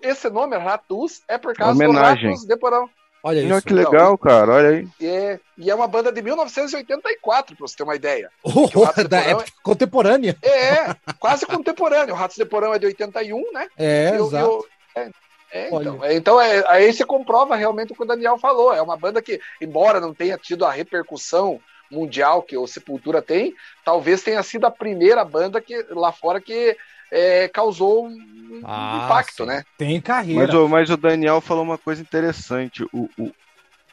Esse 0.03 0.29
nome, 0.29 0.57
Ratus, 0.57 1.21
é 1.27 1.37
por 1.37 1.53
causa 1.53 1.73
Homenagem. 1.73 2.29
do 2.29 2.29
Ratus 2.33 2.47
de 2.47 2.57
Porão. 2.57 2.89
Olha 3.21 3.41
Olha 3.43 3.57
isso. 3.57 3.67
que 3.67 3.73
legal, 3.73 4.17
cara. 4.17 4.53
Olha 4.53 4.69
aí. 4.69 4.87
E 4.99 5.05
é, 5.05 5.39
e 5.57 5.69
é 5.69 5.75
uma 5.75 5.87
banda 5.89 6.09
de 6.11 6.21
1984, 6.21 7.55
pra 7.55 7.67
você 7.67 7.75
ter 7.75 7.83
uma 7.83 7.95
ideia. 7.95 8.29
Oh, 8.43 8.61
o 8.73 8.83
Ratos 8.83 9.03
de 9.03 9.09
da 9.09 9.17
Porão 9.21 9.39
época 9.41 9.51
contemporânea. 9.61 10.37
É, 10.41 10.95
quase 11.19 11.45
contemporâneo. 11.45 12.13
O 12.13 12.17
Ratos 12.17 12.37
de 12.37 12.45
Porão 12.45 12.73
é 12.73 12.79
de 12.79 12.85
81, 12.85 13.51
né? 13.51 13.67
É, 13.77 14.11
E 14.11 14.13
e 14.13 14.21
exato. 14.21 14.49
o- 14.49 14.65
é, 14.95 15.09
é, 15.51 15.67
então, 15.67 16.03
é, 16.05 16.13
então 16.15 16.41
é, 16.41 16.63
aí 16.67 16.93
você 16.93 17.03
comprova 17.05 17.55
realmente 17.55 17.91
o 17.91 17.95
que 17.95 18.03
o 18.03 18.07
Daniel 18.07 18.37
falou. 18.37 18.73
É 18.73 18.81
uma 18.81 18.95
banda 18.95 19.21
que, 19.21 19.41
embora 19.59 19.99
não 19.99 20.13
tenha 20.13 20.37
tido 20.37 20.65
a 20.65 20.71
repercussão 20.71 21.59
mundial 21.91 22.41
que 22.43 22.55
o 22.57 22.67
Sepultura 22.67 23.21
tem, 23.21 23.53
talvez 23.83 24.21
tenha 24.21 24.41
sido 24.43 24.65
a 24.65 24.71
primeira 24.71 25.25
banda 25.25 25.59
que 25.59 25.85
lá 25.89 26.11
fora 26.11 26.39
que 26.39 26.77
é, 27.11 27.47
causou 27.47 28.07
um 28.07 28.61
Ah, 28.65 29.01
impacto, 29.05 29.43
sim. 29.43 29.47
né? 29.49 29.63
Tem 29.77 30.01
carreira. 30.01 30.47
Mas, 30.47 30.53
o- 30.55 30.67
mas 30.67 30.89
o 30.89 30.97
Daniel 30.97 31.41
falou 31.41 31.63
uma 31.63 31.77
coisa 31.77 32.01
interessante. 32.01 32.83
O, 32.93 33.09
o, 33.17 33.31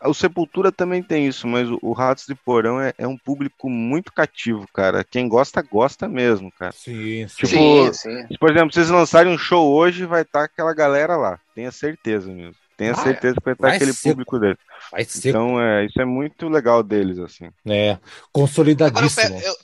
o 0.04 0.14
Sepultura 0.14 0.70
também 0.72 1.02
tem 1.02 1.26
isso, 1.26 1.46
mas 1.46 1.68
o, 1.70 1.78
o 1.82 1.92
Ratos 1.92 2.24
de 2.26 2.34
Porão 2.34 2.80
é, 2.80 2.92
é 2.98 3.06
um 3.06 3.16
público 3.16 3.70
muito 3.70 4.12
cativo, 4.12 4.66
cara. 4.74 5.04
Quem 5.04 5.28
gosta, 5.28 5.62
gosta 5.62 6.08
mesmo, 6.08 6.50
cara. 6.58 6.72
Sim, 6.72 7.26
sim. 7.28 7.46
Tipo, 7.46 7.92
sim, 7.92 7.92
sim. 7.92 8.26
Se, 8.28 8.38
por 8.38 8.50
exemplo, 8.50 8.72
vocês 8.72 8.90
lançarem 8.90 9.32
um 9.32 9.38
show 9.38 9.72
hoje, 9.72 10.04
vai 10.04 10.22
estar 10.22 10.44
aquela 10.44 10.74
galera 10.74 11.16
lá. 11.16 11.38
Tenha 11.54 11.70
certeza 11.70 12.30
mesmo. 12.32 12.54
Tenha 12.76 12.92
Ah, 12.92 12.96
certeza 12.96 13.36
que 13.36 13.44
vai 13.44 13.54
estar 13.54 13.68
Vai 13.68 13.76
aquele 13.76 13.92
ser- 13.94 14.10
público 14.10 14.38
dele. 14.38 14.58
Vai 14.92 15.04
ser. 15.04 15.30
Então, 15.30 15.58
é, 15.60 15.86
isso 15.86 15.98
é 16.00 16.04
muito 16.04 16.46
legal 16.48 16.82
deles, 16.82 17.18
assim. 17.18 17.46
É, 17.66 17.92
eu, 17.92 17.98
consolidadíssimo. 18.32 19.38
eu- 19.40 19.56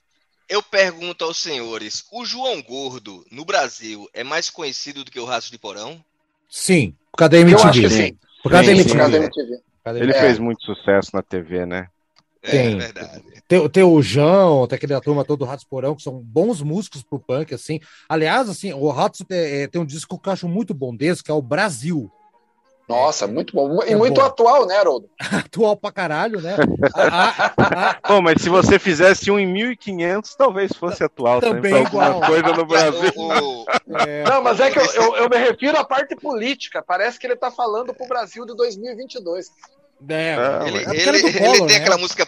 eu 0.53 0.63
pergunto 0.63 1.25
aos 1.25 1.39
senhores: 1.39 2.05
o 2.13 2.25
João 2.25 2.63
Gordo, 2.63 3.25
no 3.31 3.45
Brasil, 3.45 4.09
é 4.13 4.23
mais 4.23 4.51
conhecido 4.51 5.03
do 5.03 5.11
que 5.11 5.19
o 5.19 5.25
Ratos 5.25 5.51
de 5.51 5.59
Porão? 5.59 6.05
Sim, 6.49 6.95
por 7.11 7.19
causa 7.19 7.31
da 7.31 7.39
MTV. 7.39 7.89
sim. 7.91 8.19
Por 8.43 8.53
causa 8.53 8.67
da 8.67 8.77
Sim, 8.77 8.85
Por 8.85 8.91
MTV. 8.93 8.99
causa 8.99 9.13
da 9.13 9.19
sim. 9.19 9.25
MTV. 9.25 9.57
Por 9.57 9.85
causa 9.85 9.99
da 9.99 10.05
Ele 10.05 10.15
fez 10.15 10.39
muito 10.39 10.63
sucesso 10.63 11.11
na 11.15 11.23
TV, 11.23 11.65
né? 11.65 11.89
Tem. 12.43 12.75
É 12.75 12.77
verdade. 12.77 13.23
Tem, 13.49 13.69
tem 13.69 13.83
o 13.83 14.03
João, 14.03 14.67
tem 14.67 14.77
aquele 14.77 15.01
turma 15.01 15.25
todo 15.25 15.39
do 15.39 15.45
Ratos 15.45 15.65
Porão, 15.65 15.95
que 15.95 16.03
são 16.03 16.19
bons 16.21 16.61
músicos 16.61 17.03
pro 17.03 17.19
punk, 17.19 17.55
assim. 17.55 17.81
Aliás, 18.09 18.49
assim, 18.49 18.73
o 18.73 18.89
Ratos 18.91 19.23
é, 19.31 19.63
é, 19.63 19.67
tem 19.69 19.81
um 19.81 19.87
disco 19.87 20.19
que 20.19 20.29
eu 20.29 20.33
acho 20.33 20.49
muito 20.49 20.75
bom 20.75 20.95
desse, 20.95 21.23
que 21.23 21.31
é 21.31 21.35
o 21.35 21.41
Brasil. 21.41 22.11
Nossa, 22.93 23.27
muito 23.27 23.55
bom. 23.55 23.83
E 23.85 23.93
É 23.93 23.97
muito 23.97 24.21
bom. 24.21 24.27
atual, 24.27 24.67
né, 24.67 24.77
Haroldo? 24.77 25.09
Atual 25.47 25.77
pra 25.77 25.91
caralho, 25.93 26.41
né? 26.41 26.57
A- 26.95 27.53
a- 27.57 27.91
a- 27.91 27.95
Pô, 28.07 28.21
mas 28.23 28.41
se 28.43 28.49
você 28.49 28.79
fizesse 28.79 29.31
um 29.31 29.39
em 29.39 29.47
1500, 29.47 30.35
talvez 30.35 30.73
fosse 30.73 31.03
atual 31.03 31.41
Também 31.41 31.73
também. 31.73 31.85
pra 31.91 32.07
alguma 32.07 32.09
igual. 32.09 32.31
coisa 32.31 32.49
no 32.57 32.67
Brasil. 32.67 33.13
O- 33.17 33.65
é, 34.07 34.25
Não, 34.25 34.43
mas 34.43 34.61
é 34.61 34.71
que 34.71 34.79
eu, 34.79 34.85
eu, 34.95 35.17
eu 35.17 35.29
me 35.29 35.37
refiro 35.37 35.77
à 35.79 35.85
parte 35.85 36.15
política. 36.17 36.83
Parece 36.87 37.19
que 37.19 37.27
ele 37.27 37.37
tá 37.37 37.51
falando 37.51 37.93
pro 37.95 38.07
Brasil 38.07 38.45
de 38.47 38.55
2022. 38.57 39.47
é, 40.09 40.35
Ah, 40.35 40.61
ele, 40.67 40.79
é 40.79 41.09
ele- 41.09 41.23
do 41.23 41.29
ele 41.29 41.39
Collor, 41.39 41.57
tem 41.67 41.67
né? 41.67 41.77
aquela 41.77 41.99
música. 41.99 42.27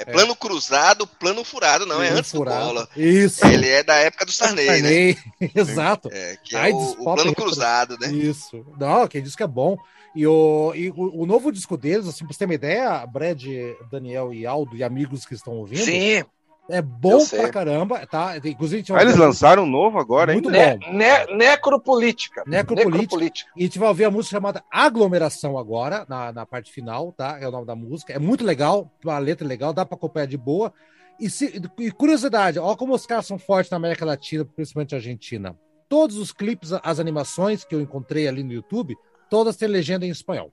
É 0.00 0.04
plano 0.04 0.34
cruzado, 0.34 1.06
plano 1.06 1.44
furado, 1.44 1.84
não, 1.84 2.02
é 2.02 2.06
Plano 2.06 2.18
antes 2.18 2.30
furado. 2.30 2.60
do 2.60 2.66
Collor. 2.68 2.88
Isso. 2.96 3.46
Ele 3.46 3.68
é 3.68 3.82
da 3.82 3.94
época 3.96 4.24
do 4.24 4.32
Sarney, 4.32 4.66
né? 4.66 4.72
Sarney, 4.72 5.18
Exato. 5.54 6.08
É, 6.12 6.36
que 6.42 6.56
é 6.56 6.68
o, 6.70 6.76
o 6.76 7.14
plano 7.14 7.34
cruzado, 7.34 7.96
né? 8.00 8.10
Isso. 8.12 8.64
Não, 8.78 9.06
quem 9.06 9.22
diz 9.22 9.36
que 9.36 9.42
é 9.42 9.46
bom. 9.46 9.76
E 10.14 10.26
o, 10.26 10.72
e 10.74 10.90
o, 10.90 11.22
o 11.22 11.26
novo 11.26 11.52
disco 11.52 11.76
deles, 11.76 12.08
assim, 12.08 12.24
pra 12.24 12.32
você 12.32 12.38
ter 12.38 12.44
uma 12.46 12.54
ideia, 12.54 13.06
Brad, 13.06 13.42
Daniel 13.90 14.32
e 14.32 14.44
Aldo 14.46 14.76
e 14.76 14.82
amigos 14.82 15.24
que 15.24 15.34
estão 15.34 15.52
ouvindo, 15.54 15.84
Sim. 15.84 16.24
É 16.70 16.80
bom 16.82 17.24
pra 17.26 17.48
caramba, 17.50 18.06
tá? 18.06 18.36
Inclusive, 18.44 18.84
Ah, 18.94 19.02
eles 19.02 19.16
lançaram 19.16 19.64
um 19.64 19.66
novo 19.66 19.98
agora, 19.98 20.32
hein? 20.32 20.40
Muito 20.40 20.50
Ne 20.50 20.76
bom. 20.78 20.92
ne 20.92 21.36
necropolítica. 21.36 22.42
Necropolítica. 22.46 22.98
Necropolítica. 22.98 23.50
E 23.56 23.60
a 23.60 23.64
gente 23.64 23.78
vai 23.78 23.88
ouvir 23.88 24.04
a 24.04 24.10
música 24.10 24.36
chamada 24.36 24.62
Aglomeração 24.70 25.58
agora, 25.58 26.04
na, 26.08 26.32
na 26.32 26.46
parte 26.46 26.72
final, 26.72 27.12
tá? 27.12 27.38
É 27.40 27.46
o 27.46 27.50
nome 27.50 27.66
da 27.66 27.74
música. 27.76 28.12
É 28.12 28.18
muito 28.18 28.44
legal, 28.44 28.90
uma 29.04 29.18
letra 29.18 29.46
legal, 29.46 29.72
dá 29.72 29.84
pra 29.84 29.96
acompanhar 29.96 30.26
de 30.26 30.36
boa. 30.36 30.72
E, 31.18 31.28
se- 31.28 31.60
e 31.78 31.90
curiosidade, 31.90 32.58
ó 32.58 32.74
como 32.74 32.94
os 32.94 33.04
caras 33.06 33.26
são 33.26 33.38
fortes 33.38 33.70
na 33.70 33.76
América 33.76 34.04
Latina, 34.04 34.44
principalmente 34.44 34.94
a 34.94 34.98
Argentina. 34.98 35.56
Todos 35.88 36.16
os 36.16 36.32
clipes, 36.32 36.72
as 36.72 36.98
animações 37.00 37.64
que 37.64 37.74
eu 37.74 37.80
encontrei 37.80 38.26
ali 38.28 38.42
no 38.42 38.52
YouTube, 38.52 38.96
todas 39.28 39.56
têm 39.56 39.68
legenda 39.68 40.06
em 40.06 40.10
espanhol. 40.10 40.50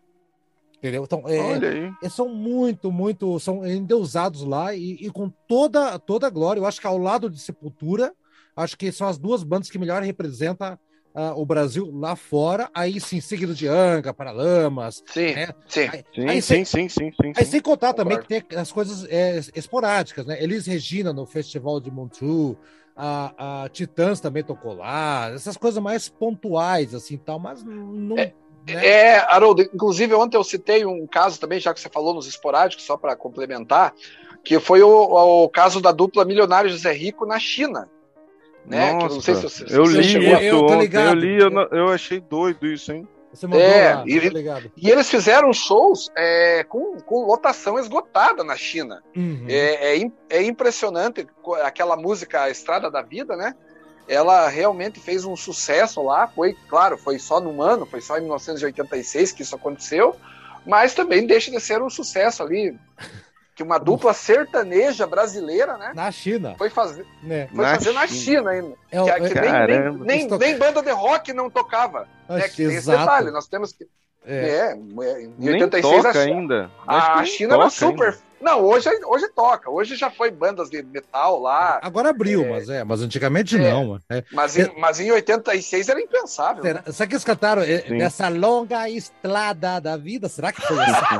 Entendeu? 0.78 1.04
Então, 1.04 1.24
é, 1.28 1.92
eles 2.02 2.14
são 2.14 2.30
muito, 2.30 2.92
muito, 2.92 3.40
são 3.40 3.66
endeusados 3.66 4.44
lá 4.44 4.76
e, 4.76 4.94
e 5.02 5.10
com 5.10 5.30
toda, 5.48 5.98
toda 5.98 6.28
a 6.28 6.30
glória. 6.30 6.60
Eu 6.60 6.66
acho 6.66 6.80
que 6.80 6.86
ao 6.86 6.98
lado 6.98 7.30
de 7.30 7.40
Sepultura, 7.40 8.14
acho 8.56 8.78
que 8.78 8.92
são 8.92 9.08
as 9.08 9.18
duas 9.18 9.44
bandas 9.44 9.70
que 9.70 9.80
melhor 9.80 10.04
representam 10.04 10.78
ah, 11.16 11.34
o 11.36 11.44
Brasil 11.48 11.92
lá 11.92 12.16
fora. 12.16 12.70
Aí 12.76 13.02
sim, 13.02 13.20
seguido 13.20 13.56
de 13.56 13.68
Anga, 13.68 14.14
Paralamas. 14.14 15.04
Sim, 15.08 15.34
né? 15.34 15.48
sim. 15.68 15.90
Aí, 15.92 16.06
Sim, 16.14 16.30
aí 16.30 16.42
sim, 16.44 16.66
sem, 16.66 16.66
sim, 16.66 16.90
sim, 16.90 17.12
sim, 17.12 17.34
aí 17.36 17.46
sem 17.46 17.60
contar 17.60 17.94
também 17.94 18.20
que 18.20 18.28
tem 18.28 18.44
as 18.56 18.72
coisas 18.72 19.04
é, 19.10 19.40
esporádicas, 19.56 20.28
né? 20.28 20.42
Elis 20.42 20.68
Regina 20.68 21.12
no 21.12 21.26
Festival 21.26 21.80
de 21.80 21.90
Montreux. 21.90 22.56
A, 22.96 23.64
a 23.64 23.70
Titãs 23.70 24.20
também 24.20 24.44
tocou 24.44 24.74
lá, 24.74 25.30
essas 25.30 25.56
coisas 25.56 25.82
mais 25.82 26.10
pontuais, 26.10 26.96
assim, 26.96 27.16
tal, 27.16 27.38
mas 27.38 27.64
não. 27.64 28.16
Né? 28.76 28.86
É, 28.86 29.18
Haroldo, 29.20 29.62
inclusive 29.62 30.14
ontem 30.14 30.38
eu 30.38 30.44
citei 30.44 30.86
um 30.86 31.06
caso 31.08 31.40
também, 31.40 31.60
já 31.60 31.74
que 31.74 31.80
você 31.80 31.90
falou 31.90 32.14
nos 32.14 32.28
esporádicos, 32.28 32.86
só 32.86 32.98
para 32.98 33.16
complementar, 33.16 33.94
que 34.44 34.60
foi 34.60 34.82
o, 34.82 34.90
o 35.44 35.50
caso 35.50 35.82
da 35.82 35.92
dupla 35.92 36.26
Milionário 36.26 36.70
José 36.70 36.92
Rico 36.92 37.26
na 37.26 37.40
China. 37.40 37.90
Né? 38.66 38.98
que 38.98 39.06
eu 39.06 39.10
não 39.10 39.22
sei 39.22 39.36
se 39.36 39.44
Nossa, 39.44 39.66
você, 39.66 39.78
eu 39.78 39.86
se 39.86 39.92
você 39.96 40.02
li 40.02 40.34
isso 40.34 40.44
Eu 40.44 40.66
ontem, 40.66 40.90
eu 40.94 41.14
li, 41.14 41.40
eu, 41.40 41.50
eu 41.72 41.88
achei 41.88 42.20
doido 42.20 42.68
isso, 42.68 42.92
hein? 42.92 43.08
Você 43.34 43.46
mandou 43.46 43.62
É, 43.62 43.94
lá, 43.94 44.04
e- 44.06 44.22
tá 44.22 44.30
ligado? 44.30 44.72
E 44.76 44.90
eles 44.90 45.10
fizeram 45.10 45.54
shows 45.54 46.10
é, 46.18 46.64
com, 46.66 46.98
com 47.00 47.26
lotação 47.26 47.78
esgotada 47.80 48.44
na 48.44 48.56
China. 48.58 49.02
Uhum. 49.16 49.46
É, 49.48 49.98
é 49.98 50.12
é 50.30 50.44
impressionante 50.44 51.26
aquela 51.64 51.96
música 51.96 52.42
A 52.44 52.50
Estrada 52.50 52.90
da 52.90 53.02
Vida, 53.02 53.36
né? 53.38 53.56
Ela 54.08 54.48
realmente 54.48 55.00
fez 55.00 55.26
um 55.26 55.36
sucesso 55.36 56.02
lá. 56.02 56.28
Foi, 56.28 56.56
claro, 56.70 56.98
foi 56.98 57.20
só 57.20 57.40
num 57.42 57.62
ano, 57.62 57.86
foi 57.86 58.02
só 58.02 58.18
em 58.18 58.22
1986 58.22 59.32
que 59.34 59.42
isso 59.42 59.56
aconteceu, 59.56 60.16
mas 60.66 60.94
também 60.94 61.26
deixa 61.28 61.52
de 61.52 61.60
ser 61.60 61.82
um 61.82 61.90
sucesso 61.90 62.42
ali. 62.44 62.78
Que 63.56 63.64
uma 63.64 63.80
dupla 63.80 64.14
sertaneja 64.14 65.08
brasileira, 65.08 65.78
né? 65.80 65.92
Na 65.96 66.12
China, 66.12 66.54
Foi 66.60 66.70
fazer, 66.70 67.08
né? 67.24 67.48
foi 67.48 67.66
Na 67.66 67.74
fazer 67.74 67.92
na 67.92 68.06
China. 68.06 68.20
China 68.22 68.50
ainda. 68.52 68.76
É, 68.92 69.20
Que, 69.20 69.30
que 69.34 69.38
é- 69.40 69.42
nem, 69.42 69.80
nem, 69.82 69.98
nem, 70.06 70.26
Isso- 70.28 70.38
nem 70.38 70.58
banda 70.60 70.82
de 70.84 70.92
rock 70.92 71.34
não 71.34 71.50
tocava. 71.50 72.02
Né? 72.30 72.36
acho 72.38 72.50
Que 72.50 72.50
que 72.52 72.68
tem 72.68 72.76
esse 72.78 72.86
detalhe. 72.88 73.32
Nós 73.32 73.48
temos 73.48 73.74
que. 73.74 73.88
É. 74.24 74.48
É, 74.70 74.76
em 74.76 75.34
Nem 75.40 75.54
86 75.54 76.04
toca 76.04 76.20
a, 76.20 76.22
ainda. 76.22 76.70
Acho 76.86 77.08
que 77.08 77.12
a 77.14 77.22
nem 77.24 77.32
China 77.32 77.56
era 77.56 77.70
super. 77.72 78.10
ainda. 78.10 78.20
Não, 78.40 78.62
hoje, 78.64 78.88
hoje 79.06 79.28
toca. 79.36 79.70
Hoje 79.70 79.96
já 79.96 80.10
foi 80.12 80.30
bandas 80.30 80.70
de 80.70 80.84
metal 80.84 81.40
lá. 81.40 81.80
Agora 81.82 82.10
abriu, 82.10 82.44
É. 82.46 82.50
mas 82.50 82.70
é, 82.70 82.84
mas 82.84 83.02
antigamente 83.02 83.56
É. 83.56 83.60
não, 83.72 83.88
mano. 83.88 84.02
É. 84.10 84.24
Mas 84.32 84.58
em, 84.58 84.72
mas 84.80 85.00
em 85.00 85.12
86 85.12 85.90
era 85.90 86.00
impensável. 86.02 86.64
né? 86.64 86.70
Será, 86.70 86.84
será 86.94 87.08
que 87.08 87.14
eles 87.16 87.24
cantaram 87.24 87.62
é, 87.64 87.82
Sim. 87.82 87.98
nessa 87.98 88.28
longa 88.30 88.88
estrada 88.90 89.80
da 89.82 89.98
vida? 89.98 90.30
Será 90.30 90.52
que 90.52 90.62
foi 90.62 90.78
assim? 90.80 91.18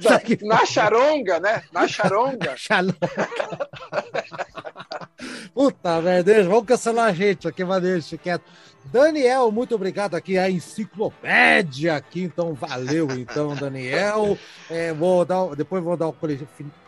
será 0.00 0.18
que 0.20 0.44
Na 0.44 0.64
charonga, 0.64 1.38
né? 1.38 1.62
Na 1.72 1.86
charonga. 1.86 2.54
Puta 5.54 6.00
merda, 6.00 6.42
vamos 6.44 6.64
cancelar 6.64 7.06
a 7.08 7.12
gente 7.12 7.46
aqui, 7.46 7.64
mas 7.64 7.82
deixa 7.82 8.16
quieto. 8.16 8.42
Daniel, 8.86 9.52
muito 9.52 9.74
obrigado 9.76 10.16
aqui, 10.16 10.36
a 10.36 10.50
enciclopédia 10.50 11.94
aqui, 11.94 12.22
então 12.24 12.52
valeu 12.52 13.08
então, 13.12 13.54
Daniel. 13.54 14.36
É, 14.68 14.92
vou 14.92 15.24
dar, 15.24 15.54
depois 15.54 15.84
vou 15.84 15.96
dar 15.96 16.08
o, 16.08 16.12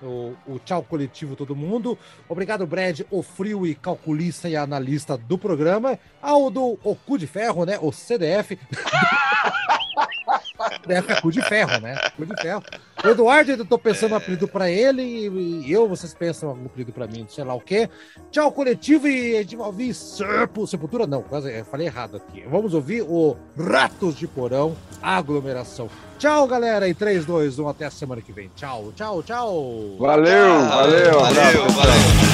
o, 0.03 0.35
o 0.47 0.59
tchau 0.65 0.83
coletivo 0.83 1.37
todo 1.37 1.57
mundo. 1.57 1.99
Obrigado, 2.29 2.67
Brad, 2.67 3.01
o 3.11 3.23
frio 3.23 3.67
e 3.67 3.75
calculista 3.75 4.49
e 4.49 4.57
analista 4.57 5.17
do 5.17 5.39
programa. 5.39 5.99
Ao 6.21 6.51
do 6.51 6.79
o 6.83 6.95
cu 6.95 7.19
de 7.19 7.27
ferro, 7.27 7.65
né? 7.65 7.79
O 7.81 7.93
CDF. 7.93 8.59
É 10.89 11.21
cu 11.21 11.31
de 11.31 11.43
ferro, 11.43 11.81
né? 11.81 11.97
Cu 12.17 12.27
de 12.27 12.41
ferro. 12.41 12.63
O 13.03 13.09
Eduardo, 13.09 13.53
eu 13.53 13.65
tô 13.65 13.79
pensando 13.79 14.13
um 14.13 14.17
apelido 14.17 14.47
pra 14.47 14.71
ele 14.71 15.03
e, 15.03 15.67
e 15.67 15.73
eu, 15.73 15.89
vocês 15.89 16.15
pensam 16.15 16.51
algum 16.51 16.67
apelido 16.67 16.93
pra 16.93 17.07
mim, 17.07 17.27
sei 17.29 17.45
lá 17.45 17.55
o 17.55 17.61
quê. 17.61 17.89
Tchau, 18.31 18.53
coletivo, 18.53 19.09
e 19.09 19.37
a 19.37 19.43
gente 19.43 19.57
vai 19.57 19.67
ouvir 19.67 19.95
Serpo, 19.95 20.67
Sepultura, 20.67 21.07
não, 21.07 21.23
quase 21.23 21.53
eu 21.53 21.65
falei 21.65 21.87
errado 21.87 22.17
aqui. 22.17 22.45
Vamos 22.49 22.75
ouvir 22.75 23.03
o 23.03 23.37
Ratos 23.59 24.17
de 24.17 24.27
Porão, 24.27 24.77
Aglomeração. 25.03 25.89
Tchau, 26.19 26.47
galera, 26.47 26.89
em 26.89 26.95
3, 26.95 27.27
2, 27.27 27.59
1, 27.59 27.69
até 27.69 27.87
a 27.87 27.91
semana 27.91 28.23
que 28.23 28.33
vem. 28.33 28.51
Tchau, 28.55 28.93
tchau, 28.97 29.23
tchau. 29.23 29.97
Valeu, 29.99 30.61
valeu, 30.67 31.21
abraço. 31.21 31.35
valeu, 31.35 31.69
valeu. 31.71 32.34